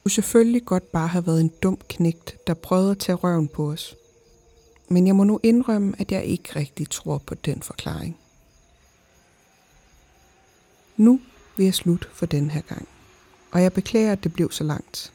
Kunne 0.08 0.12
selvfølgelig 0.12 0.64
godt 0.64 0.92
bare 0.92 1.08
have 1.08 1.26
været 1.26 1.40
en 1.40 1.52
dum 1.62 1.78
knægt, 1.88 2.36
der 2.46 2.54
prøvede 2.54 2.90
at 2.90 2.98
tage 2.98 3.16
røven 3.16 3.48
på 3.48 3.70
os. 3.70 3.96
Men 4.88 5.06
jeg 5.06 5.16
må 5.16 5.24
nu 5.24 5.40
indrømme, 5.42 5.94
at 5.98 6.12
jeg 6.12 6.24
ikke 6.24 6.56
rigtig 6.56 6.90
tror 6.90 7.18
på 7.18 7.34
den 7.34 7.62
forklaring. 7.62 8.16
Nu 10.96 11.20
vil 11.56 11.64
jeg 11.64 11.74
slutte 11.74 12.06
for 12.12 12.26
den 12.26 12.50
her 12.50 12.60
gang. 12.60 12.88
Og 13.50 13.62
jeg 13.62 13.72
beklager, 13.72 14.12
at 14.12 14.24
det 14.24 14.32
blev 14.32 14.50
så 14.50 14.64
langt. 14.64 15.12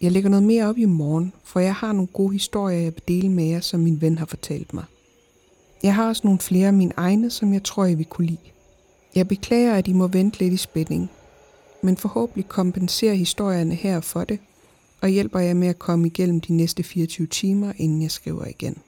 Jeg 0.00 0.12
lægger 0.12 0.30
noget 0.30 0.46
mere 0.46 0.66
op 0.66 0.78
i 0.78 0.84
morgen, 0.84 1.32
for 1.44 1.60
jeg 1.60 1.74
har 1.74 1.92
nogle 1.92 2.08
gode 2.12 2.32
historier, 2.32 2.78
jeg 2.78 2.94
vil 2.94 3.02
dele 3.08 3.28
med 3.28 3.44
jer, 3.44 3.60
som 3.60 3.80
min 3.80 4.00
ven 4.00 4.18
har 4.18 4.26
fortalt 4.26 4.74
mig. 4.74 4.84
Jeg 5.82 5.94
har 5.94 6.08
også 6.08 6.22
nogle 6.24 6.40
flere 6.40 6.66
af 6.66 6.74
mine 6.74 6.92
egne, 6.96 7.30
som 7.30 7.52
jeg 7.52 7.64
tror, 7.64 7.84
I 7.84 7.94
vil 7.94 8.06
kunne 8.06 8.26
lide. 8.26 8.50
Jeg 9.14 9.28
beklager, 9.28 9.74
at 9.74 9.88
I 9.88 9.92
må 9.92 10.06
vente 10.06 10.38
lidt 10.38 10.54
i 10.54 10.56
spænding, 10.56 11.10
men 11.82 11.96
forhåbentlig 11.96 12.48
kompenserer 12.48 13.14
historierne 13.14 13.74
her 13.74 14.00
for 14.00 14.24
det, 14.24 14.38
og 15.00 15.08
hjælper 15.08 15.38
jer 15.38 15.54
med 15.54 15.68
at 15.68 15.78
komme 15.78 16.06
igennem 16.06 16.40
de 16.40 16.52
næste 16.52 16.82
24 16.82 17.26
timer, 17.26 17.72
inden 17.76 18.02
jeg 18.02 18.10
skriver 18.10 18.46
igen. 18.46 18.82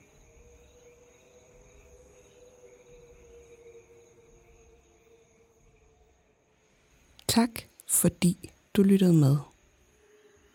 Tak, 7.27 7.49
fordi 7.87 8.49
du 8.73 8.83
lyttede 8.83 9.13
med. 9.13 9.37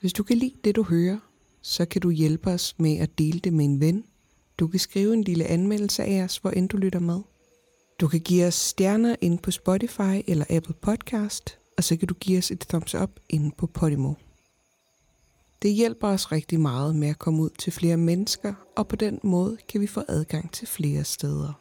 Hvis 0.01 0.13
du 0.13 0.23
kan 0.23 0.37
lide 0.37 0.55
det, 0.65 0.77
du 0.77 0.83
hører, 0.83 1.19
så 1.63 1.85
kan 1.85 2.01
du 2.01 2.11
hjælpe 2.11 2.51
os 2.51 2.75
med 2.79 2.97
at 2.99 3.19
dele 3.19 3.39
det 3.39 3.53
med 3.53 3.65
en 3.65 3.81
ven. 3.81 4.05
Du 4.59 4.67
kan 4.67 4.81
skrive 4.81 5.15
en 5.15 5.23
lille 5.23 5.45
anmeldelse 5.45 6.05
af 6.05 6.23
os, 6.23 6.37
hvor 6.37 6.51
end 6.51 6.69
du 6.69 6.77
lytter 6.77 7.01
med. 7.01 7.21
Du 8.01 8.09
kan 8.09 8.21
give 8.21 8.47
os 8.47 8.55
stjerner 8.55 9.17
ind 9.21 9.39
på 9.39 9.51
Spotify 9.51 10.23
eller 10.27 10.45
Apple 10.51 10.75
Podcast, 10.75 11.59
og 11.77 11.85
så 11.85 11.97
kan 11.97 12.09
du 12.09 12.15
give 12.15 12.39
os 12.39 12.51
et 12.51 12.61
thumbs 12.61 12.95
up 12.95 13.11
inde 13.29 13.51
på 13.59 13.67
Podimo. 13.67 14.15
Det 15.63 15.73
hjælper 15.73 16.09
os 16.09 16.33
rigtig 16.33 16.61
meget 16.61 16.97
med 16.97 17.09
at 17.09 17.19
komme 17.19 17.43
ud 17.43 17.51
til 17.59 17.73
flere 17.73 17.97
mennesker, 17.97 18.55
og 18.77 18.89
på 18.89 18.97
den 18.97 19.21
måde 19.23 19.57
kan 19.69 19.81
vi 19.81 19.87
få 19.87 20.03
adgang 20.09 20.53
til 20.53 20.69
flere 20.69 21.05
steder. 21.05 21.53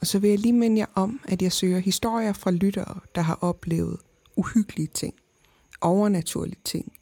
Og 0.00 0.06
så 0.06 0.18
vil 0.18 0.30
jeg 0.30 0.38
lige 0.38 0.52
minde 0.52 0.78
jer 0.78 0.86
om, 0.94 1.20
at 1.24 1.42
jeg 1.42 1.52
søger 1.52 1.78
historier 1.78 2.32
fra 2.32 2.50
lyttere, 2.50 3.00
der 3.14 3.20
har 3.20 3.38
oplevet 3.40 4.00
uhyggelige 4.36 4.86
ting, 4.86 5.14
overnaturlige 5.80 6.60
ting, 6.64 6.92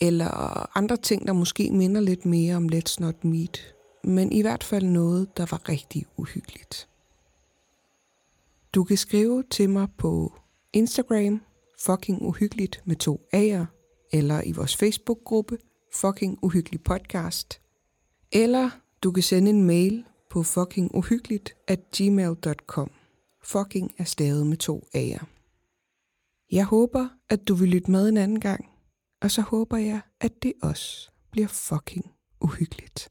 eller 0.00 0.30
andre 0.76 0.96
ting, 0.96 1.26
der 1.26 1.32
måske 1.32 1.70
minder 1.70 2.00
lidt 2.00 2.26
mere 2.26 2.56
om 2.56 2.68
Let's 2.72 2.96
Not 3.00 3.24
Meet, 3.24 3.74
men 4.04 4.32
i 4.32 4.40
hvert 4.40 4.64
fald 4.64 4.84
noget, 4.84 5.36
der 5.36 5.46
var 5.50 5.68
rigtig 5.68 6.06
uhyggeligt. 6.16 6.88
Du 8.74 8.84
kan 8.84 8.96
skrive 8.96 9.44
til 9.50 9.70
mig 9.70 9.88
på 9.98 10.32
Instagram, 10.72 11.42
fucking 11.78 12.22
uhyggeligt 12.22 12.82
med 12.84 12.96
to 12.96 13.28
A'er, 13.34 13.64
eller 14.12 14.42
i 14.42 14.52
vores 14.52 14.76
Facebook-gruppe, 14.76 15.58
fucking 15.92 16.38
uhyggelig 16.42 16.82
podcast, 16.82 17.60
eller 18.32 18.70
du 19.02 19.12
kan 19.12 19.22
sende 19.22 19.50
en 19.50 19.62
mail 19.62 20.04
på 20.30 20.42
fuckinguhyggeligt 20.42 21.54
at 21.68 21.80
gmail.com. 21.96 22.90
Fucking 23.44 23.94
er 23.98 24.04
stavet 24.04 24.46
med 24.46 24.56
to 24.56 24.88
A'er. 24.96 25.24
Jeg 26.52 26.64
håber, 26.64 27.08
at 27.28 27.48
du 27.48 27.54
vil 27.54 27.68
lytte 27.68 27.90
med 27.90 28.08
en 28.08 28.16
anden 28.16 28.40
gang, 28.40 28.64
og 29.22 29.30
så 29.30 29.42
håber 29.42 29.76
jeg, 29.76 30.00
at 30.20 30.42
det 30.42 30.52
også 30.62 31.10
bliver 31.30 31.48
fucking 31.48 32.12
uhyggeligt. 32.40 33.08